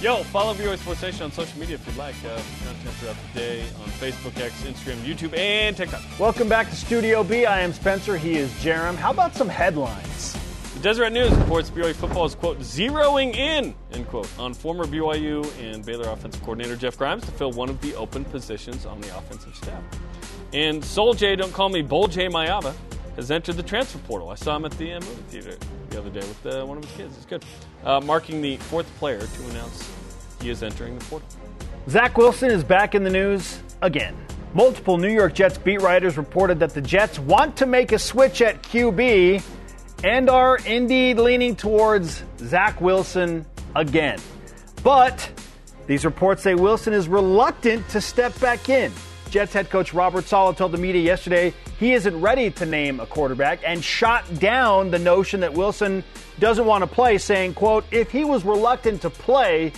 Yo, 0.04 0.22
follow 0.24 0.52
BYU 0.52 0.76
Sports 0.76 1.00
Nation 1.00 1.22
on 1.22 1.32
social 1.32 1.58
media 1.58 1.76
if 1.76 1.86
you'd 1.86 1.96
like. 1.96 2.14
Uh, 2.26 2.38
content 2.62 2.94
throughout 2.96 3.16
the 3.32 3.40
day 3.40 3.62
on 3.82 3.88
Facebook, 3.92 4.38
X, 4.38 4.60
Instagram, 4.62 4.96
YouTube, 4.96 5.34
and 5.34 5.74
TikTok. 5.74 6.02
Welcome 6.18 6.46
back 6.46 6.68
to 6.68 6.76
Studio 6.76 7.24
B. 7.24 7.46
I 7.46 7.60
am 7.60 7.72
Spencer. 7.72 8.18
He 8.18 8.36
is 8.36 8.50
Jarom. 8.62 8.96
How 8.96 9.12
about 9.12 9.34
some 9.34 9.48
headlines? 9.48 10.36
The 10.74 10.80
Deseret 10.80 11.14
News 11.14 11.32
reports 11.32 11.70
BYU 11.70 11.94
football 11.94 12.26
is, 12.26 12.34
quote, 12.34 12.58
zeroing 12.58 13.34
in, 13.34 13.74
end 13.92 14.08
quote, 14.08 14.28
on 14.38 14.52
former 14.52 14.84
BYU 14.84 15.42
and 15.62 15.82
Baylor 15.86 16.10
offensive 16.10 16.42
coordinator 16.42 16.76
Jeff 16.76 16.98
Grimes 16.98 17.24
to 17.24 17.30
fill 17.30 17.52
one 17.52 17.70
of 17.70 17.80
the 17.80 17.94
open 17.94 18.26
positions 18.26 18.84
on 18.84 19.00
the 19.00 19.16
offensive 19.16 19.56
staff. 19.56 19.82
And 20.52 20.84
Soul 20.84 21.14
J, 21.14 21.34
don't 21.34 21.54
call 21.54 21.70
me 21.70 21.80
Bull 21.80 22.08
J 22.08 22.28
Maiava, 22.28 22.74
has 23.16 23.30
entered 23.30 23.56
the 23.56 23.62
transfer 23.62 23.98
portal. 23.98 24.30
I 24.30 24.34
saw 24.34 24.56
him 24.56 24.64
at 24.64 24.72
the 24.72 24.94
uh, 24.94 25.00
movie 25.00 25.22
theater 25.28 25.56
the 25.90 25.98
other 25.98 26.10
day 26.10 26.20
with 26.20 26.46
uh, 26.46 26.64
one 26.64 26.78
of 26.78 26.84
his 26.84 26.96
kids. 26.96 27.16
It's 27.16 27.26
good. 27.26 27.44
Uh, 27.84 28.00
marking 28.00 28.40
the 28.42 28.56
fourth 28.56 28.86
player 28.98 29.20
to 29.20 29.44
announce 29.50 29.90
he 30.40 30.50
is 30.50 30.62
entering 30.62 30.98
the 30.98 31.04
portal. 31.06 31.28
Zach 31.88 32.16
Wilson 32.16 32.50
is 32.50 32.64
back 32.64 32.94
in 32.94 33.04
the 33.04 33.10
news 33.10 33.60
again. 33.82 34.16
Multiple 34.54 34.98
New 34.98 35.12
York 35.12 35.34
Jets 35.34 35.58
beat 35.58 35.82
writers 35.82 36.16
reported 36.16 36.60
that 36.60 36.70
the 36.70 36.80
Jets 36.80 37.18
want 37.18 37.56
to 37.56 37.66
make 37.66 37.92
a 37.92 37.98
switch 37.98 38.40
at 38.40 38.62
QB 38.62 39.42
and 40.04 40.30
are 40.30 40.58
indeed 40.66 41.18
leaning 41.18 41.56
towards 41.56 42.22
Zach 42.38 42.80
Wilson 42.80 43.44
again. 43.74 44.20
But 44.82 45.30
these 45.86 46.04
reports 46.04 46.42
say 46.42 46.54
Wilson 46.54 46.92
is 46.92 47.08
reluctant 47.08 47.88
to 47.90 48.00
step 48.00 48.38
back 48.40 48.68
in. 48.68 48.92
Jets 49.34 49.52
head 49.52 49.68
coach 49.68 49.92
Robert 49.92 50.26
Saleh 50.26 50.56
told 50.56 50.70
the 50.70 50.78
media 50.78 51.02
yesterday 51.02 51.52
he 51.80 51.92
isn't 51.92 52.20
ready 52.20 52.52
to 52.52 52.64
name 52.64 53.00
a 53.00 53.06
quarterback 53.06 53.58
and 53.66 53.82
shot 53.82 54.22
down 54.38 54.92
the 54.92 54.98
notion 55.00 55.40
that 55.40 55.52
Wilson 55.52 56.04
doesn't 56.38 56.64
want 56.64 56.82
to 56.82 56.86
play, 56.86 57.18
saying, 57.18 57.54
quote, 57.54 57.84
if 57.90 58.12
he 58.12 58.22
was 58.22 58.44
reluctant 58.44 59.02
to 59.02 59.10
play, 59.10 59.72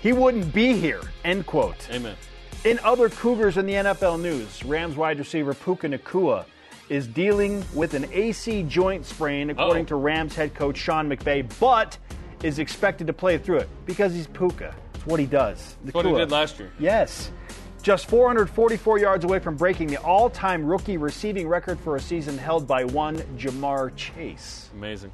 he 0.00 0.14
wouldn't 0.14 0.54
be 0.54 0.72
here, 0.72 1.02
end 1.26 1.44
quote. 1.44 1.76
Amen. 1.90 2.16
In 2.64 2.78
other 2.78 3.10
Cougars 3.10 3.58
in 3.58 3.66
the 3.66 3.74
NFL 3.74 4.18
news, 4.18 4.64
Rams 4.64 4.96
wide 4.96 5.18
receiver 5.18 5.52
Puka 5.52 5.88
Nacua 5.90 6.46
is 6.88 7.06
dealing 7.06 7.62
with 7.74 7.92
an 7.92 8.06
AC 8.12 8.62
joint 8.62 9.04
sprain, 9.04 9.50
according 9.50 9.82
Uh-oh. 9.82 9.88
to 9.88 9.96
Rams 9.96 10.34
head 10.34 10.54
coach 10.54 10.78
Sean 10.78 11.10
McVay, 11.10 11.46
but 11.60 11.98
is 12.42 12.58
expected 12.58 13.06
to 13.08 13.12
play 13.12 13.36
through 13.36 13.58
it 13.58 13.68
because 13.84 14.14
he's 14.14 14.26
Puka. 14.28 14.74
It's 14.94 15.04
what 15.04 15.20
he 15.20 15.26
does. 15.26 15.76
That's 15.84 15.94
what 15.94 16.06
he 16.06 16.12
did 16.14 16.30
last 16.30 16.58
year. 16.58 16.72
Yes. 16.78 17.30
Just 17.82 18.08
444 18.08 19.00
yards 19.00 19.24
away 19.24 19.40
from 19.40 19.56
breaking 19.56 19.88
the 19.88 19.96
all 19.96 20.30
time 20.30 20.64
rookie 20.64 20.96
receiving 20.96 21.48
record 21.48 21.80
for 21.80 21.96
a 21.96 22.00
season 22.00 22.38
held 22.38 22.64
by 22.64 22.84
one 22.84 23.16
Ja'Marr 23.36 23.94
Chase. 23.96 24.70
Amazing. 24.74 25.10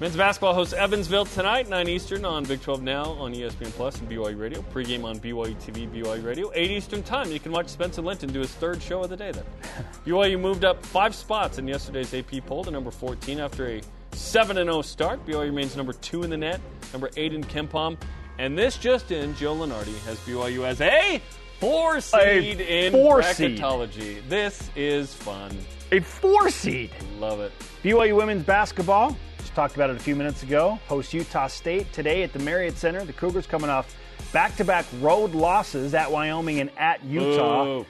Men's 0.00 0.16
basketball 0.16 0.54
hosts 0.54 0.72
Evansville 0.72 1.26
tonight, 1.26 1.68
9 1.68 1.86
Eastern 1.86 2.24
on 2.24 2.44
Big 2.44 2.62
12 2.62 2.82
Now 2.82 3.04
on 3.04 3.34
ESPN 3.34 3.70
Plus 3.72 4.00
and 4.00 4.08
BYU 4.08 4.40
Radio. 4.40 4.62
Pregame 4.72 5.04
on 5.04 5.18
BYU 5.20 5.54
TV, 5.56 5.86
BYU 5.92 6.24
Radio. 6.24 6.50
8 6.54 6.70
Eastern 6.70 7.02
time. 7.02 7.30
You 7.30 7.38
can 7.38 7.52
watch 7.52 7.68
Spencer 7.68 8.00
Linton 8.00 8.32
do 8.32 8.40
his 8.40 8.50
third 8.50 8.82
show 8.82 9.02
of 9.02 9.10
the 9.10 9.16
day 9.18 9.30
then. 9.32 9.44
BYU 10.06 10.40
moved 10.40 10.64
up 10.64 10.82
five 10.86 11.14
spots 11.14 11.58
in 11.58 11.68
yesterday's 11.68 12.14
AP 12.14 12.46
poll 12.46 12.64
to 12.64 12.70
number 12.70 12.90
14 12.90 13.40
after 13.40 13.68
a 13.68 13.82
7 14.12 14.56
0 14.56 14.80
start. 14.80 15.24
BYU 15.26 15.40
remains 15.40 15.76
number 15.76 15.92
2 15.92 16.22
in 16.22 16.30
the 16.30 16.36
net, 16.38 16.62
number 16.94 17.10
8 17.14 17.34
in 17.34 17.44
KenPom. 17.44 17.98
And 18.38 18.56
this 18.56 18.78
just 18.78 19.10
in, 19.10 19.36
Joe 19.36 19.54
Lunardi 19.54 20.02
has 20.06 20.18
BYU 20.20 20.64
as 20.64 20.80
a 20.80 21.20
four 21.60 22.00
seed 22.00 22.60
in 22.60 22.92
four 22.92 23.22
seed. 23.22 23.58
bracketology. 23.58 24.28
This 24.28 24.70
is 24.74 25.14
fun. 25.14 25.56
A 25.92 26.00
four 26.00 26.50
seed. 26.50 26.90
Love 27.18 27.40
it. 27.40 27.52
BYU 27.82 28.16
women's 28.16 28.44
basketball, 28.44 29.16
just 29.38 29.54
talked 29.54 29.74
about 29.74 29.90
it 29.90 29.96
a 29.96 30.00
few 30.00 30.16
minutes 30.16 30.42
ago, 30.42 30.78
hosts 30.88 31.12
Utah 31.12 31.46
State 31.46 31.92
today 31.92 32.22
at 32.22 32.32
the 32.32 32.38
Marriott 32.38 32.76
Center. 32.76 33.04
The 33.04 33.12
Cougars 33.12 33.46
coming 33.46 33.70
off 33.70 33.94
back 34.32 34.56
to 34.56 34.64
back 34.64 34.86
road 35.00 35.34
losses 35.34 35.94
at 35.94 36.10
Wyoming 36.10 36.60
and 36.60 36.70
at 36.78 37.04
Utah. 37.04 37.64
Boo. 37.64 37.86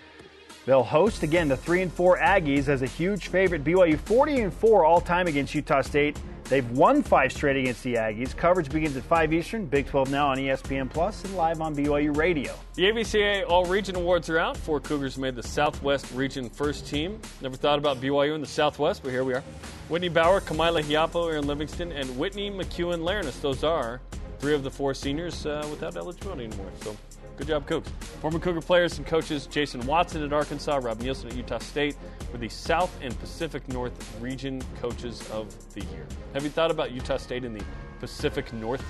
They'll 0.70 0.84
host 0.84 1.24
again 1.24 1.48
the 1.48 1.56
3 1.56 1.82
and 1.82 1.92
4 1.92 2.18
Aggies 2.18 2.68
as 2.68 2.82
a 2.82 2.86
huge 2.86 3.26
favorite. 3.26 3.64
BYU 3.64 3.98
40 3.98 4.42
and 4.42 4.54
4 4.54 4.84
all 4.84 5.00
time 5.00 5.26
against 5.26 5.52
Utah 5.52 5.80
State. 5.80 6.16
They've 6.44 6.70
won 6.70 7.02
five 7.02 7.32
straight 7.32 7.56
against 7.56 7.82
the 7.82 7.94
Aggies. 7.94 8.36
Coverage 8.36 8.70
begins 8.70 8.96
at 8.96 9.02
5 9.02 9.32
Eastern, 9.32 9.66
Big 9.66 9.88
12 9.88 10.12
now 10.12 10.28
on 10.28 10.38
ESPN 10.38 10.88
Plus 10.88 11.24
and 11.24 11.36
live 11.36 11.60
on 11.60 11.74
BYU 11.74 12.16
Radio. 12.16 12.54
The 12.74 12.84
ABCA 12.84 13.48
All 13.48 13.64
Region 13.64 13.96
Awards 13.96 14.30
are 14.30 14.38
out. 14.38 14.56
Four 14.56 14.78
Cougars 14.78 15.18
made 15.18 15.34
the 15.34 15.42
Southwest 15.42 16.08
Region 16.12 16.48
first 16.48 16.86
team. 16.86 17.18
Never 17.40 17.56
thought 17.56 17.80
about 17.80 18.00
BYU 18.00 18.36
in 18.36 18.40
the 18.40 18.46
Southwest, 18.46 19.02
but 19.02 19.10
here 19.10 19.24
we 19.24 19.34
are. 19.34 19.42
Whitney 19.88 20.08
Bauer, 20.08 20.40
Kamila 20.40 20.84
Hiapo, 20.84 21.32
Erin 21.32 21.48
Livingston, 21.48 21.90
and 21.90 22.16
Whitney 22.16 22.48
McEwen 22.48 23.00
Larenus. 23.00 23.40
Those 23.40 23.64
are 23.64 24.00
three 24.38 24.54
of 24.54 24.62
the 24.62 24.70
four 24.70 24.94
seniors 24.94 25.46
uh, 25.46 25.66
without 25.68 25.96
eligibility 25.96 26.44
anymore. 26.44 26.70
So 26.82 26.96
good 27.40 27.48
job, 27.48 27.66
Cougs. 27.66 27.86
Former 28.20 28.38
Cougar 28.38 28.60
players 28.60 28.98
and 28.98 29.06
coaches 29.06 29.46
Jason 29.46 29.80
Watson 29.86 30.22
at 30.22 30.30
Arkansas, 30.32 30.76
Rob 30.82 31.00
Nielsen 31.00 31.30
at 31.30 31.36
Utah 31.36 31.58
State 31.58 31.96
were 32.32 32.38
the 32.38 32.50
South 32.50 32.94
and 33.02 33.18
Pacific 33.18 33.66
North 33.68 34.14
Region 34.20 34.62
Coaches 34.80 35.28
of 35.30 35.48
the 35.72 35.80
Year. 35.80 36.06
Have 36.34 36.44
you 36.44 36.50
thought 36.50 36.70
about 36.70 36.92
Utah 36.92 37.16
State 37.16 37.44
in 37.44 37.54
the 37.54 37.64
Pacific 37.98 38.52
North? 38.52 38.84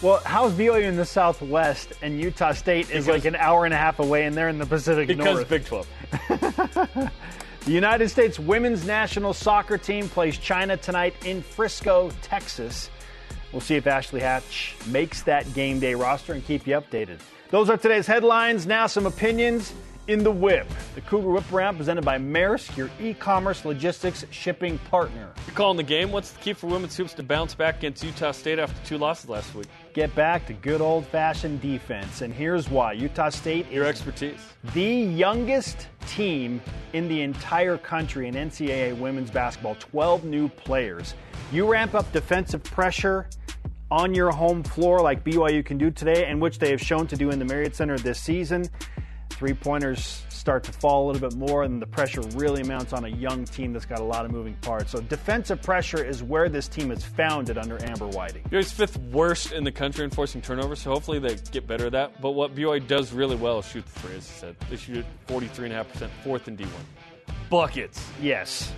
Well, 0.00 0.20
how's 0.24 0.52
BYU 0.52 0.82
in 0.84 0.96
the 0.96 1.04
Southwest 1.04 1.92
and 2.00 2.18
Utah 2.18 2.52
State 2.52 2.90
is 2.90 3.04
Because- 3.04 3.08
like 3.08 3.24
an 3.26 3.36
hour 3.36 3.66
and 3.66 3.74
a 3.74 3.76
half 3.76 3.98
away 3.98 4.24
and 4.24 4.34
they're 4.34 4.48
in 4.48 4.58
the 4.58 4.66
Pacific 4.66 5.06
Because 5.08 5.24
North? 5.24 5.48
Because 5.48 5.86
Big 6.28 6.40
12. 6.40 7.10
The 7.66 7.72
United 7.72 8.10
States 8.10 8.38
women's 8.38 8.86
national 8.86 9.32
soccer 9.32 9.78
team 9.78 10.06
plays 10.10 10.36
China 10.36 10.76
tonight 10.76 11.14
in 11.24 11.40
Frisco, 11.42 12.10
Texas. 12.20 12.90
We'll 13.52 13.62
see 13.62 13.76
if 13.76 13.86
Ashley 13.86 14.20
Hatch 14.20 14.74
makes 14.88 15.22
that 15.22 15.50
game 15.54 15.80
day 15.80 15.94
roster 15.94 16.34
and 16.34 16.44
keep 16.44 16.66
you 16.66 16.74
updated. 16.78 17.20
Those 17.50 17.70
are 17.70 17.76
today's 17.76 18.06
headlines. 18.06 18.66
Now, 18.66 18.86
some 18.86 19.06
opinions 19.06 19.72
in 20.06 20.22
the 20.22 20.30
whip. 20.30 20.66
The 20.94 21.00
Cougar 21.02 21.30
Whip 21.30 21.50
Round 21.50 21.76
presented 21.78 22.04
by 22.04 22.18
Maersk, 22.18 22.76
your 22.76 22.90
e 23.00 23.14
commerce 23.14 23.64
logistics 23.64 24.24
shipping 24.30 24.76
partner. 24.90 25.32
You're 25.46 25.56
calling 25.56 25.76
the 25.76 25.82
game. 25.82 26.10
What's 26.12 26.32
the 26.32 26.40
key 26.40 26.52
for 26.52 26.66
women's 26.66 26.96
hoops 26.96 27.14
to 27.14 27.22
bounce 27.22 27.54
back 27.54 27.78
against 27.78 28.04
Utah 28.04 28.32
State 28.32 28.58
after 28.58 28.76
two 28.86 28.98
losses 28.98 29.30
last 29.30 29.54
week? 29.54 29.66
Get 29.94 30.14
back 30.14 30.46
to 30.46 30.52
good 30.52 30.80
old 30.80 31.06
fashioned 31.06 31.60
defense. 31.62 32.20
And 32.22 32.34
here's 32.34 32.68
why 32.68 32.92
Utah 32.92 33.30
State 33.30 33.70
Your 33.70 33.86
expertise. 33.86 34.40
the 34.74 34.84
youngest 34.84 35.88
team 36.06 36.60
in 36.92 37.08
the 37.08 37.22
entire 37.22 37.78
country 37.78 38.28
in 38.28 38.34
NCAA 38.34 38.98
women's 38.98 39.30
basketball 39.30 39.76
12 39.76 40.24
new 40.24 40.48
players. 40.48 41.14
You 41.50 41.70
ramp 41.70 41.94
up 41.94 42.10
defensive 42.12 42.62
pressure 42.62 43.28
on 43.90 44.14
your 44.14 44.30
home 44.30 44.62
floor 44.62 45.00
like 45.00 45.24
BYU 45.24 45.64
can 45.64 45.78
do 45.78 45.90
today, 45.90 46.26
and 46.26 46.40
which 46.40 46.58
they 46.58 46.70
have 46.70 46.80
shown 46.80 47.06
to 47.08 47.16
do 47.16 47.30
in 47.30 47.38
the 47.38 47.44
Marriott 47.44 47.76
Center 47.76 47.98
this 47.98 48.18
season. 48.18 48.68
Three 49.30 49.52
pointers 49.52 50.24
start 50.28 50.62
to 50.64 50.72
fall 50.72 51.04
a 51.04 51.10
little 51.10 51.28
bit 51.28 51.36
more, 51.36 51.64
and 51.64 51.82
the 51.82 51.86
pressure 51.86 52.20
really 52.36 52.62
mounts 52.62 52.92
on 52.92 53.04
a 53.04 53.08
young 53.08 53.44
team 53.44 53.72
that's 53.72 53.86
got 53.86 53.98
a 53.98 54.04
lot 54.04 54.24
of 54.24 54.30
moving 54.30 54.54
parts. 54.60 54.92
So, 54.92 55.00
defensive 55.00 55.60
pressure 55.60 56.04
is 56.04 56.22
where 56.22 56.48
this 56.48 56.68
team 56.68 56.92
is 56.92 57.02
founded 57.02 57.58
under 57.58 57.82
Amber 57.84 58.06
Whiting. 58.06 58.42
BYU's 58.44 58.70
fifth 58.70 58.96
worst 59.10 59.52
in 59.52 59.64
the 59.64 59.72
country 59.72 60.04
in 60.04 60.10
forcing 60.10 60.40
turnovers, 60.40 60.82
so 60.82 60.90
hopefully 60.90 61.18
they 61.18 61.36
get 61.50 61.66
better 61.66 61.86
at 61.86 61.92
that. 61.92 62.20
But 62.20 62.32
what 62.32 62.54
BYU 62.54 62.86
does 62.86 63.12
really 63.12 63.36
well 63.36 63.58
is 63.58 63.66
shoot 63.66 63.84
the 63.86 64.00
three, 64.00 64.16
as 64.16 64.30
I 64.36 64.40
said. 64.40 64.56
They 64.70 64.76
shoot 64.76 64.98
it 64.98 65.06
43.5%, 65.26 66.10
fourth 66.22 66.46
in 66.46 66.56
D1. 66.56 66.68
Buckets. 67.50 68.06
Yes. 68.20 68.72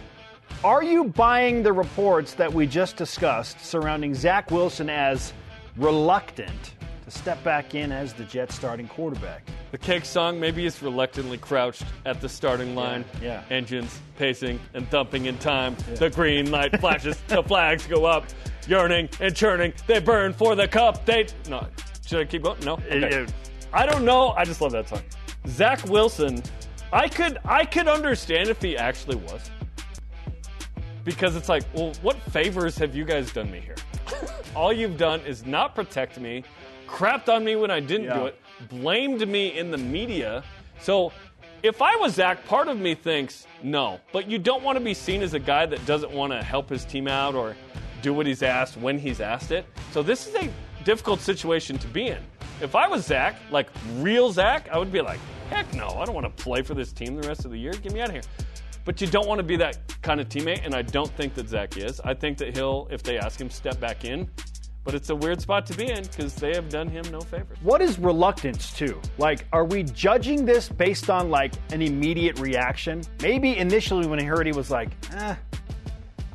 Are 0.64 0.82
you 0.82 1.04
buying 1.04 1.62
the 1.62 1.72
reports 1.72 2.34
that 2.34 2.52
we 2.52 2.66
just 2.66 2.96
discussed 2.96 3.60
surrounding 3.64 4.14
Zach 4.14 4.50
Wilson 4.50 4.90
as 4.90 5.32
reluctant 5.76 6.74
to 7.04 7.10
step 7.10 7.42
back 7.44 7.74
in 7.74 7.92
as 7.92 8.12
the 8.14 8.24
Jets 8.24 8.54
starting 8.54 8.88
quarterback? 8.88 9.46
The 9.70 9.78
cake 9.78 10.04
song, 10.04 10.40
maybe 10.40 10.62
he's 10.62 10.82
reluctantly 10.82 11.38
crouched 11.38 11.84
at 12.04 12.20
the 12.20 12.28
starting 12.28 12.74
line. 12.74 13.04
yeah. 13.22 13.42
Engines 13.50 14.00
pacing 14.16 14.58
and 14.74 14.88
thumping 14.88 15.26
in 15.26 15.38
time. 15.38 15.76
The 15.96 16.10
green 16.10 16.50
light 16.50 16.80
flashes, 16.80 17.16
the 17.28 17.42
flags 17.46 17.86
go 17.86 18.04
up. 18.04 18.24
Yearning 18.66 19.08
and 19.20 19.36
churning, 19.36 19.72
they 19.86 20.00
burn 20.00 20.32
for 20.32 20.56
the 20.56 20.66
cup. 20.66 21.04
They. 21.06 21.28
No. 21.48 21.68
Should 22.04 22.20
I 22.20 22.24
keep 22.24 22.42
going? 22.42 22.58
No? 22.64 22.74
Okay. 22.74 23.22
Uh, 23.22 23.26
I 23.72 23.86
don't 23.86 24.04
know. 24.04 24.30
I 24.30 24.44
just 24.44 24.60
love 24.60 24.72
that 24.72 24.88
song. 24.88 25.02
Zach 25.46 25.84
Wilson, 25.84 26.42
I 26.92 27.08
could 27.08 27.38
I 27.44 27.64
could 27.64 27.86
understand 27.86 28.48
if 28.48 28.60
he 28.60 28.76
actually 28.76 29.16
was. 29.16 29.50
Because 31.06 31.36
it's 31.36 31.48
like, 31.48 31.62
well, 31.72 31.92
what 32.02 32.20
favors 32.32 32.76
have 32.78 32.94
you 32.94 33.04
guys 33.04 33.32
done 33.32 33.48
me 33.50 33.60
here? 33.60 33.76
All 34.56 34.72
you've 34.72 34.98
done 34.98 35.20
is 35.20 35.46
not 35.46 35.74
protect 35.74 36.18
me, 36.18 36.42
crapped 36.88 37.32
on 37.32 37.44
me 37.44 37.54
when 37.54 37.70
I 37.70 37.78
didn't 37.78 38.12
do 38.12 38.26
it, 38.26 38.38
blamed 38.68 39.26
me 39.26 39.56
in 39.56 39.70
the 39.70 39.78
media. 39.78 40.42
So 40.80 41.12
if 41.62 41.80
I 41.80 41.94
was 41.96 42.14
Zach, 42.14 42.44
part 42.46 42.66
of 42.66 42.78
me 42.78 42.96
thinks 42.96 43.46
no. 43.62 44.00
But 44.12 44.28
you 44.28 44.38
don't 44.38 44.64
want 44.64 44.78
to 44.78 44.84
be 44.84 44.94
seen 44.94 45.22
as 45.22 45.32
a 45.32 45.38
guy 45.38 45.64
that 45.64 45.86
doesn't 45.86 46.10
want 46.10 46.32
to 46.32 46.42
help 46.42 46.68
his 46.68 46.84
team 46.84 47.06
out 47.06 47.36
or 47.36 47.54
do 48.02 48.12
what 48.12 48.26
he's 48.26 48.42
asked 48.42 48.76
when 48.76 48.98
he's 48.98 49.20
asked 49.20 49.52
it. 49.52 49.64
So 49.92 50.02
this 50.02 50.26
is 50.26 50.34
a 50.34 50.50
difficult 50.84 51.20
situation 51.20 51.78
to 51.78 51.86
be 51.86 52.08
in. 52.08 52.22
If 52.60 52.74
I 52.74 52.88
was 52.88 53.06
Zach, 53.06 53.36
like 53.52 53.68
real 53.98 54.32
Zach, 54.32 54.68
I 54.72 54.78
would 54.78 54.90
be 54.90 55.02
like, 55.02 55.20
heck 55.50 55.72
no, 55.72 55.86
I 55.88 56.04
don't 56.04 56.16
want 56.16 56.36
to 56.36 56.42
play 56.42 56.62
for 56.62 56.74
this 56.74 56.92
team 56.92 57.14
the 57.14 57.28
rest 57.28 57.44
of 57.44 57.52
the 57.52 57.58
year. 57.58 57.72
Get 57.74 57.92
me 57.92 58.00
out 58.00 58.08
of 58.08 58.14
here. 58.14 58.22
But 58.86 59.00
you 59.00 59.08
don't 59.08 59.26
want 59.26 59.40
to 59.40 59.42
be 59.42 59.56
that 59.56 59.78
kind 60.00 60.20
of 60.20 60.28
teammate, 60.28 60.64
and 60.64 60.72
I 60.72 60.82
don't 60.82 61.10
think 61.10 61.34
that 61.34 61.48
Zach 61.48 61.76
is. 61.76 62.00
I 62.00 62.14
think 62.14 62.38
that 62.38 62.56
he'll, 62.56 62.86
if 62.90 63.02
they 63.02 63.18
ask 63.18 63.38
him, 63.38 63.50
step 63.50 63.80
back 63.80 64.04
in. 64.04 64.30
But 64.84 64.94
it's 64.94 65.10
a 65.10 65.16
weird 65.16 65.40
spot 65.40 65.66
to 65.66 65.76
be 65.76 65.90
in 65.90 66.04
because 66.04 66.36
they 66.36 66.54
have 66.54 66.68
done 66.68 66.86
him 66.86 67.04
no 67.10 67.20
favors. 67.20 67.58
What 67.62 67.82
is 67.82 67.98
reluctance 67.98 68.72
to? 68.74 69.00
Like, 69.18 69.44
are 69.52 69.64
we 69.64 69.82
judging 69.82 70.44
this 70.44 70.68
based 70.68 71.10
on 71.10 71.28
like 71.28 71.52
an 71.72 71.82
immediate 71.82 72.38
reaction? 72.38 73.02
Maybe 73.20 73.56
initially 73.58 74.06
when 74.06 74.20
he 74.20 74.24
heard, 74.24 74.46
he 74.46 74.52
was 74.52 74.70
like, 74.70 74.90
eh, 75.12 75.34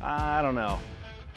I 0.02 0.42
don't 0.42 0.54
know. 0.54 0.78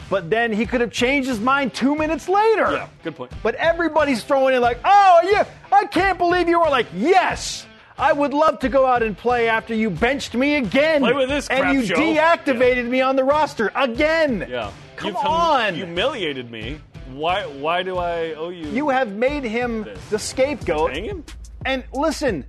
But 0.10 0.30
then 0.30 0.52
he 0.52 0.66
could 0.66 0.82
have 0.82 0.92
changed 0.92 1.30
his 1.30 1.40
mind 1.40 1.74
two 1.74 1.96
minutes 1.96 2.28
later. 2.28 2.70
Yeah, 2.74 2.90
good 3.04 3.16
point. 3.16 3.32
But 3.42 3.56
everybody's 3.56 4.22
throwing 4.22 4.54
in 4.54 4.62
like, 4.62 4.80
oh 4.84 5.20
yeah, 5.24 5.46
I 5.72 5.86
can't 5.86 6.18
believe 6.18 6.50
you 6.50 6.60
were 6.60 6.70
like, 6.70 6.88
yes, 6.94 7.66
I 7.98 8.12
would 8.12 8.34
love 8.34 8.60
to 8.60 8.70
go 8.70 8.86
out 8.86 9.04
and 9.04 9.18
play 9.18 9.48
after 9.48 9.74
you 9.74 9.90
benched 9.90 10.34
me 10.34 10.56
again. 10.56 11.02
Play 11.02 11.14
with 11.14 11.30
this 11.30 11.48
and 11.48 11.74
you 11.74 11.86
show. 11.86 11.96
deactivated 11.96 12.88
me 12.88 13.02
on 13.02 13.16
the 13.16 13.24
roster 13.24 13.72
again. 13.76 14.46
Yeah. 14.50 14.72
Come 14.98 15.08
You've 15.10 15.18
hum- 15.18 15.32
on. 15.32 15.76
humiliated 15.76 16.52
me. 16.52 16.80
Why? 17.12 17.44
Why 17.46 17.84
do 17.84 17.98
I 17.98 18.34
owe 18.34 18.50
you? 18.50 18.68
You 18.70 18.90
have 18.90 19.14
made 19.14 19.44
him 19.44 19.84
This. 19.84 20.10
the 20.10 20.20
scapegoat. 20.20 20.92
Hang 20.94 21.06
him? 21.06 21.24
And 21.66 21.84
listen, 21.94 22.46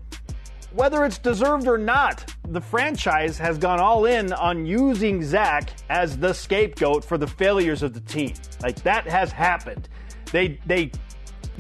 whether 0.72 1.05
it's 1.05 1.18
deserved 1.18 1.68
or 1.68 1.78
not, 1.78 2.34
the 2.49 2.61
franchise 2.61 3.38
has 3.38 3.59
gone 3.59 3.78
all 3.80 4.05
in 4.07 4.32
on 4.32 4.66
using 4.66 5.22
Zach 5.22 5.70
as 5.90 6.16
the 6.18 6.32
scapegoat 6.32 7.05
for 7.05 7.18
the 7.18 7.26
failures 7.26 7.82
of 7.82 7.92
the 7.94 8.01
team. 8.01 8.34
Like 8.62 8.82
that 8.82 9.07
has 9.07 9.30
happened. 9.30 9.88
They 10.32 10.59
they 10.66 10.90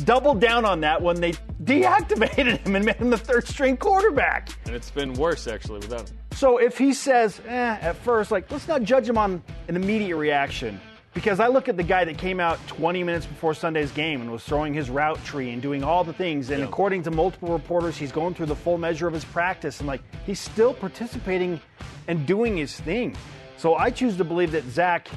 doubled 0.04 0.40
down 0.40 0.64
on 0.64 0.80
that 0.80 1.00
when 1.00 1.20
they 1.20 1.32
deactivated 1.64 2.58
him 2.66 2.76
and 2.76 2.84
made 2.84 2.96
him 2.96 3.10
the 3.10 3.18
third 3.18 3.46
string 3.46 3.76
quarterback. 3.76 4.50
And 4.66 4.74
it's 4.74 4.90
been 4.90 5.12
worse 5.14 5.46
actually 5.46 5.80
without 5.80 6.08
him. 6.08 6.16
So 6.32 6.58
if 6.58 6.76
he 6.76 6.92
says, 6.92 7.40
eh, 7.46 7.78
at 7.80 7.96
first, 7.96 8.30
like, 8.30 8.50
let's 8.50 8.68
not 8.68 8.82
judge 8.82 9.08
him 9.08 9.16
on 9.16 9.42
an 9.68 9.76
immediate 9.76 10.16
reaction. 10.16 10.80
Because 11.14 11.40
I 11.40 11.46
look 11.46 11.70
at 11.70 11.78
the 11.78 11.82
guy 11.82 12.04
that 12.04 12.18
came 12.18 12.40
out 12.40 12.58
20 12.66 13.02
minutes 13.02 13.24
before 13.24 13.54
Sunday's 13.54 13.90
game 13.90 14.20
and 14.20 14.30
was 14.30 14.42
throwing 14.44 14.74
his 14.74 14.90
route 14.90 15.24
tree 15.24 15.50
and 15.50 15.62
doing 15.62 15.82
all 15.82 16.04
the 16.04 16.12
things. 16.12 16.50
And 16.50 16.60
Yeah. 16.60 16.66
according 16.66 17.04
to 17.04 17.10
multiple 17.10 17.48
reporters, 17.54 17.96
he's 17.96 18.12
going 18.12 18.34
through 18.34 18.46
the 18.46 18.54
full 18.54 18.76
measure 18.76 19.06
of 19.08 19.14
his 19.14 19.24
practice. 19.24 19.80
And, 19.80 19.86
like, 19.86 20.02
he's 20.26 20.38
still 20.40 20.74
participating 20.74 21.58
and 22.06 22.26
doing 22.26 22.58
his 22.58 22.78
thing. 22.78 23.16
So 23.56 23.76
I 23.76 23.88
choose 23.88 24.18
to 24.18 24.24
believe 24.24 24.52
that 24.52 24.64
Zach, 24.68 25.08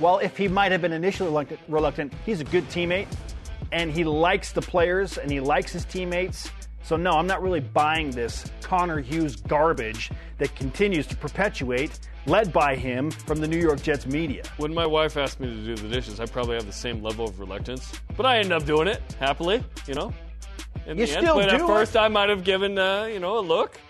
well, 0.00 0.18
if 0.18 0.36
he 0.36 0.48
might 0.48 0.70
have 0.70 0.82
been 0.82 0.92
initially 0.92 1.30
reluctant, 1.30 1.60
reluctant, 1.66 2.12
he's 2.26 2.42
a 2.42 2.44
good 2.44 2.68
teammate 2.68 3.06
and 3.72 3.90
he 3.92 4.04
likes 4.04 4.52
the 4.52 4.62
players 4.62 5.18
and 5.18 5.30
he 5.30 5.40
likes 5.40 5.72
his 5.72 5.84
teammates. 5.84 6.50
So, 6.82 6.96
no, 6.96 7.12
I'm 7.12 7.26
not 7.26 7.42
really 7.42 7.60
buying 7.60 8.10
this 8.10 8.44
Connor 8.62 9.00
Hughes 9.00 9.34
garbage 9.36 10.10
that 10.38 10.54
continues 10.54 11.06
to 11.08 11.16
perpetuate, 11.16 11.98
led 12.26 12.52
by 12.52 12.76
him 12.76 13.10
from 13.10 13.40
the 13.40 13.48
New 13.48 13.58
York 13.58 13.82
Jets 13.82 14.06
media. 14.06 14.44
When 14.58 14.72
my 14.72 14.86
wife 14.86 15.16
asked 15.16 15.40
me 15.40 15.48
to 15.48 15.64
do 15.64 15.74
the 15.74 15.88
dishes, 15.88 16.20
I 16.20 16.26
probably 16.26 16.54
have 16.54 16.66
the 16.66 16.72
same 16.72 17.02
level 17.02 17.24
of 17.24 17.40
reluctance, 17.40 17.92
but 18.16 18.24
I 18.24 18.38
end 18.38 18.52
up 18.52 18.64
doing 18.66 18.86
it 18.86 19.02
happily. 19.18 19.64
You 19.88 19.94
know. 19.94 20.14
In 20.86 20.96
You 20.98 21.06
the 21.06 21.12
end, 21.16 21.22
still 21.24 21.34
but 21.36 21.48
do 21.48 21.54
at 21.56 21.60
it? 21.60 21.66
first 21.66 21.96
I 21.96 22.06
might 22.06 22.28
have 22.28 22.44
given 22.44 22.78
uh, 22.78 23.06
you 23.06 23.18
know 23.18 23.38
a 23.38 23.40
look. 23.40 23.80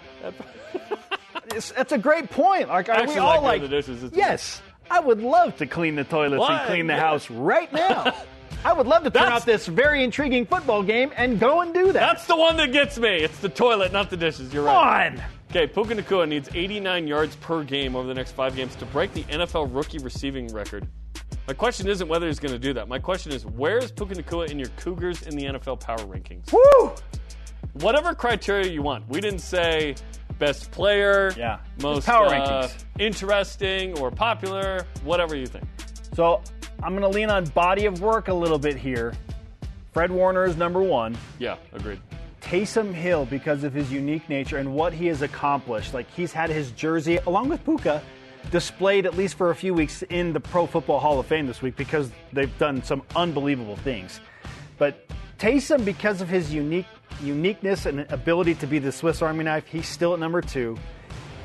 It's, 1.54 1.70
that's 1.72 1.92
a 1.92 1.98
great 1.98 2.30
point. 2.30 2.68
Like, 2.68 2.88
are 2.88 2.92
Actually 2.92 3.14
we 3.14 3.20
all 3.20 3.42
like 3.42 3.60
like, 3.60 3.62
the 3.62 3.68
dishes. 3.68 4.10
Yes, 4.14 4.60
I 4.90 5.00
would 5.00 5.20
love 5.20 5.56
to 5.58 5.66
clean 5.66 5.94
the 5.94 6.04
toilets 6.04 6.40
What? 6.40 6.50
and 6.52 6.66
clean 6.66 6.86
the 6.86 6.94
Yeah. 6.94 7.00
house 7.00 7.30
right 7.30 7.70
now. 7.72 8.14
I 8.64 8.72
would 8.72 8.86
love 8.86 9.04
to 9.04 9.10
turn 9.10 9.22
That's- 9.24 9.42
out 9.42 9.46
this 9.46 9.66
very 9.66 10.02
intriguing 10.02 10.44
football 10.46 10.82
game 10.82 11.12
and 11.16 11.38
go 11.38 11.60
and 11.60 11.72
do 11.72 11.86
that. 11.92 11.94
That's 12.00 12.26
the 12.26 12.36
one 12.36 12.56
that 12.56 12.72
gets 12.72 12.98
me. 12.98 13.08
It's 13.18 13.38
the 13.38 13.48
toilet, 13.48 13.92
not 13.92 14.10
the 14.10 14.16
dishes. 14.16 14.52
You're 14.52 14.64
Come 14.66 14.74
right. 14.74 15.12
on. 15.12 15.22
Okay, 15.50 15.66
Puka 15.68 15.94
Nacua 15.94 16.28
needs 16.28 16.48
89 16.52 17.06
yards 17.06 17.36
per 17.36 17.62
game 17.62 17.94
over 17.94 18.08
the 18.08 18.14
next 18.14 18.32
five 18.32 18.56
games 18.56 18.74
to 18.76 18.84
break 18.86 19.12
the 19.12 19.22
NFL 19.24 19.72
rookie 19.72 19.98
receiving 19.98 20.48
record. 20.48 20.86
My 21.46 21.54
question 21.54 21.86
isn't 21.86 22.08
whether 22.08 22.26
he's 22.26 22.40
going 22.40 22.52
to 22.52 22.58
do 22.58 22.72
that. 22.74 22.88
My 22.88 22.98
question 22.98 23.30
is, 23.30 23.46
where 23.46 23.78
is 23.78 23.92
Puka 23.92 24.16
Nacua 24.16 24.50
in 24.50 24.58
your 24.58 24.68
Cougars 24.76 25.22
in 25.22 25.36
the 25.36 25.44
NFL 25.44 25.78
power 25.78 25.98
rankings? 25.98 26.52
Woo! 26.52 26.92
Whatever 27.74 28.14
criteria 28.14 28.68
you 28.70 28.82
want. 28.82 29.08
We 29.08 29.20
didn't 29.20 29.38
say 29.38 29.94
best 30.40 30.72
player, 30.72 31.32
Yeah, 31.36 31.60
most 31.80 32.04
power 32.06 32.26
uh, 32.26 32.30
rankings. 32.66 32.84
interesting 32.98 33.96
or 34.00 34.10
popular, 34.10 34.84
whatever 35.04 35.36
you 35.36 35.46
think. 35.46 35.64
So 36.14 36.42
I'm 36.82 36.92
going 36.96 37.02
to 37.02 37.08
lean 37.08 37.30
on 37.30 37.44
body 37.46 37.86
of 37.86 38.00
work 38.00 38.28
a 38.28 38.34
little 38.34 38.58
bit 38.58 38.76
here. 38.76 39.14
Fred 39.92 40.10
Warner 40.10 40.44
is 40.44 40.56
number 40.56 40.82
one. 40.82 41.16
Yeah, 41.38 41.56
agreed. 41.72 42.00
Taysom 42.42 42.92
Hill 42.92 43.24
because 43.26 43.64
of 43.64 43.72
his 43.72 43.90
unique 43.90 44.28
nature 44.28 44.58
and 44.58 44.74
what 44.74 44.92
he 44.92 45.06
has 45.06 45.22
accomplished. 45.22 45.94
Like 45.94 46.08
he's 46.12 46.32
had 46.32 46.50
his 46.50 46.70
jersey, 46.72 47.16
along 47.26 47.48
with 47.48 47.64
Puka, 47.64 48.02
displayed 48.50 49.06
at 49.06 49.16
least 49.16 49.36
for 49.36 49.50
a 49.50 49.54
few 49.54 49.74
weeks 49.74 50.02
in 50.02 50.32
the 50.32 50.38
Pro 50.38 50.66
Football 50.66 51.00
Hall 51.00 51.18
of 51.18 51.26
Fame 51.26 51.46
this 51.46 51.62
week 51.62 51.76
because 51.76 52.10
they've 52.32 52.56
done 52.58 52.82
some 52.82 53.02
unbelievable 53.16 53.76
things. 53.76 54.20
But 54.78 55.08
Taysom, 55.38 55.84
because 55.84 56.20
of 56.20 56.28
his 56.28 56.52
unique 56.52 56.86
uniqueness 57.22 57.86
and 57.86 58.00
ability 58.12 58.54
to 58.56 58.66
be 58.66 58.78
the 58.78 58.92
Swiss 58.92 59.22
Army 59.22 59.44
knife, 59.44 59.66
he's 59.66 59.88
still 59.88 60.12
at 60.12 60.20
number 60.20 60.42
two. 60.42 60.76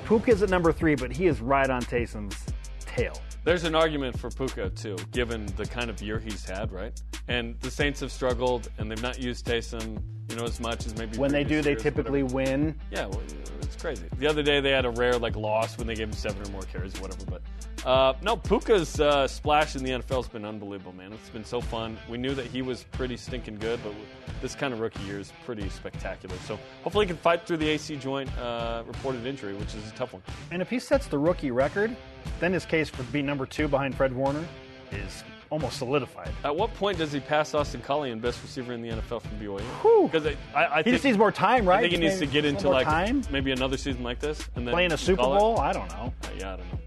Puka 0.05 0.31
is 0.31 0.43
at 0.43 0.49
number 0.49 0.71
three, 0.71 0.95
but 0.95 1.11
he 1.11 1.27
is 1.27 1.39
right 1.39 1.69
on 1.69 1.81
Taysom's 1.81 2.37
tail. 2.79 3.13
There's 3.43 3.63
an 3.63 3.73
argument 3.73 4.19
for 4.19 4.29
Puka 4.29 4.69
too, 4.69 4.95
given 5.11 5.47
the 5.57 5.65
kind 5.65 5.89
of 5.89 5.99
year 5.99 6.19
he's 6.19 6.45
had, 6.45 6.71
right? 6.71 6.93
And 7.27 7.59
the 7.61 7.71
Saints 7.71 7.99
have 8.01 8.11
struggled, 8.11 8.69
and 8.77 8.89
they've 8.89 9.01
not 9.01 9.19
used 9.19 9.47
Taysom, 9.47 9.99
you 10.29 10.35
know, 10.35 10.43
as 10.43 10.59
much 10.59 10.85
as 10.85 10.95
maybe 10.95 11.17
When 11.17 11.31
they 11.31 11.43
do, 11.43 11.63
they 11.63 11.73
typically 11.73 12.21
win. 12.21 12.75
Yeah, 12.91 13.07
well, 13.07 13.21
it's 13.63 13.75
crazy. 13.81 14.05
The 14.19 14.27
other 14.27 14.43
day 14.43 14.59
they 14.59 14.69
had 14.69 14.85
a 14.85 14.91
rare 14.91 15.17
like 15.17 15.35
loss 15.35 15.75
when 15.79 15.87
they 15.87 15.95
gave 15.95 16.09
him 16.09 16.13
seven 16.13 16.47
or 16.47 16.51
more 16.51 16.61
carries, 16.61 16.95
or 16.99 17.01
whatever. 17.01 17.25
But 17.25 17.41
uh, 17.83 18.13
no, 18.21 18.37
Puka's 18.37 18.99
uh, 18.99 19.27
splash 19.27 19.75
in 19.75 19.83
the 19.83 19.89
NFL 19.89 20.17
has 20.17 20.27
been 20.27 20.45
unbelievable, 20.45 20.93
man. 20.93 21.11
It's 21.11 21.29
been 21.29 21.43
so 21.43 21.61
fun. 21.61 21.97
We 22.07 22.19
knew 22.19 22.35
that 22.35 22.45
he 22.45 22.61
was 22.61 22.83
pretty 22.91 23.17
stinking 23.17 23.55
good, 23.55 23.79
but 23.83 23.93
this 24.39 24.53
kind 24.53 24.71
of 24.71 24.79
rookie 24.79 25.01
year 25.03 25.19
is 25.19 25.33
pretty 25.45 25.67
spectacular. 25.69 26.35
So 26.45 26.59
hopefully 26.83 27.05
he 27.05 27.07
can 27.07 27.17
fight 27.17 27.47
through 27.47 27.57
the 27.57 27.69
AC 27.69 27.95
joint 27.95 28.29
uh, 28.37 28.83
reported 28.85 29.25
injury, 29.25 29.55
which 29.55 29.73
is 29.73 29.89
a 29.89 29.93
tough 29.95 30.13
one. 30.13 30.21
And 30.51 30.61
if 30.61 30.69
he 30.69 30.77
sets 30.77 31.07
the 31.07 31.17
rookie 31.17 31.49
record, 31.49 31.95
then 32.39 32.53
his 32.53 32.65
case 32.65 32.89
for 32.89 33.03
being 33.03 33.25
number 33.25 33.45
two 33.45 33.67
behind 33.67 33.95
Fred 33.95 34.13
Warner 34.13 34.43
is 34.91 35.23
almost 35.49 35.77
solidified. 35.77 36.29
At 36.43 36.55
what 36.55 36.73
point 36.75 36.97
does 36.97 37.11
he 37.11 37.19
pass 37.19 37.53
Austin 37.53 37.81
Collie 37.81 38.11
and 38.11 38.21
best 38.21 38.41
receiver 38.41 38.71
in 38.73 38.81
the 38.81 38.89
NFL 38.89 39.21
from 39.21 39.31
BYU? 39.39 40.09
Because 40.09 40.25
I, 40.25 40.35
I, 40.57 40.65
I 40.65 40.77
He 40.77 40.83
think 40.83 40.93
just 40.95 41.05
needs 41.05 41.17
more 41.17 41.31
time, 41.31 41.67
right? 41.67 41.79
I 41.79 41.81
think 41.81 41.93
he 41.93 41.99
needs 41.99 42.19
to 42.19 42.25
get 42.25 42.45
into 42.45 42.69
like 42.69 42.85
time. 42.87 43.21
maybe 43.31 43.51
another 43.51 43.75
season 43.77 44.01
like 44.03 44.19
this, 44.19 44.47
and 44.55 44.65
then 44.65 44.73
Playing 44.73 44.93
a 44.93 44.97
Super 44.97 45.21
call 45.23 45.35
it. 45.35 45.39
Bowl? 45.39 45.59
I 45.59 45.73
don't 45.73 45.89
know. 45.89 46.13
Uh, 46.23 46.27
yeah, 46.37 46.53
I 46.53 46.55
don't 46.57 46.71
know. 46.71 46.79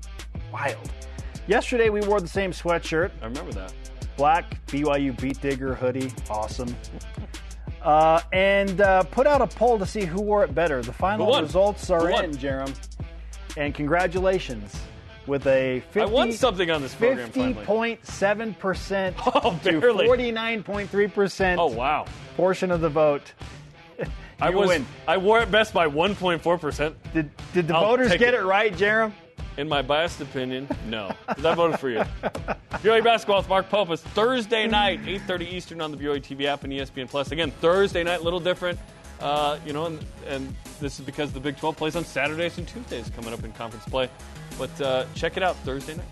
Wild. 0.53 0.91
Yesterday 1.47 1.91
we 1.91 2.01
wore 2.01 2.21
the 2.21 2.29
same 2.29 2.53
sweatshirt, 2.53 3.11
I 3.21 3.27
remember 3.27 3.53
that. 3.53 3.75
black 4.17 4.67
BYU 4.69 5.21
Beat 5.21 5.41
Digger 5.43 5.75
hoodie, 5.75 6.11
awesome. 6.31 6.75
Uh, 7.83 8.21
and 8.33 8.81
uh, 8.81 9.03
put 9.03 9.27
out 9.27 9.43
a 9.43 9.47
poll 9.47 9.79
to 9.79 9.85
see 9.85 10.07
who 10.07 10.23
wore 10.23 10.43
it 10.43 10.55
better. 10.55 10.81
The 10.81 10.93
final 10.93 11.39
results 11.39 11.91
are 11.91 12.09
in, 12.25 12.31
Jarom. 12.33 12.75
And 13.59 13.75
congratulations 13.75 14.75
with 15.27 15.47
a 15.47 15.81
50, 15.93 16.01
I 16.01 16.05
won 16.05 16.33
something 16.33 16.71
on 16.71 16.83
this 16.83 16.95
program 16.95 17.31
finally. 17.31 17.65
50.7% 17.65 19.15
Oh, 19.27 19.59
to 19.65 19.81
49.3% 19.81 21.57
Oh 21.59 21.67
wow! 21.67 22.07
portion 22.37 22.71
of 22.71 22.81
the 22.81 22.89
vote. 22.89 23.33
I 24.41 24.51
was 24.51 24.69
win. 24.69 24.87
I 25.07 25.17
wore 25.17 25.41
it 25.41 25.51
best 25.51 25.73
by 25.73 25.87
1.4 25.89 26.61
percent. 26.61 26.97
Did, 27.13 27.31
did 27.53 27.69
the 27.69 27.77
I'll 27.77 27.85
voters 27.87 28.11
get 28.17 28.35
it. 28.35 28.41
it 28.41 28.45
right, 28.45 28.73
Jarom? 28.75 29.13
In 29.57 29.69
my 29.69 29.83
biased 29.83 30.21
opinion, 30.21 30.69
no. 30.87 31.13
I 31.29 31.35
voted 31.55 31.79
for 31.79 31.89
you. 31.89 31.99
BYU 32.83 33.05
basketball 33.05 33.39
with 33.39 33.49
Mark 33.49 33.71
Popus 33.71 34.01
Thursday 34.01 34.67
night, 34.67 35.01
8:30 35.05 35.43
Eastern 35.53 35.81
on 35.81 35.93
the 35.93 35.97
BYU 35.97 36.21
TV 36.21 36.47
app 36.47 36.65
and 36.65 36.73
ESPN 36.73 37.09
Plus. 37.09 37.31
Again, 37.31 37.53
Thursday 37.61 38.03
night, 38.03 38.21
a 38.21 38.23
little 38.25 38.41
different. 38.41 38.79
Uh, 39.21 39.59
you 39.65 39.73
know, 39.73 39.87
and, 39.87 40.05
and 40.27 40.53
this 40.81 40.99
is 40.99 41.07
because 41.07 41.33
the 41.33 41.39
Big 41.39 41.57
12 41.57 41.77
plays 41.77 41.95
on 41.95 42.05
Saturdays 42.05 42.59
and 42.59 42.67
Tuesdays 42.67 43.09
coming 43.15 43.33
up 43.33 43.45
in 43.45 43.53
conference 43.53 43.85
play. 43.85 44.11
But 44.59 44.81
uh, 44.81 45.07
check 45.15 45.37
it 45.37 45.43
out 45.43 45.57
Thursday 45.59 45.97
night. 45.97 46.07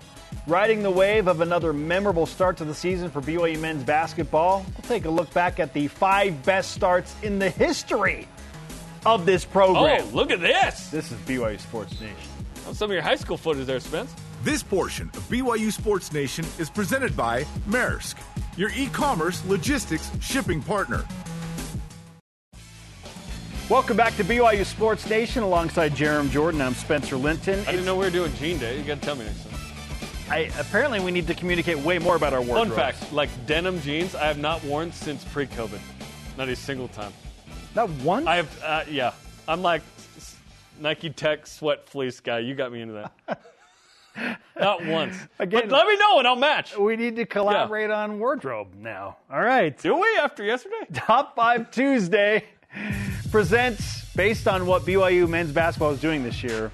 Riding 0.46 0.82
the 0.82 0.90
wave 0.90 1.28
of 1.28 1.40
another 1.40 1.72
memorable 1.72 2.26
start 2.26 2.56
to 2.56 2.64
the 2.64 2.74
season 2.74 3.10
for 3.10 3.20
BYU 3.20 3.60
men's 3.60 3.84
basketball, 3.84 4.64
we'll 4.66 4.88
take 4.88 5.04
a 5.04 5.10
look 5.10 5.32
back 5.32 5.60
at 5.60 5.72
the 5.72 5.86
five 5.86 6.44
best 6.44 6.72
starts 6.72 7.14
in 7.22 7.38
the 7.38 7.50
history 7.50 8.26
of 9.06 9.24
this 9.24 9.44
program. 9.44 10.04
Oh, 10.08 10.16
look 10.16 10.30
at 10.30 10.40
this! 10.40 10.88
This 10.88 11.12
is 11.12 11.18
BYU 11.20 11.60
Sports 11.60 11.92
Nation. 12.00 12.16
Oh, 12.66 12.72
some 12.72 12.90
of 12.90 12.94
your 12.94 13.02
high 13.02 13.16
school 13.16 13.36
footage 13.36 13.66
there, 13.66 13.80
Spence. 13.80 14.14
This 14.42 14.62
portion 14.62 15.08
of 15.14 15.22
BYU 15.28 15.72
Sports 15.72 16.12
Nation 16.12 16.44
is 16.58 16.68
presented 16.68 17.16
by 17.16 17.44
Maersk, 17.68 18.16
your 18.56 18.70
e 18.70 18.88
commerce 18.92 19.44
logistics 19.46 20.10
shipping 20.20 20.60
partner. 20.60 21.04
Welcome 23.68 23.96
back 23.96 24.14
to 24.16 24.24
BYU 24.24 24.66
Sports 24.66 25.08
Nation 25.08 25.42
alongside 25.42 25.92
Jarom 25.92 26.30
Jordan. 26.30 26.60
I'm 26.60 26.74
Spencer 26.74 27.16
Linton. 27.16 27.60
I 27.60 27.70
didn't 27.70 27.86
know 27.86 27.96
we 27.96 28.04
were 28.04 28.10
doing 28.10 28.32
Jean 28.34 28.58
Day. 28.58 28.76
You 28.78 28.84
got 28.84 29.00
to 29.00 29.06
tell 29.06 29.14
me 29.16 29.24
next 29.24 29.48
time. 29.48 29.60
I, 30.30 30.38
apparently, 30.58 31.00
we 31.00 31.10
need 31.10 31.26
to 31.28 31.34
communicate 31.34 31.78
way 31.78 31.98
more 31.98 32.16
about 32.16 32.32
our 32.34 32.42
wardrobe. 32.42 32.68
Fun 32.68 32.76
fact: 32.76 33.12
like 33.12 33.30
denim 33.46 33.80
jeans, 33.80 34.14
I 34.14 34.24
have 34.26 34.38
not 34.38 34.62
worn 34.64 34.92
since 34.92 35.24
pre-COVID. 35.24 35.78
Not 36.36 36.48
a 36.48 36.56
single 36.56 36.88
time. 36.88 37.12
Not 37.74 37.88
one? 37.90 38.28
I 38.28 38.36
have, 38.36 38.62
uh, 38.62 38.84
yeah. 38.90 39.12
I'm 39.48 39.62
like 39.62 39.82
Nike 40.80 41.08
Tech 41.10 41.46
sweat 41.46 41.88
fleece 41.88 42.20
guy. 42.20 42.40
You 42.40 42.54
got 42.54 42.72
me 42.72 42.82
into 42.82 42.94
that. 43.26 43.40
Not 44.60 44.84
once. 44.84 45.16
Again- 45.38 45.68
but 45.68 45.70
let 45.72 45.86
me 45.86 45.96
know 45.96 46.18
and 46.18 46.28
I'll 46.28 46.36
match. 46.36 46.76
we 46.76 46.96
need 46.96 47.16
to 47.16 47.24
collaborate 47.24 47.90
on 47.90 48.18
wardrobe 48.18 48.68
now. 48.78 49.16
All 49.32 49.40
right. 49.40 49.76
Do 49.78 49.94
we 49.96 50.06
after 50.20 50.44
yesterday? 50.44 50.74
Top 50.92 51.34
5 51.34 51.70
Tuesday 51.70 52.44
presents, 53.32 54.04
based 54.14 54.46
on 54.46 54.66
what 54.66 54.82
BYU 54.82 55.28
men's 55.28 55.50
basketball 55.50 55.90
is 55.90 56.00
doing 56.00 56.22
this 56.22 56.42
year, 56.44 56.70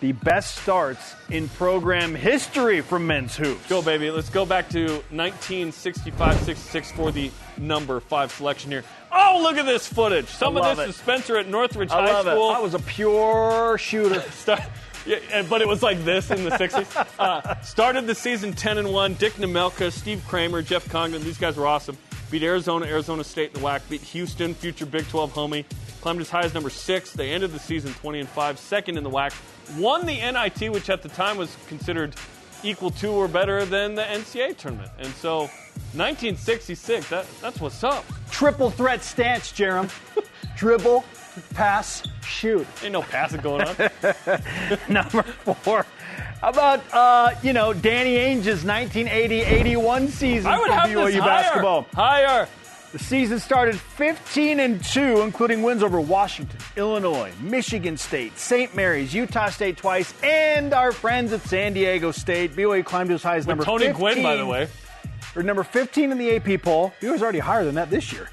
the 0.00 0.12
best 0.12 0.56
starts 0.56 1.14
in 1.30 1.48
program 1.48 2.14
history 2.14 2.82
from 2.82 3.06
men's 3.06 3.34
hoops. 3.34 3.66
Go, 3.66 3.80
baby. 3.80 4.10
Let's 4.10 4.28
go 4.28 4.44
back 4.44 4.68
to 4.70 4.84
1965 5.10 6.38
66 6.42 6.92
for 6.92 7.10
the 7.10 7.30
number 7.56 7.98
five 7.98 8.30
selection 8.30 8.70
here. 8.70 8.84
Oh, 9.10 9.40
look 9.42 9.56
at 9.56 9.64
this 9.64 9.86
footage. 9.86 10.26
Some 10.26 10.58
of 10.58 10.64
this 10.64 10.86
it. 10.86 10.90
is 10.90 10.96
Spencer 10.96 11.38
at 11.38 11.48
Northridge 11.48 11.90
I 11.90 12.12
High 12.12 12.20
School. 12.20 12.50
it. 12.50 12.54
I 12.56 12.60
was 12.60 12.74
a 12.74 12.78
pure 12.78 13.76
shooter. 13.78 14.22
Yeah, 15.06 15.42
but 15.48 15.62
it 15.62 15.68
was 15.68 15.84
like 15.84 16.04
this 16.04 16.32
in 16.32 16.42
the 16.42 16.50
60s. 16.58 17.06
Uh, 17.16 17.60
started 17.60 18.08
the 18.08 18.14
season 18.16 18.52
10 18.52 18.78
and 18.78 18.92
1. 18.92 19.14
Dick 19.14 19.34
Nemelka, 19.34 19.92
Steve 19.92 20.20
Kramer, 20.26 20.62
Jeff 20.62 20.88
Congdon. 20.88 21.22
These 21.22 21.38
guys 21.38 21.56
were 21.56 21.68
awesome. 21.68 21.96
Beat 22.28 22.42
Arizona, 22.42 22.86
Arizona 22.86 23.22
State 23.22 23.54
in 23.54 23.60
the 23.60 23.66
WAC. 23.68 23.88
Beat 23.88 24.00
Houston, 24.00 24.52
future 24.52 24.84
Big 24.84 25.06
12 25.06 25.32
homie. 25.32 25.64
Climbed 26.06 26.20
as 26.20 26.30
high 26.30 26.44
as 26.44 26.54
number 26.54 26.70
six. 26.70 27.12
They 27.12 27.32
ended 27.32 27.50
the 27.50 27.58
season 27.58 27.92
20 27.94 28.20
and 28.20 28.28
5, 28.28 28.60
second 28.60 28.96
in 28.96 29.02
the 29.02 29.10
WAC. 29.10 29.34
Won 29.76 30.06
the 30.06 30.14
NIT, 30.14 30.72
which 30.72 30.88
at 30.88 31.02
the 31.02 31.08
time 31.08 31.36
was 31.36 31.56
considered 31.66 32.14
equal 32.62 32.92
to 32.92 33.08
or 33.08 33.26
better 33.26 33.64
than 33.64 33.96
the 33.96 34.02
NCAA 34.02 34.56
tournament. 34.56 34.92
And 35.00 35.12
so, 35.14 35.50
1966. 35.96 37.08
That, 37.08 37.26
that's 37.42 37.60
what's 37.60 37.82
up. 37.82 38.04
Triple 38.30 38.70
threat 38.70 39.02
stance, 39.02 39.50
Jarom. 39.50 39.90
Dribble, 40.56 41.04
pass, 41.54 42.04
shoot. 42.22 42.68
Ain't 42.84 42.92
no 42.92 43.02
passing 43.02 43.40
going 43.40 43.62
on. 43.62 43.76
Number 44.88 45.24
four. 45.24 45.84
How 46.40 46.50
about, 46.50 46.84
uh, 46.92 47.34
you 47.42 47.52
know, 47.52 47.72
Danny 47.72 48.14
Ainge's 48.14 48.62
1980-81 48.62 50.08
season 50.10 50.52
I 50.52 50.60
would 50.60 50.68
for 50.68 50.72
have 50.72 50.88
BYU 50.88 51.06
this 51.06 51.16
higher. 51.16 51.42
basketball? 51.42 51.86
Higher. 51.94 52.48
The 52.96 53.04
season 53.04 53.40
started 53.40 53.78
15 53.78 54.58
and 54.58 54.82
2, 54.82 55.20
including 55.20 55.62
wins 55.62 55.82
over 55.82 56.00
Washington, 56.00 56.58
Illinois, 56.76 57.30
Michigan 57.42 57.98
State, 57.98 58.38
St. 58.38 58.74
Mary's, 58.74 59.12
Utah 59.12 59.50
State 59.50 59.76
twice, 59.76 60.14
and 60.22 60.72
our 60.72 60.92
friends 60.92 61.30
at 61.34 61.42
San 61.42 61.74
Diego 61.74 62.10
State. 62.10 62.56
BYU 62.56 62.82
climbed 62.82 63.10
as 63.10 63.22
high 63.22 63.36
as 63.36 63.46
number 63.46 63.64
Tony 63.64 63.88
15. 63.88 64.00
Gwynn, 64.00 64.22
by 64.22 64.36
the 64.36 64.46
way. 64.46 64.68
or 65.34 65.42
number 65.42 65.62
15 65.62 66.10
in 66.10 66.16
the 66.16 66.36
AP 66.36 66.62
poll. 66.62 66.94
He 66.98 67.10
was 67.10 67.22
already 67.22 67.38
higher 67.38 67.66
than 67.66 67.74
that 67.74 67.90
this 67.90 68.14
year. 68.14 68.30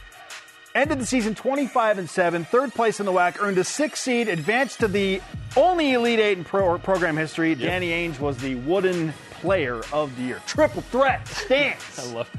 Ended 0.74 0.98
the 1.00 1.06
season 1.06 1.36
25 1.36 1.98
and 1.98 2.10
7, 2.10 2.46
third 2.46 2.74
place 2.74 3.02
in 3.02 3.06
the 3.06 3.12
WAC, 3.12 3.42
earned 3.42 3.58
a 3.58 3.66
six 3.66 4.00
seed, 4.00 4.30
advanced 4.30 4.80
to 4.80 4.88
the 4.88 5.22
only 5.58 5.92
Elite 5.92 6.20
Eight 6.22 6.38
in 6.38 6.46
pro- 6.46 6.78
program 6.78 7.18
history. 7.18 7.54
Danny 7.54 7.90
Ainge 7.90 8.18
was 8.18 8.38
the 8.38 8.56
wooden 8.56 9.12
player 9.42 9.82
of 9.92 10.16
the 10.16 10.22
year. 10.24 10.42
Triple 10.48 10.84
threat 10.84 11.28
stance. 11.28 12.00
I 12.10 12.14
love. 12.14 12.30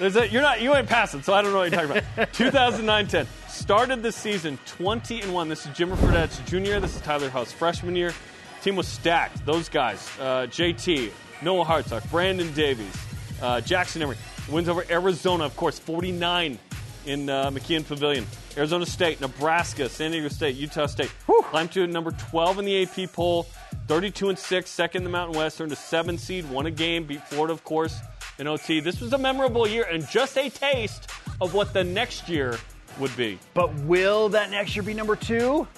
There's 0.00 0.16
a, 0.16 0.26
you're 0.26 0.40
not 0.40 0.62
you 0.62 0.74
ain't 0.74 0.88
passing, 0.88 1.20
so 1.20 1.34
I 1.34 1.42
don't 1.42 1.52
know 1.52 1.58
what 1.58 1.70
you're 1.70 1.86
talking 1.86 2.02
about. 2.16 2.32
2009-10 2.32 3.26
started 3.50 4.02
the 4.02 4.10
season 4.10 4.58
20 4.64 5.20
and 5.20 5.34
one. 5.34 5.50
This 5.50 5.66
is 5.66 5.72
Jimmer 5.72 5.98
Fredette's 5.98 6.38
junior. 6.50 6.80
This 6.80 6.96
is 6.96 7.02
Tyler 7.02 7.28
Haws 7.28 7.52
freshman 7.52 7.94
year. 7.94 8.14
Team 8.62 8.76
was 8.76 8.88
stacked. 8.88 9.44
Those 9.44 9.68
guys: 9.68 10.08
uh, 10.18 10.46
JT, 10.46 11.10
Noah 11.42 11.66
Hartsock, 11.66 12.10
Brandon 12.10 12.50
Davies, 12.54 12.96
uh, 13.42 13.60
Jackson 13.60 14.00
Emery. 14.00 14.16
Wins 14.48 14.70
over 14.70 14.86
Arizona, 14.88 15.44
of 15.44 15.54
course, 15.54 15.78
49 15.78 16.58
in 17.04 17.28
uh, 17.28 17.50
McKale 17.50 17.86
Pavilion. 17.86 18.26
Arizona 18.56 18.86
State, 18.86 19.20
Nebraska, 19.20 19.90
San 19.90 20.12
Diego 20.12 20.28
State, 20.28 20.56
Utah 20.56 20.86
State. 20.86 21.12
Climbed 21.26 21.72
to 21.72 21.86
number 21.86 22.12
12 22.12 22.60
in 22.60 22.64
the 22.64 22.82
AP 22.84 23.12
poll. 23.12 23.46
32 23.86 24.30
and 24.30 24.38
6, 24.38 24.70
second 24.70 25.00
in 25.00 25.04
the 25.04 25.10
Mountain 25.10 25.36
West, 25.36 25.60
earned 25.60 25.72
a 25.72 25.76
seven 25.76 26.16
seed, 26.16 26.48
won 26.48 26.64
a 26.66 26.70
game, 26.70 27.04
beat 27.04 27.26
Florida, 27.26 27.52
of 27.52 27.64
course, 27.64 27.98
in 28.40 28.48
OT. 28.48 28.80
This 28.80 29.00
was 29.00 29.12
a 29.12 29.18
memorable 29.18 29.68
year 29.68 29.84
and 29.84 30.06
just 30.08 30.36
a 30.36 30.48
taste 30.50 31.10
of 31.40 31.54
what 31.54 31.72
the 31.72 31.84
next 31.84 32.28
year 32.28 32.58
would 32.98 33.14
be. 33.16 33.38
But 33.54 33.72
will 33.80 34.30
that 34.30 34.50
next 34.50 34.74
year 34.74 34.82
be 34.82 34.94
number 34.94 35.14
two? 35.14 35.68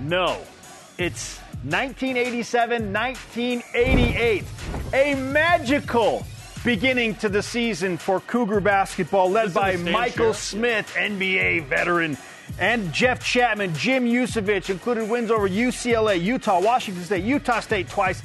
No. 0.00 0.40
It's 0.98 1.38
1987 1.64 2.92
1988. 2.92 4.44
A 4.92 5.14
magical 5.14 6.26
beginning 6.64 7.14
to 7.16 7.28
the 7.28 7.42
season 7.42 7.98
for 7.98 8.20
Cougar 8.20 8.60
basketball, 8.60 9.30
led 9.30 9.52
by 9.52 9.76
Michael 9.76 10.26
here. 10.26 10.34
Smith, 10.34 10.90
NBA 10.96 11.66
veteran, 11.66 12.16
and 12.58 12.92
Jeff 12.92 13.20
Chatman, 13.20 13.76
Jim 13.76 14.06
Yusevich, 14.06 14.70
included 14.70 15.10
wins 15.10 15.30
over 15.30 15.48
UCLA, 15.48 16.22
Utah, 16.22 16.60
Washington 16.60 17.04
State, 17.04 17.24
Utah 17.24 17.60
State 17.60 17.88
twice, 17.88 18.22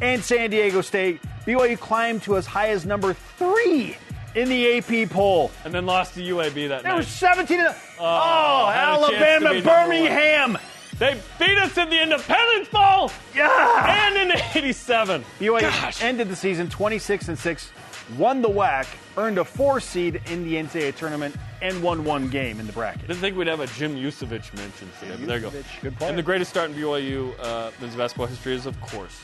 and 0.00 0.22
San 0.22 0.50
Diego 0.50 0.80
State. 0.80 1.20
BYU 1.46 1.78
climbed 1.78 2.22
to 2.24 2.36
as 2.36 2.46
high 2.46 2.68
as 2.70 2.86
number 2.86 3.12
three 3.12 3.96
in 4.34 4.48
the 4.48 4.78
AP 4.78 5.10
poll. 5.10 5.50
And 5.64 5.72
then 5.72 5.86
lost 5.86 6.14
to 6.14 6.20
UAB 6.20 6.68
that 6.68 6.82
There 6.82 6.92
night. 6.92 6.96
was 6.98 7.06
17 7.08 7.60
and 7.60 7.74
oh, 8.00 8.66
had 8.72 8.94
a 8.94 8.96
chance 8.98 9.08
to 9.10 9.16
Alabama, 9.16 9.38
be 9.50 9.54
number 9.60 9.68
one. 9.70 9.88
Birmingham. 9.88 10.58
They 10.98 11.20
beat 11.40 11.58
us 11.58 11.76
in 11.76 11.90
the 11.90 12.00
Independence 12.02 12.68
Bowl 12.68 13.10
Yeah. 13.34 14.14
and 14.16 14.30
in 14.30 14.38
87. 14.54 15.24
BYU 15.40 16.02
ended 16.02 16.28
the 16.28 16.36
season 16.36 16.68
26 16.70 17.28
and 17.28 17.38
6, 17.38 17.70
won 18.16 18.40
the 18.42 18.48
WAC, 18.48 18.86
earned 19.16 19.38
a 19.38 19.44
four 19.44 19.80
seed 19.80 20.20
in 20.30 20.44
the 20.44 20.54
NCAA 20.54 20.94
tournament, 20.96 21.34
and 21.62 21.82
won 21.82 22.04
one 22.04 22.28
game 22.28 22.60
in 22.60 22.66
the 22.66 22.72
bracket. 22.72 23.02
I 23.04 23.06
Didn't 23.08 23.20
think 23.20 23.36
we'd 23.36 23.48
have 23.48 23.58
a 23.60 23.66
Jim 23.68 23.96
Yusevich 23.96 24.54
mention 24.56 24.88
today, 25.00 25.16
but 25.18 25.26
there 25.26 25.36
you 25.38 25.42
go. 25.50 25.50
Good 25.82 25.96
player. 25.96 26.10
And 26.10 26.18
the 26.18 26.22
greatest 26.22 26.50
start 26.50 26.70
in 26.70 26.76
BYU 26.76 27.32
uh, 27.40 27.70
men's 27.80 27.96
basketball 27.96 28.26
history 28.26 28.54
is, 28.54 28.66
of 28.66 28.80
course, 28.80 29.20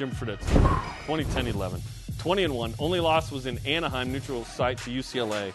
Jimmer 0.00 0.14
Fredette. 0.14 0.40
2010-11. 1.06 1.80
20 2.18 2.44
and 2.44 2.54
1. 2.54 2.74
Only 2.78 3.00
loss 3.00 3.30
was 3.30 3.46
in 3.46 3.58
Anaheim, 3.66 4.10
neutral 4.10 4.44
site 4.44 4.78
to 4.78 4.90
UCLA. 4.90 5.52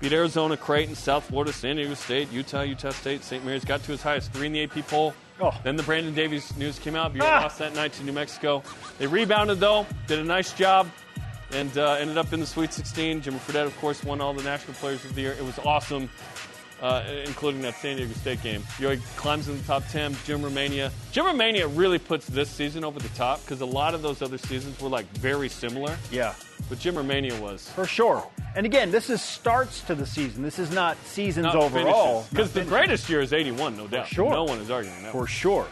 Beat 0.00 0.12
Arizona, 0.12 0.56
Creighton, 0.56 0.94
South 0.94 1.24
Florida, 1.24 1.52
San 1.52 1.76
Diego 1.76 1.94
State, 1.94 2.30
Utah, 2.32 2.62
Utah 2.62 2.90
State, 2.90 3.22
St. 3.24 3.44
Mary's. 3.44 3.64
Got 3.64 3.82
to 3.84 3.92
as 3.92 4.02
high 4.02 4.16
as 4.16 4.28
three 4.28 4.46
in 4.46 4.52
the 4.52 4.62
AP 4.64 4.86
poll. 4.88 5.14
Oh. 5.40 5.52
Then 5.64 5.76
the 5.76 5.82
Brandon 5.82 6.14
Davies 6.14 6.56
news 6.56 6.78
came 6.78 6.94
out. 6.94 7.12
BYU 7.12 7.22
Ah. 7.22 7.40
lost 7.42 7.58
that 7.58 7.74
night 7.74 7.92
to 7.94 8.04
New 8.04 8.12
Mexico. 8.12 8.62
They 8.98 9.06
rebounded, 9.06 9.58
though, 9.60 9.86
did 10.06 10.18
a 10.20 10.24
nice 10.24 10.52
job, 10.52 10.88
and 11.52 11.76
uh, 11.78 11.92
ended 11.94 12.18
up 12.18 12.32
in 12.32 12.40
the 12.40 12.46
Sweet 12.46 12.72
16. 12.72 13.22
Jimmer 13.22 13.38
Fredette, 13.38 13.66
of 13.66 13.76
course, 13.78 14.02
won 14.04 14.20
all 14.20 14.32
the 14.34 14.42
National 14.42 14.74
Players 14.74 15.04
of 15.04 15.14
the 15.14 15.20
Year. 15.22 15.32
It 15.32 15.44
was 15.44 15.58
awesome, 15.60 16.08
uh, 16.82 17.04
including 17.24 17.62
that 17.62 17.74
San 17.76 17.96
Diego 17.96 18.12
State 18.14 18.42
game. 18.42 18.60
BYU 18.76 19.00
climbs 19.16 19.48
in 19.48 19.56
the 19.56 19.64
top 19.64 19.86
10. 19.88 20.12
Jimmermania. 20.26 20.90
Jim 21.12 21.24
Romania 21.24 21.66
really 21.68 21.98
puts 21.98 22.26
this 22.26 22.50
season 22.50 22.84
over 22.84 22.98
the 22.98 23.08
top 23.10 23.40
because 23.42 23.60
a 23.60 23.66
lot 23.66 23.94
of 23.94 24.02
those 24.02 24.20
other 24.20 24.36
seasons 24.38 24.80
were 24.80 24.88
like 24.88 25.06
very 25.18 25.48
similar. 25.48 25.96
Yeah, 26.10 26.34
But 26.68 26.78
Jimmermania 26.78 27.38
was. 27.40 27.68
for 27.70 27.86
sure. 27.86 28.26
And 28.54 28.66
again, 28.66 28.90
this 28.90 29.08
is 29.08 29.22
starts 29.22 29.80
to 29.82 29.94
the 29.94 30.04
season. 30.04 30.42
This 30.42 30.58
is 30.58 30.70
not 30.72 30.96
seasons 31.06 31.44
Not 31.44 31.56
overall. 31.56 32.26
Because 32.30 32.52
the 32.52 32.64
greatest 32.64 33.08
year 33.08 33.20
is 33.22 33.32
81, 33.32 33.76
no 33.76 33.86
doubt. 33.86 34.08
sure. 34.08 34.30
No 34.30 34.44
one 34.44 34.58
is 34.58 34.70
arguing 34.70 35.02
that. 35.04 35.12
For 35.12 35.26
sure. 35.26 35.66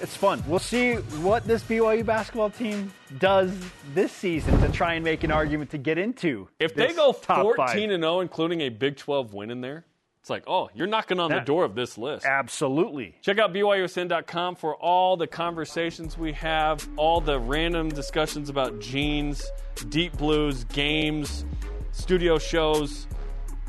It's 0.00 0.16
fun. 0.16 0.42
We'll 0.48 0.58
see 0.58 0.94
what 0.94 1.44
this 1.46 1.62
BYU 1.62 2.04
basketball 2.04 2.50
team 2.50 2.92
does 3.18 3.52
this 3.94 4.10
season 4.10 4.60
to 4.60 4.68
try 4.72 4.94
and 4.94 5.04
make 5.04 5.22
an 5.22 5.30
argument 5.30 5.70
to 5.70 5.78
get 5.78 5.96
into. 5.96 6.48
If 6.58 6.74
they 6.74 6.92
go 6.92 7.12
top 7.12 7.42
14 7.42 7.56
five. 7.56 7.76
and 7.78 8.02
0, 8.02 8.20
including 8.20 8.62
a 8.62 8.68
Big 8.68 8.96
12 8.96 9.32
win 9.32 9.50
in 9.50 9.60
there, 9.60 9.84
it's 10.22 10.30
like, 10.30 10.44
oh, 10.46 10.70
you're 10.72 10.86
knocking 10.86 11.18
on 11.18 11.32
the 11.32 11.40
door 11.40 11.64
of 11.64 11.74
this 11.74 11.98
list. 11.98 12.24
Absolutely. 12.24 13.16
Check 13.22 13.40
out 13.40 13.52
BYUSN.com 13.52 14.54
for 14.54 14.76
all 14.76 15.16
the 15.16 15.26
conversations 15.26 16.16
we 16.16 16.32
have, 16.34 16.88
all 16.96 17.20
the 17.20 17.40
random 17.40 17.88
discussions 17.88 18.48
about 18.48 18.78
jeans, 18.78 19.44
deep 19.88 20.16
blues, 20.16 20.62
games, 20.62 21.44
studio 21.90 22.38
shows. 22.38 23.08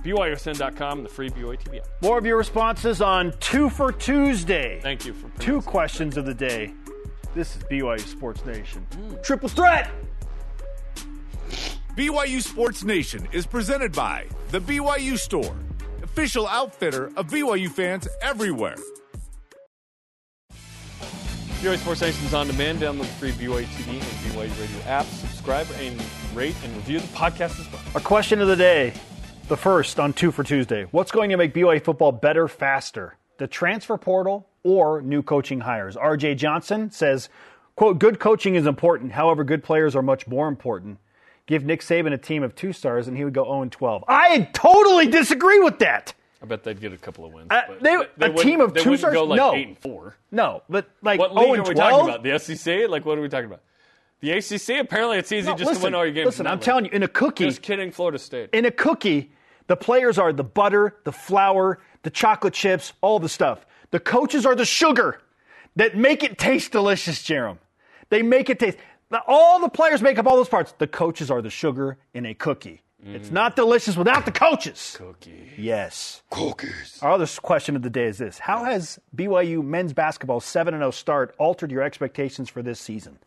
BYUSN.com 0.04 1.00
and 1.00 1.06
the 1.08 1.10
free 1.10 1.32
BYU 1.32 1.60
TV 1.60 1.80
app. 1.80 1.88
More 2.04 2.20
of 2.20 2.26
your 2.28 2.38
responses 2.38 3.02
on 3.02 3.34
Two 3.40 3.68
for 3.68 3.92
Tuesday. 3.92 4.80
Thank 4.84 5.08
you 5.08 5.14
for 5.14 5.30
Two 5.42 5.60
questions 5.60 6.18
of 6.18 6.28
the 6.28 6.36
day. 6.36 6.72
This 7.34 7.56
is 7.56 7.64
BYU 7.64 8.00
Sports 8.02 8.46
Nation. 8.46 8.86
Mm. 8.92 9.24
Triple 9.24 9.50
threat. 9.50 9.90
BYU 11.96 12.44
Sports 12.44 12.84
Nation 12.84 13.28
is 13.32 13.48
presented 13.48 13.92
by 13.92 14.28
The 14.52 14.60
BYU 14.60 15.18
Store, 15.18 15.56
official 16.14 16.46
outfitter 16.46 17.08
of 17.18 17.26
BYU 17.26 17.68
fans 17.72 18.08
everywhere. 18.22 18.76
BYU 20.52 21.78
Sports 21.80 22.02
Nation's 22.02 22.36
on 22.36 22.46
demand. 22.46 22.82
Download 22.82 23.00
the 23.00 23.06
free 23.06 23.32
BYU 23.32 23.64
TV 23.64 23.94
and 23.94 24.02
BYU 24.02 24.62
Radio 24.62 24.86
app. 24.86 25.08
Subscribe 25.08 25.66
and 25.80 26.00
rate 26.36 26.56
and 26.64 26.76
review 26.76 27.00
the 27.00 27.08
podcast 27.08 27.60
as 27.60 27.72
well. 27.72 27.82
Our 27.96 28.02
question 28.02 28.42
of 28.42 28.48
the 28.48 28.56
day, 28.56 28.94
the 29.48 29.58
first 29.58 30.00
on 30.00 30.14
Two 30.14 30.32
for 30.32 30.44
Tuesday. 30.44 30.84
What's 30.92 31.12
going 31.12 31.32
to 31.32 31.38
make 31.38 31.52
BYU 31.52 31.84
football 31.84 32.12
better 32.12 32.48
faster? 32.48 33.18
The 33.40 33.48
transfer 33.48 33.98
portal 33.98 34.48
or 34.64 35.02
new 35.02 35.24
coaching 35.24 35.62
hires? 35.62 35.96
RJ 35.96 36.38
Johnson 36.38 36.92
says, 36.92 37.28
quote, 37.76 37.98
good 37.98 38.20
coaching 38.20 38.54
is 38.54 38.68
important. 38.68 39.14
However, 39.14 39.44
good 39.44 39.64
players 39.64 39.96
are 39.96 40.04
much 40.04 40.28
more 40.28 40.48
important. 40.48 41.00
Give 41.46 41.64
Nick 41.66 41.82
Saban 41.82 42.14
a 42.14 42.18
team 42.18 42.42
of 42.44 42.56
two 42.56 42.72
stars 42.74 43.08
and 43.08 43.18
he 43.18 43.24
would 43.26 43.34
go 43.34 43.44
0 43.46 43.68
12. 43.70 44.04
I 44.08 44.50
totally 44.54 45.08
disagree 45.08 45.60
with 45.60 45.80
that. 45.80 46.14
I 46.42 46.46
bet 46.46 46.64
they'd 46.64 46.80
get 46.80 46.94
a 46.94 46.98
couple 46.98 47.26
of 47.26 47.34
wins. 47.34 47.48
Uh, 47.52 47.62
but 47.68 47.84
they- 47.84 48.26
a 48.26 48.34
team 48.34 48.60
of 48.62 48.74
they 48.74 48.82
two 48.82 48.98
stars? 48.98 49.14
Go 49.14 49.24
like 49.26 49.38
No. 49.38 49.54
eight 49.54 49.68
and 49.68 49.78
four. 49.80 50.16
No, 50.32 50.64
but 50.70 50.90
like 51.02 51.20
What 51.20 51.32
0 51.34 51.52
league 51.52 51.60
are 51.60 51.64
we 51.70 51.74
12? 51.74 51.92
talking 51.92 52.10
about? 52.10 52.24
The 52.24 52.32
SEC? 52.40 52.88
Like, 52.90 53.06
what 53.06 53.18
are 53.18 53.22
we 53.22 53.30
talking 53.30 53.46
about? 53.46 53.62
The 54.22 54.32
ACC? 54.32 54.80
Apparently, 54.80 55.18
it's 55.18 55.32
easy 55.34 55.50
No, 55.50 55.56
just 55.56 55.68
listen, 55.70 55.82
to 55.82 55.86
win 55.88 55.96
all 55.96 56.06
your 56.06 56.14
games. 56.14 56.26
Listen, 56.28 56.48
I'm 56.48 56.60
telling 56.60 56.86
you, 56.86 56.92
in 56.92 57.04
a 57.04 57.08
cookie, 57.10 57.46
Just 57.46 57.62
kidding, 57.62 57.92
Florida 57.92 58.18
State. 58.20 58.50
in 58.54 58.64
a 58.66 58.72
cookie, 58.72 59.32
the 59.68 59.76
players 59.76 60.18
are 60.18 60.32
the 60.32 60.44
butter, 60.46 60.96
the 61.04 61.12
flour, 61.12 61.80
the 62.04 62.10
chocolate 62.10 62.54
chips, 62.54 62.94
all 63.02 63.20
the 63.20 63.28
stuff. 63.30 63.66
The 63.92 64.00
coaches 64.00 64.46
are 64.46 64.56
the 64.56 64.66
sugar 64.66 65.20
that 65.76 65.98
make 65.98 66.24
it 66.24 66.38
taste 66.38 66.72
delicious, 66.72 67.22
Jarom. 67.22 67.58
They 68.10 68.22
make 68.22 68.50
it 68.50 68.60
taste. 68.60 68.78
All 69.28 69.60
the 69.60 69.70
players 69.70 70.02
make 70.02 70.18
up 70.18 70.28
all 70.28 70.36
those 70.36 70.50
parts. 70.50 70.74
The 70.78 70.88
coaches 70.88 71.30
are 71.30 71.42
the 71.42 71.50
sugar 71.50 71.98
in 72.14 72.26
a 72.26 72.34
cookie. 72.34 72.82
It's 73.06 73.32
not 73.32 73.56
delicious 73.56 73.98
without 73.98 74.26
the 74.26 74.32
coaches. 74.32 74.96
Cookie. 74.98 75.50
Yes. 75.58 76.24
Cookies. 76.30 77.00
Our 77.02 77.12
other 77.12 77.28
question 77.42 77.76
of 77.76 77.82
the 77.82 77.90
day 77.90 78.06
is 78.06 78.18
this 78.18 78.40
How 78.40 78.64
has 78.64 79.00
BYU 79.16 79.64
men's 79.64 79.94
basketball's 79.94 80.46
7 80.46 80.74
0 80.74 80.92
start 80.92 81.36
altered 81.38 81.72
your 81.72 81.82
expectations 81.82 82.50
for 82.50 82.62
this 82.62 82.80
season? 82.80 83.20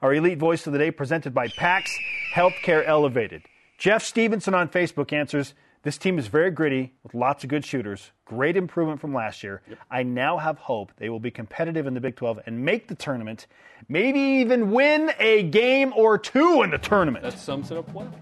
Our 0.00 0.14
elite 0.14 0.38
voice 0.38 0.66
of 0.66 0.72
the 0.72 0.78
day 0.78 0.90
presented 0.90 1.34
by 1.34 1.48
PAX 1.48 1.90
Healthcare 2.34 2.86
Elevated. 2.86 3.42
Jeff 3.78 4.02
Stevenson 4.04 4.54
on 4.54 4.68
Facebook 4.68 5.12
answers 5.12 5.54
This 5.86 5.98
team 5.98 6.18
is 6.18 6.26
very 6.26 6.50
gritty 6.50 6.94
with 7.04 7.14
lots 7.14 7.44
of 7.44 7.48
good 7.48 7.64
shooters. 7.64 8.10
Great 8.24 8.56
improvement 8.56 9.00
from 9.00 9.14
last 9.14 9.44
year. 9.44 9.62
I 9.88 10.02
now 10.02 10.36
have 10.36 10.58
hope 10.58 10.90
they 10.96 11.08
will 11.08 11.20
be 11.20 11.30
competitive 11.30 11.86
in 11.86 11.94
the 11.94 12.00
Big 12.00 12.16
12 12.16 12.40
and 12.44 12.64
make 12.64 12.88
the 12.88 12.96
tournament, 12.96 13.46
maybe 13.88 14.18
even 14.18 14.72
win 14.72 15.12
a 15.20 15.44
game 15.44 15.92
or 15.94 16.18
two 16.18 16.62
in 16.64 16.70
the 16.70 16.78
tournament. 16.78 17.22
That 17.22 17.38
sums 17.38 17.70
it 17.70 17.78
up 17.78 17.88
well. 17.92 18.12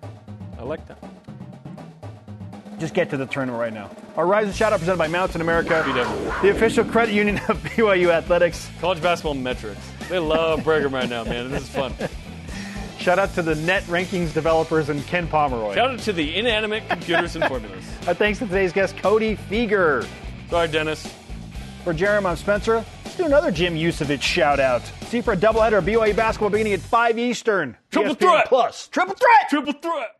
I 0.59 0.62
like 0.62 0.87
that. 0.89 1.03
Just 2.79 2.93
get 2.93 3.09
to 3.09 3.17
the 3.17 3.25
tournament 3.25 3.59
right 3.59 3.73
now. 3.73 3.91
Our 4.19 4.27
Rise 4.27 4.45
and 4.45 4.55
Shout 4.55 4.75
out 4.75 4.81
presented 4.81 4.99
by 4.99 5.09
Mountain 5.09 5.41
America, 5.41 5.83
the 6.43 6.51
official 6.51 6.85
credit 6.85 7.15
union 7.15 7.39
of 7.49 7.62
BYU 7.62 8.11
Athletics. 8.11 8.69
College 8.79 9.01
basketball 9.01 9.33
metrics. 9.33 9.81
They 10.11 10.19
love 10.19 10.65
Brigham 10.65 10.95
right 10.95 11.09
now, 11.09 11.25
man. 11.25 11.51
This 11.51 11.62
is 11.62 11.71
fun. 11.71 11.95
Shout 13.05 13.18
out 13.18 13.34
to 13.34 13.42
the 13.42 13.55
net 13.55 13.82
rankings 13.82 14.32
developers 14.32 14.88
and 14.88 15.07
Ken 15.07 15.28
Pomeroy. 15.28 15.74
Shout 15.74 15.90
out 15.90 15.98
to 15.98 16.12
the 16.14 16.36
inanimate 16.36 16.88
computers 16.88 17.36
and 17.36 17.44
formulas. 17.44 17.84
Our 18.05 18.09
uh, 18.12 18.14
thanks 18.14 18.38
to 18.38 18.46
today's 18.46 18.72
guest, 18.72 18.96
Cody 18.96 19.36
Fueger. 19.36 20.09
Sorry, 20.48 20.68
Dennis. 20.68 21.07
For 21.84 21.92
Jeremy, 21.92 22.28
I'm 22.28 22.36
Spencer. 22.36 22.82
Let's 23.05 23.14
do 23.18 23.26
another 23.26 23.50
Jim 23.50 23.74
Yusevich 23.74 24.22
shout 24.22 24.59
out. 24.59 24.80
See 25.09 25.20
for 25.20 25.34
a 25.34 25.36
doubleheader 25.36 25.76
of 25.76 25.84
BYU 25.84 26.16
basketball 26.16 26.48
beginning 26.48 26.72
at 26.72 26.80
5 26.80 27.18
Eastern. 27.18 27.76
Triple 27.90 28.14
ESPN 28.14 28.20
threat. 28.20 28.46
Plus. 28.46 28.88
Triple 28.88 29.16
threat! 29.16 29.50
Triple 29.50 29.74
threat. 29.74 30.14